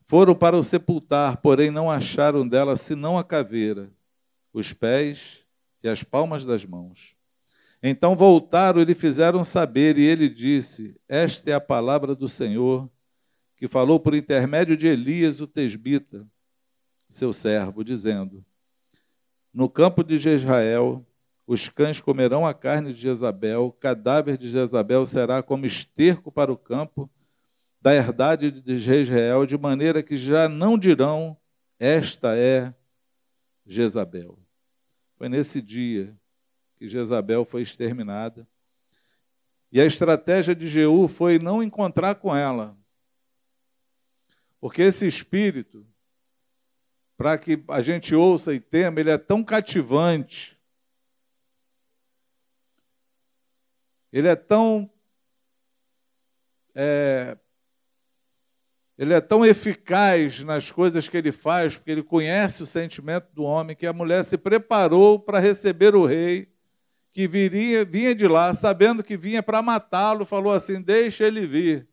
Foram 0.00 0.34
para 0.34 0.56
o 0.56 0.62
sepultar, 0.62 1.36
porém 1.36 1.70
não 1.70 1.90
acharam 1.90 2.46
dela 2.46 2.74
senão 2.74 3.16
a 3.16 3.22
caveira, 3.22 3.90
os 4.52 4.72
pés 4.72 5.41
e 5.82 5.88
as 5.88 6.02
palmas 6.02 6.44
das 6.44 6.64
mãos. 6.64 7.16
Então 7.82 8.14
voltaram 8.14 8.80
e 8.80 8.84
lhe 8.84 8.94
fizeram 8.94 9.42
saber, 9.42 9.98
e 9.98 10.02
ele 10.02 10.28
disse: 10.28 10.96
Esta 11.08 11.50
é 11.50 11.54
a 11.54 11.60
palavra 11.60 12.14
do 12.14 12.28
Senhor 12.28 12.88
que 13.56 13.68
falou 13.68 14.00
por 14.00 14.12
intermédio 14.12 14.76
de 14.76 14.88
Elias, 14.88 15.40
o 15.40 15.46
tesbita, 15.46 16.26
seu 17.08 17.32
servo, 17.32 17.84
dizendo: 17.84 18.44
No 19.54 19.68
campo 19.68 20.02
de 20.02 20.18
Jezrael, 20.18 21.06
os 21.46 21.68
cães 21.68 22.00
comerão 22.00 22.46
a 22.46 22.52
carne 22.52 22.92
de 22.92 23.00
Jezabel, 23.00 23.66
o 23.66 23.72
cadáver 23.72 24.36
de 24.36 24.48
Jezabel 24.48 25.06
será 25.06 25.42
como 25.42 25.64
esterco 25.64 26.32
para 26.32 26.52
o 26.52 26.56
campo 26.56 27.08
da 27.80 27.94
herdade 27.94 28.50
de 28.50 28.78
Jezreel, 28.78 29.44
de 29.44 29.58
maneira 29.58 30.02
que 30.02 30.16
já 30.16 30.48
não 30.48 30.78
dirão: 30.78 31.36
Esta 31.78 32.36
é 32.36 32.74
Jezabel. 33.64 34.41
Foi 35.22 35.28
nesse 35.28 35.62
dia 35.62 36.18
que 36.74 36.88
Jezabel 36.88 37.44
foi 37.44 37.62
exterminada. 37.62 38.44
E 39.70 39.80
a 39.80 39.86
estratégia 39.86 40.52
de 40.52 40.66
Jeú 40.66 41.06
foi 41.06 41.38
não 41.38 41.62
encontrar 41.62 42.16
com 42.16 42.34
ela, 42.34 42.76
porque 44.58 44.82
esse 44.82 45.06
espírito, 45.06 45.86
para 47.16 47.38
que 47.38 47.62
a 47.68 47.80
gente 47.80 48.16
ouça 48.16 48.52
e 48.52 48.58
tema, 48.58 48.98
ele 48.98 49.10
é 49.10 49.16
tão 49.16 49.44
cativante, 49.44 50.58
ele 54.12 54.26
é 54.26 54.34
tão. 54.34 54.90
É, 56.74 57.38
ele 59.02 59.14
é 59.14 59.20
tão 59.20 59.44
eficaz 59.44 60.44
nas 60.44 60.70
coisas 60.70 61.08
que 61.08 61.16
ele 61.16 61.32
faz, 61.32 61.76
porque 61.76 61.90
ele 61.90 62.02
conhece 62.02 62.62
o 62.62 62.66
sentimento 62.66 63.28
do 63.32 63.42
homem, 63.42 63.76
que 63.76 63.86
a 63.86 63.92
mulher 63.92 64.24
se 64.24 64.38
preparou 64.38 65.18
para 65.18 65.38
receber 65.38 65.94
o 65.94 66.04
rei, 66.04 66.48
que 67.10 67.26
viria, 67.28 67.84
vinha 67.84 68.14
de 68.14 68.26
lá, 68.26 68.54
sabendo 68.54 69.02
que 69.02 69.16
vinha 69.16 69.42
para 69.42 69.60
matá-lo, 69.60 70.24
falou 70.24 70.52
assim: 70.52 70.80
deixa 70.80 71.24
ele 71.24 71.46
vir 71.46 71.88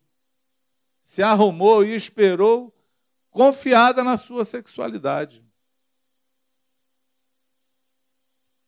se 1.00 1.22
arrumou 1.22 1.84
e 1.84 1.94
esperou, 1.94 2.74
confiada 3.30 4.04
na 4.04 4.16
sua 4.16 4.44
sexualidade. 4.44 5.44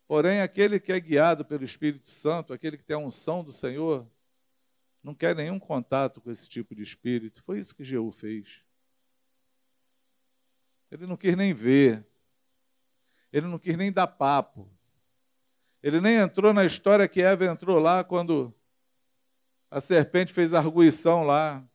Porém, 0.07 0.41
aquele 0.41 0.79
que 0.79 0.93
é 0.93 1.01
guiado 1.01 1.45
pelo 1.45 1.65
Espírito 1.65 2.11
Santo, 2.11 2.53
aquele 2.53 2.77
que 2.77 2.85
tem 2.85 2.97
a 2.97 2.99
unção 2.99 3.43
do 3.43 3.53
Senhor, 3.53 4.07
não 5.03 5.15
quer 5.15 5.35
nenhum 5.35 5.59
contato 5.59 6.21
com 6.21 6.31
esse 6.31 6.49
tipo 6.49 6.75
de 6.75 6.83
espírito. 6.83 7.43
Foi 7.43 7.59
isso 7.59 7.75
que 7.75 7.85
Jeú 7.85 8.11
fez. 8.11 8.63
Ele 10.91 11.07
não 11.07 11.17
quis 11.17 11.37
nem 11.37 11.53
ver. 11.53 12.07
Ele 13.33 13.47
não 13.47 13.59
quis 13.59 13.77
nem 13.77 13.91
dar 13.91 14.07
papo. 14.07 14.71
Ele 15.83 16.01
nem 16.01 16.17
entrou 16.17 16.53
na 16.53 16.65
história 16.65 17.09
que 17.09 17.21
Eva 17.21 17.45
entrou 17.47 17.79
lá 17.79 18.05
quando 18.05 18.55
a 19.71 19.81
serpente 19.81 20.33
fez 20.33 20.55
arguição 20.55 21.25
lá. 21.25 21.67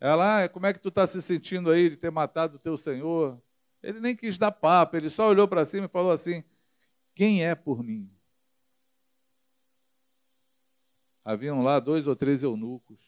Ela, 0.00 0.44
ah, 0.44 0.48
como 0.48 0.66
é 0.66 0.72
que 0.72 0.80
tu 0.80 0.88
está 0.88 1.06
se 1.06 1.22
sentindo 1.22 1.70
aí 1.70 1.90
de 1.90 1.96
ter 1.96 2.10
matado 2.10 2.56
o 2.56 2.58
teu 2.58 2.76
Senhor? 2.76 3.40
Ele 3.82 4.00
nem 4.00 4.16
quis 4.16 4.36
dar 4.36 4.50
papo, 4.50 4.96
ele 4.96 5.08
só 5.08 5.28
olhou 5.28 5.46
para 5.46 5.64
cima 5.64 5.86
e 5.86 5.88
falou 5.88 6.10
assim: 6.10 6.42
Quem 7.14 7.44
é 7.44 7.54
por 7.54 7.84
mim? 7.84 8.10
Haviam 11.26 11.60
lá 11.60 11.80
dois 11.80 12.06
ou 12.06 12.14
três 12.14 12.44
eunucos 12.44 13.00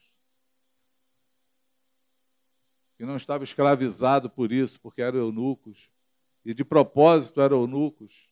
que 2.96 3.06
não 3.06 3.14
estavam 3.14 3.44
escravizados 3.44 4.28
por 4.32 4.50
isso, 4.50 4.80
porque 4.80 5.00
eram 5.00 5.20
eunucos, 5.20 5.88
e 6.44 6.52
de 6.52 6.64
propósito 6.64 7.40
eram 7.40 7.60
eunucos, 7.60 8.28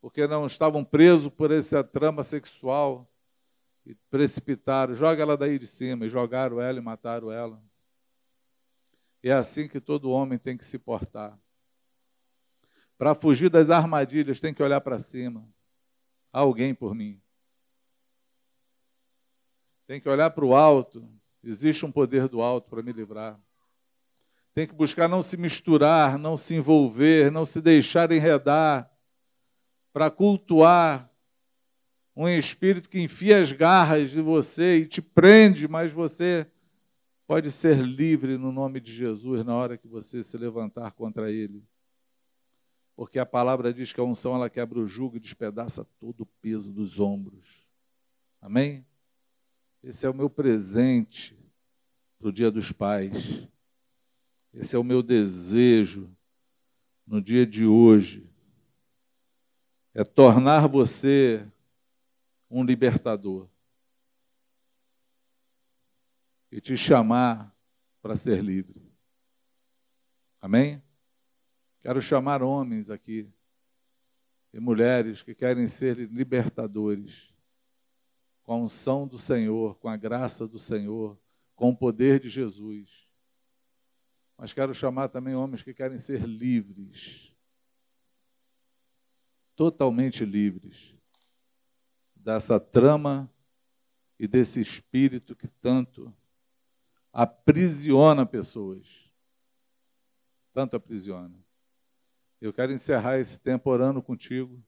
porque 0.00 0.24
não 0.28 0.46
estavam 0.46 0.84
presos 0.84 1.32
por 1.32 1.50
essa 1.50 1.82
trama 1.82 2.22
sexual 2.22 3.10
e 3.84 3.96
precipitaram, 4.08 4.94
joga 4.94 5.20
ela 5.20 5.36
daí 5.36 5.58
de 5.58 5.66
cima, 5.66 6.06
e 6.06 6.08
jogaram 6.08 6.60
ela 6.60 6.78
e 6.78 6.80
mataram 6.80 7.32
ela. 7.32 7.60
É 9.20 9.32
assim 9.32 9.66
que 9.66 9.80
todo 9.80 10.12
homem 10.12 10.38
tem 10.38 10.56
que 10.56 10.64
se 10.64 10.78
portar. 10.78 11.36
Para 12.96 13.16
fugir 13.16 13.50
das 13.50 13.68
armadilhas, 13.68 14.40
tem 14.40 14.54
que 14.54 14.62
olhar 14.62 14.80
para 14.80 15.00
cima. 15.00 15.44
Há 16.32 16.38
alguém 16.38 16.72
por 16.72 16.94
mim. 16.94 17.20
Tem 19.88 19.98
que 19.98 20.08
olhar 20.08 20.28
para 20.28 20.44
o 20.44 20.54
alto. 20.54 21.02
Existe 21.42 21.86
um 21.86 21.90
poder 21.90 22.28
do 22.28 22.42
alto 22.42 22.68
para 22.68 22.82
me 22.82 22.92
livrar. 22.92 23.40
tem 24.52 24.66
que 24.66 24.74
buscar 24.74 25.08
não 25.08 25.22
se 25.22 25.36
misturar, 25.36 26.18
não 26.18 26.36
se 26.36 26.54
envolver, 26.54 27.30
não 27.30 27.44
se 27.44 27.62
deixar 27.62 28.12
enredar, 28.12 28.90
para 29.92 30.10
cultuar 30.10 31.10
um 32.14 32.28
espírito 32.28 32.90
que 32.90 33.00
enfia 33.00 33.40
as 33.40 33.50
garras 33.52 34.10
de 34.10 34.20
você 34.20 34.78
e 34.78 34.86
te 34.86 35.00
prende, 35.00 35.66
mas 35.66 35.90
você 35.90 36.46
pode 37.26 37.50
ser 37.50 37.78
livre 37.78 38.36
no 38.36 38.52
nome 38.52 38.80
de 38.80 38.92
Jesus 38.92 39.42
na 39.42 39.54
hora 39.54 39.78
que 39.78 39.88
você 39.88 40.22
se 40.22 40.36
levantar 40.36 40.92
contra 40.92 41.30
ele. 41.30 41.64
Porque 42.94 43.18
a 43.18 43.24
palavra 43.24 43.72
diz 43.72 43.92
que 43.92 44.00
a 44.00 44.04
unção 44.04 44.34
ela 44.34 44.50
quebra 44.50 44.80
o 44.80 44.86
jugo 44.86 45.16
e 45.16 45.20
despedaça 45.20 45.86
todo 45.98 46.22
o 46.22 46.26
peso 46.26 46.70
dos 46.72 46.98
ombros. 46.98 47.66
Amém? 48.40 48.84
Esse 49.82 50.06
é 50.06 50.10
o 50.10 50.14
meu 50.14 50.28
presente 50.28 51.38
para 52.18 52.28
o 52.28 52.32
Dia 52.32 52.50
dos 52.50 52.72
Pais. 52.72 53.46
Esse 54.52 54.74
é 54.74 54.78
o 54.78 54.84
meu 54.84 55.02
desejo 55.02 56.10
no 57.06 57.22
dia 57.22 57.46
de 57.46 57.64
hoje. 57.64 58.28
É 59.94 60.02
tornar 60.02 60.66
você 60.66 61.46
um 62.50 62.64
libertador 62.64 63.48
e 66.50 66.60
te 66.60 66.76
chamar 66.76 67.54
para 68.02 68.16
ser 68.16 68.42
livre. 68.42 68.82
Amém? 70.40 70.82
Quero 71.80 72.00
chamar 72.00 72.42
homens 72.42 72.90
aqui 72.90 73.30
e 74.52 74.58
mulheres 74.58 75.22
que 75.22 75.34
querem 75.34 75.68
ser 75.68 75.96
libertadores 75.96 77.27
com 78.48 78.54
a 78.54 78.56
unção 78.56 79.06
do 79.06 79.18
Senhor, 79.18 79.74
com 79.74 79.90
a 79.90 79.96
graça 79.98 80.48
do 80.48 80.58
Senhor, 80.58 81.20
com 81.54 81.68
o 81.68 81.76
poder 81.76 82.18
de 82.18 82.30
Jesus. 82.30 83.06
Mas 84.38 84.54
quero 84.54 84.72
chamar 84.72 85.08
também 85.08 85.34
homens 85.34 85.62
que 85.62 85.74
querem 85.74 85.98
ser 85.98 86.22
livres, 86.22 87.30
totalmente 89.54 90.24
livres 90.24 90.94
dessa 92.16 92.58
trama 92.58 93.30
e 94.18 94.26
desse 94.26 94.62
espírito 94.62 95.36
que 95.36 95.46
tanto 95.46 96.10
aprisiona 97.12 98.24
pessoas. 98.24 99.12
Tanto 100.54 100.74
aprisiona. 100.74 101.38
Eu 102.40 102.54
quero 102.54 102.72
encerrar 102.72 103.18
esse 103.18 103.38
tempo 103.38 103.68
orando 103.68 104.02
contigo. 104.02 104.58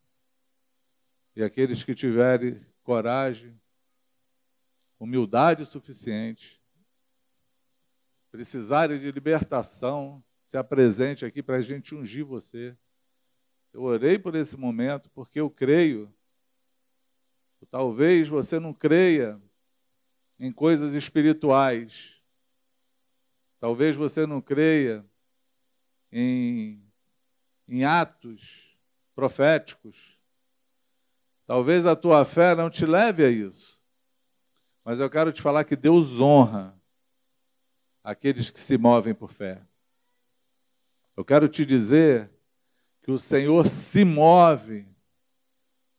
E 1.35 1.43
aqueles 1.43 1.83
que 1.83 1.95
tiverem 1.95 2.61
coragem, 2.83 3.59
humildade 5.01 5.65
suficiente, 5.65 6.63
precisarem 8.31 9.01
de 9.01 9.11
libertação, 9.11 10.23
se 10.43 10.59
apresente 10.59 11.25
aqui 11.25 11.43
para 11.43 11.57
a 11.57 11.63
gente 11.63 11.95
ungir 11.95 12.25
você. 12.25 12.77
Eu 13.73 13.83
orei 13.83 14.19
por 14.19 14.35
esse 14.35 14.59
momento 14.59 15.09
porque 15.11 15.41
eu 15.41 15.49
creio. 15.49 16.13
Talvez 17.71 18.29
você 18.29 18.61
não 18.61 18.75
creia 18.75 19.41
em 20.39 20.53
coisas 20.53 20.93
espirituais. 20.93 22.21
Talvez 23.59 23.97
você 23.97 24.27
não 24.27 24.41
creia 24.41 25.05
em, 26.13 26.85
em 27.67 27.85
atos 27.85 28.77
proféticos. 29.15 30.19
Talvez 31.47 31.87
a 31.87 31.97
tua 31.97 32.25
fé 32.25 32.55
não 32.55 32.69
te 32.69 32.85
leve 32.85 33.25
a 33.25 33.29
isso. 33.29 33.80
Mas 34.91 34.99
eu 34.99 35.09
quero 35.09 35.31
te 35.31 35.41
falar 35.41 35.63
que 35.63 35.77
Deus 35.77 36.19
honra 36.19 36.77
aqueles 38.03 38.51
que 38.51 38.61
se 38.61 38.77
movem 38.77 39.15
por 39.15 39.31
fé. 39.31 39.63
Eu 41.17 41.25
quero 41.25 41.49
te 41.49 41.65
dizer 41.65 42.29
que 43.01 43.13
o 43.13 43.17
Senhor 43.17 43.69
se 43.69 44.05
move 44.05 44.85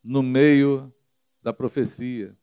no 0.03 0.21
meio 0.21 0.93
da 1.41 1.53
profecia. 1.53 2.37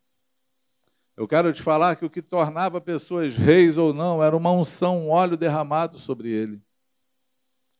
Eu 1.14 1.28
quero 1.28 1.52
te 1.52 1.62
falar 1.62 1.96
que 1.96 2.06
o 2.06 2.10
que 2.10 2.22
tornava 2.22 2.80
pessoas 2.80 3.36
reis 3.36 3.76
ou 3.76 3.92
não 3.92 4.24
era 4.24 4.34
uma 4.34 4.50
unção, 4.50 5.00
um 5.00 5.10
óleo 5.10 5.36
derramado 5.36 5.98
sobre 5.98 6.30
ele. 6.30 6.62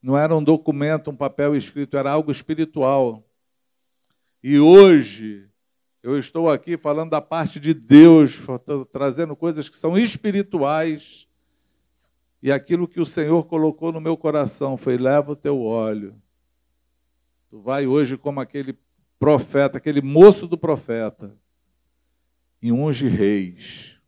Não 0.03 0.15
era 0.15 0.37
um 0.37 0.45
documento, 0.45 1.11
um 1.11 1.17
papel 1.17 1.57
escrito, 1.57 1.97
era 1.97 2.11
algo 2.11 2.31
espiritual. 2.31 3.27
E 4.43 4.61
hoje 4.61 5.48
eu 6.03 6.19
estou 6.19 6.49
aqui 6.49 6.77
falando 6.77 7.11
da 7.11 7.21
parte 7.21 7.59
de 7.59 7.75
Deus, 7.75 8.39
trazendo 8.93 9.35
coisas 9.35 9.69
que 9.69 9.77
são 9.77 9.99
espirituais 9.99 11.27
e 12.41 12.53
aquilo 12.53 12.87
que 12.87 13.01
o 13.01 13.07
Senhor 13.07 13.45
colocou 13.45 13.93
no 13.93 14.01
meu 14.01 14.17
coração 14.17 14.77
foi: 14.77 14.97
leva 14.97 15.33
o 15.33 15.37
teu 15.37 15.61
óleo. 15.61 16.21
Tu 17.51 17.61
vai 17.61 17.87
hoje 17.87 18.17
como 18.17 18.41
aquele 18.41 18.79
profeta, 19.19 19.79
aquele 19.79 20.01
moço 20.01 20.47
do 20.47 20.57
profeta, 20.57 21.37
e 22.63 22.71
unge 22.71 23.09
reis, 23.09 23.99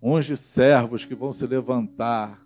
unge 0.00 0.36
servos 0.36 1.04
que 1.04 1.14
vão 1.14 1.32
se 1.32 1.46
levantar 1.46 2.40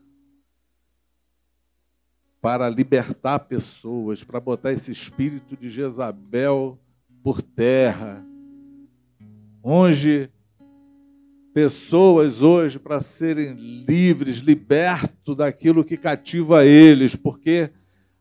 para 2.41 2.69
libertar 2.69 3.41
pessoas, 3.41 4.25
para 4.25 4.41
botar 4.41 4.73
esse 4.73 4.91
espírito 4.91 5.57
de 5.57 5.69
Jezabel 5.69 6.79
por 7.27 7.43
terra. 7.43 8.25
Unge 9.65 10.31
pessoas 11.53 12.41
hoje 12.41 12.79
para 12.79 13.01
serem 13.01 13.53
livres, 13.85 14.37
libertos 14.37 15.39
daquilo 15.39 15.85
que 15.85 15.97
cativa 15.97 16.65
eles, 16.65 17.17
porque 17.17 17.71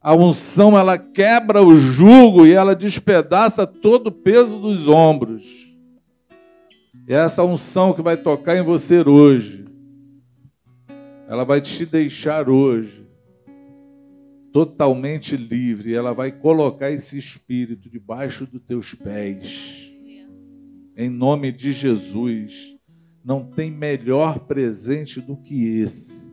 a 0.01 0.15
unção 0.15 0.75
ela 0.75 0.97
quebra 0.97 1.61
o 1.61 1.77
jugo 1.77 2.47
e 2.47 2.53
ela 2.53 2.75
despedaça 2.75 3.67
todo 3.67 4.07
o 4.07 4.11
peso 4.11 4.59
dos 4.59 4.87
ombros. 4.87 5.71
E 7.07 7.13
é 7.13 7.17
essa 7.17 7.43
unção 7.43 7.93
que 7.93 8.01
vai 8.01 8.17
tocar 8.17 8.57
em 8.57 8.63
você 8.63 9.07
hoje, 9.07 9.65
ela 11.27 11.43
vai 11.43 11.61
te 11.61 11.85
deixar 11.85 12.49
hoje 12.49 13.04
totalmente 14.55 15.35
livre, 15.35 15.93
ela 15.93 16.13
vai 16.13 16.31
colocar 16.31 16.89
esse 16.89 17.17
espírito 17.17 17.89
debaixo 17.89 18.45
dos 18.45 18.61
teus 18.61 18.95
pés. 18.95 19.91
Em 20.95 21.09
nome 21.09 21.51
de 21.51 21.73
Jesus 21.73 22.73
não 23.21 23.43
tem 23.43 23.69
melhor 23.69 24.39
presente 24.39 25.19
do 25.19 25.35
que 25.35 25.81
esse, 25.81 26.31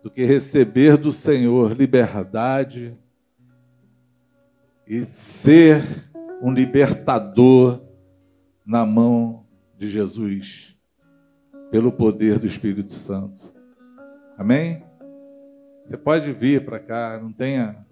do 0.00 0.08
que 0.08 0.24
receber 0.24 0.96
do 0.96 1.10
Senhor 1.10 1.72
liberdade 1.72 2.96
e 4.86 5.00
ser 5.04 5.82
um 6.40 6.52
libertador 6.52 7.82
na 8.64 8.86
mão 8.86 9.44
de 9.76 9.90
Jesus, 9.90 10.76
pelo 11.72 11.90
poder 11.90 12.38
do 12.38 12.46
Espírito 12.46 12.92
Santo. 12.92 13.52
Amém? 14.38 14.89
Você 15.90 15.98
pode 15.98 16.32
vir 16.32 16.64
para 16.64 16.78
cá, 16.78 17.18
não 17.20 17.32
tenha 17.32 17.84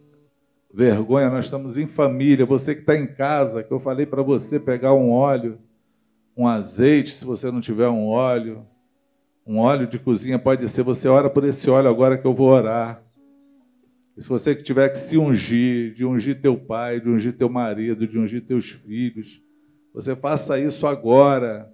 vergonha, 0.73 1.29
nós 1.29 1.47
estamos 1.47 1.77
em 1.77 1.85
família. 1.85 2.47
Você 2.47 2.73
que 2.73 2.83
está 2.83 2.97
em 2.97 3.09
casa, 3.09 3.61
que 3.61 3.73
eu 3.73 3.81
falei 3.81 4.07
para 4.07 4.23
você 4.23 4.61
pegar 4.61 4.95
um 4.95 5.11
óleo 5.11 5.59
um 6.37 6.47
azeite, 6.47 7.11
se 7.11 7.25
você 7.25 7.51
não 7.51 7.61
tiver 7.61 7.89
um 7.89 8.07
óleo. 8.07 8.65
Um 9.45 9.59
óleo 9.59 9.89
de 9.89 9.99
cozinha 9.99 10.39
pode 10.39 10.69
ser, 10.69 10.85
você 10.85 11.09
ora 11.09 11.29
por 11.29 11.43
esse 11.43 11.69
óleo 11.69 11.89
agora 11.89 12.17
que 12.17 12.25
eu 12.25 12.33
vou 12.33 12.51
orar. 12.51 13.03
E 14.17 14.23
se 14.23 14.29
você 14.29 14.55
que 14.55 14.63
tiver 14.63 14.89
que 14.91 14.99
se 14.99 15.19
ungir, 15.19 15.93
de 15.93 16.05
ungir 16.05 16.41
teu 16.41 16.57
pai, 16.57 17.01
de 17.01 17.09
ungir 17.09 17.37
teu 17.37 17.49
marido, 17.49 18.07
de 18.07 18.17
ungir 18.17 18.47
teus 18.47 18.71
filhos, 18.71 19.43
você 19.93 20.15
faça 20.15 20.57
isso 20.57 20.87
agora. 20.87 21.69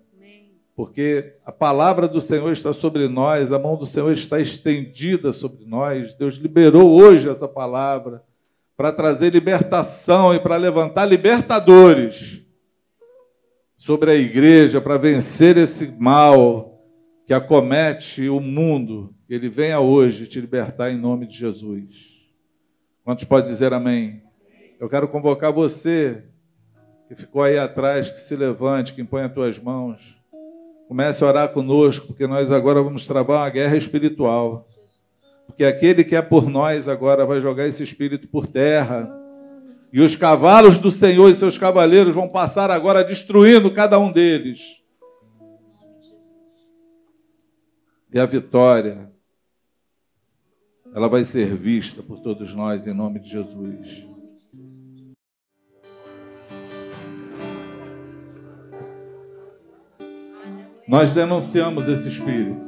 Porque 0.76 1.34
a 1.44 1.52
palavra 1.52 2.08
do 2.08 2.20
Senhor 2.20 2.50
está 2.50 2.72
sobre 2.72 3.06
nós, 3.06 3.52
a 3.52 3.58
mão 3.58 3.76
do 3.76 3.86
Senhor 3.86 4.12
está 4.12 4.40
estendida 4.40 5.30
sobre 5.30 5.64
nós. 5.64 6.14
Deus 6.14 6.34
liberou 6.34 6.90
hoje 6.90 7.28
essa 7.28 7.46
palavra 7.46 8.22
para 8.76 8.90
trazer 8.90 9.32
libertação 9.32 10.34
e 10.34 10.40
para 10.40 10.56
levantar 10.56 11.06
libertadores 11.06 12.42
sobre 13.76 14.10
a 14.10 14.14
igreja 14.14 14.80
para 14.80 14.96
vencer 14.96 15.56
esse 15.56 15.94
mal 15.98 16.82
que 17.26 17.32
acomete 17.32 18.28
o 18.28 18.40
mundo. 18.40 19.14
Ele 19.28 19.48
venha 19.48 19.78
hoje 19.78 20.26
te 20.26 20.40
libertar 20.40 20.90
em 20.90 20.98
nome 20.98 21.26
de 21.26 21.36
Jesus. 21.36 22.14
Quantos 23.04 23.24
pode 23.24 23.46
dizer 23.46 23.72
amém? 23.72 24.22
Eu 24.80 24.88
quero 24.88 25.06
convocar 25.06 25.52
você 25.52 26.24
que 27.08 27.14
ficou 27.14 27.42
aí 27.42 27.58
atrás, 27.58 28.10
que 28.10 28.20
se 28.20 28.34
levante, 28.34 28.92
que 28.92 29.02
impõe 29.02 29.22
as 29.22 29.32
tuas 29.32 29.58
mãos. 29.58 30.13
Comece 30.88 31.24
a 31.24 31.26
orar 31.26 31.48
conosco, 31.52 32.08
porque 32.08 32.26
nós 32.26 32.52
agora 32.52 32.82
vamos 32.82 33.06
travar 33.06 33.42
uma 33.42 33.50
guerra 33.50 33.76
espiritual. 33.76 34.68
Porque 35.46 35.64
aquele 35.64 36.04
que 36.04 36.16
é 36.16 36.22
por 36.22 36.48
nós 36.48 36.88
agora 36.88 37.26
vai 37.26 37.40
jogar 37.40 37.66
esse 37.66 37.82
espírito 37.82 38.28
por 38.28 38.46
terra 38.46 39.10
e 39.92 40.00
os 40.00 40.16
cavalos 40.16 40.76
do 40.76 40.90
Senhor 40.90 41.30
e 41.30 41.34
seus 41.34 41.56
cavaleiros 41.56 42.12
vão 42.12 42.28
passar 42.28 42.68
agora 42.68 43.04
destruindo 43.04 43.72
cada 43.72 43.96
um 43.96 44.10
deles. 44.10 44.82
E 48.12 48.18
a 48.18 48.26
vitória 48.26 49.12
ela 50.92 51.08
vai 51.08 51.22
ser 51.22 51.54
vista 51.54 52.02
por 52.02 52.20
todos 52.20 52.52
nós 52.52 52.86
em 52.86 52.92
nome 52.92 53.20
de 53.20 53.28
Jesus. 53.28 54.13
Nós 60.86 61.10
denunciamos 61.10 61.88
esse 61.88 62.08
espírito. 62.08 62.60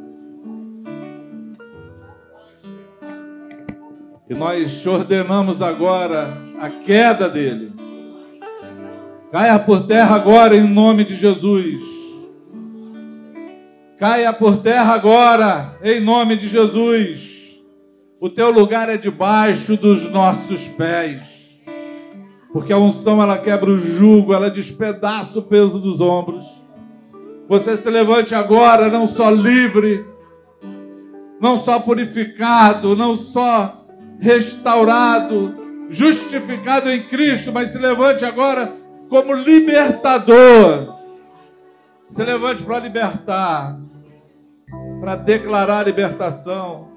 E 4.29 4.35
nós 4.35 4.87
ordenamos 4.87 5.61
agora 5.61 6.33
a 6.59 6.71
queda 6.71 7.29
dele. 7.29 7.73
Caia 9.31 9.59
por 9.59 9.87
terra 9.87 10.17
agora 10.17 10.57
em 10.57 10.67
nome 10.67 11.05
de 11.05 11.15
Jesus. 11.15 11.83
Caia 13.99 14.33
por 14.33 14.59
terra 14.59 14.95
agora 14.95 15.79
em 15.83 16.01
nome 16.01 16.37
de 16.37 16.49
Jesus. 16.49 17.61
O 18.19 18.31
teu 18.31 18.51
lugar 18.51 18.89
é 18.89 18.97
debaixo 18.97 19.77
dos 19.77 20.11
nossos 20.11 20.67
pés. 20.69 21.55
Porque 22.51 22.73
a 22.73 22.79
unção 22.79 23.23
ela 23.23 23.37
quebra 23.37 23.69
o 23.69 23.79
jugo, 23.79 24.33
ela 24.33 24.51
despedaça 24.51 25.39
o 25.39 25.43
peso 25.43 25.79
dos 25.79 26.01
ombros. 26.01 26.56
Você 27.49 27.77
se 27.77 27.89
levante 27.89 28.35
agora, 28.35 28.89
não 28.89 29.07
só 29.07 29.31
livre, 29.31 30.05
não 31.41 31.63
só 31.63 31.79
purificado, 31.79 32.97
não 32.97 33.17
só 33.17 33.87
restaurado, 34.19 35.55
justificado 35.89 36.91
em 36.91 37.03
Cristo, 37.03 37.53
mas 37.53 37.71
se 37.71 37.79
levante 37.79 38.25
agora 38.25 38.75
como 39.09 39.33
libertador. 39.33 40.95
Se 42.11 42.25
levante 42.25 42.63
para 42.65 42.79
libertar, 42.81 43.79
para 45.01 45.17
declarar 45.17 45.87
libertação. 45.87 46.89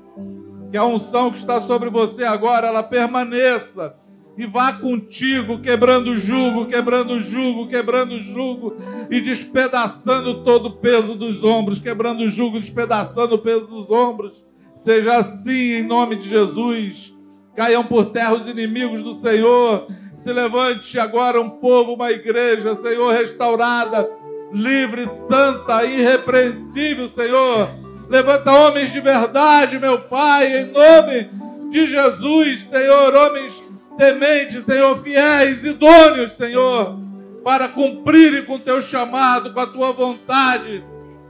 Que 0.72 0.78
a 0.78 0.86
unção 0.86 1.32
que 1.32 1.38
está 1.38 1.60
sobre 1.62 1.90
você 1.90 2.24
agora, 2.24 2.68
ela 2.68 2.84
permaneça 2.84 3.96
e 4.40 4.46
vá 4.46 4.72
contigo, 4.72 5.60
quebrando 5.60 6.12
o 6.12 6.18
jugo, 6.18 6.68
quebrando 6.68 7.16
o 7.16 7.20
jugo, 7.20 7.68
quebrando 7.68 8.14
o 8.14 8.22
jugo 8.22 8.78
e 9.12 9.20
despedaçando 9.20 10.46
todo 10.46 10.68
o 10.68 10.78
peso 10.78 11.14
dos 11.14 11.44
ombros, 11.44 11.82
quebrando 11.82 12.22
o 12.22 12.30
jugo, 12.30 12.58
despedaçando 12.58 13.36
o 13.36 13.40
peso 13.40 13.68
dos 13.68 13.92
ombros. 13.92 14.46
Seja 14.78 15.18
assim 15.18 15.80
em 15.80 15.84
nome 15.84 16.16
de 16.16 16.30
Jesus. 16.30 17.14
Caiam 17.54 17.84
por 17.84 18.06
terra 18.12 18.36
os 18.36 18.48
inimigos 18.48 19.04
do 19.04 19.12
Senhor. 19.12 19.88
Se 20.16 20.32
levante 20.32 20.98
agora 20.98 21.42
um 21.42 21.50
povo, 21.50 21.96
uma 21.96 22.10
igreja, 22.10 22.74
Senhor, 22.74 23.12
restaurada, 23.12 24.10
livre, 24.54 25.06
santa, 25.28 25.84
irrepreensível, 25.84 27.10
Senhor. 27.10 27.72
Levanta 28.08 28.54
homens 28.54 28.94
de 28.94 29.02
verdade, 29.02 29.78
meu 29.78 30.00
Pai, 30.00 30.62
em 30.62 30.72
nome 30.72 31.30
de 31.70 31.86
Jesus, 31.86 32.62
Senhor, 32.62 33.14
homens 33.14 33.69
tementes, 34.00 34.64
Senhor, 34.64 34.98
fiéis, 35.04 35.66
idôneos, 35.66 36.34
Senhor, 36.34 36.98
para 37.44 37.68
cumprirem 37.68 38.46
com 38.46 38.56
o 38.56 38.60
teu 38.60 38.82
chamado, 38.82 39.54
com 39.54 39.60
a 39.60 39.68
tua 39.68 39.92
vontade. 39.92 40.82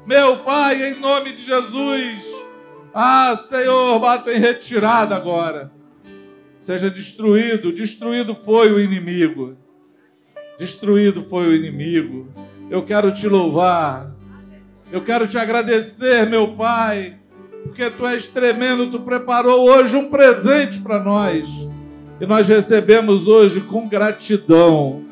Meu 0.06 0.38
Pai, 0.38 0.92
em 0.92 1.00
nome 1.00 1.34
de 1.34 1.42
Jesus. 1.42 2.24
Ah, 2.94 3.36
Senhor, 3.50 4.00
bato 4.00 4.30
em 4.30 4.40
retirada 4.40 5.16
agora. 5.16 5.72
Seja 6.60 6.92
destruído, 6.92 7.74
destruído 7.74 8.36
foi 8.36 8.72
o 8.72 8.80
inimigo. 8.80 9.58
Destruído 10.60 11.24
foi 11.24 11.48
o 11.48 11.56
inimigo. 11.56 12.32
Eu 12.70 12.86
quero 12.86 13.12
te 13.12 13.28
louvar. 13.28 14.14
Eu 14.92 15.02
quero 15.02 15.28
te 15.28 15.40
agradecer, 15.40 16.28
meu 16.28 16.56
Pai, 16.56 17.18
porque 17.64 17.90
tu 17.90 18.06
és 18.06 18.28
tremendo, 18.28 18.92
tu 18.92 19.00
preparou 19.00 19.68
hoje 19.68 19.96
um 19.96 20.12
presente 20.12 20.80
para 20.80 21.00
nós 21.00 21.69
e 22.20 22.26
nós 22.26 22.48
recebemos 22.48 23.28
hoje 23.28 23.62
com 23.62 23.88
gratidão, 23.88 25.04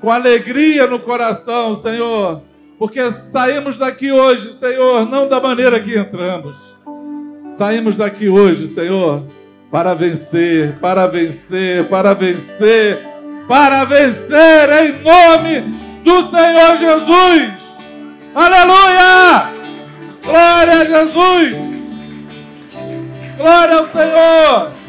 com 0.00 0.10
alegria 0.10 0.86
no 0.86 0.98
coração, 0.98 1.74
Senhor, 1.74 2.42
porque 2.78 3.10
saímos 3.10 3.76
daqui 3.76 4.12
hoje, 4.12 4.52
Senhor, 4.52 5.08
não 5.08 5.28
da 5.28 5.40
maneira 5.40 5.80
que 5.80 5.96
entramos. 5.96 6.56
Saímos 7.52 7.96
daqui 7.96 8.28
hoje, 8.28 8.66
Senhor, 8.68 9.24
para 9.70 9.94
vencer, 9.94 10.78
para 10.80 11.06
vencer, 11.06 11.84
para 11.88 12.14
vencer, 12.14 12.98
para 13.48 13.84
vencer 13.84 14.68
em 14.82 15.02
nome 15.02 15.60
do 16.04 16.30
Senhor 16.30 16.76
Jesus. 16.76 17.64
Aleluia! 18.34 19.50
Glória 20.24 20.80
a 20.80 20.84
Jesus! 20.84 21.56
Glória 23.36 23.76
ao 23.76 23.86
Senhor! 23.88 24.83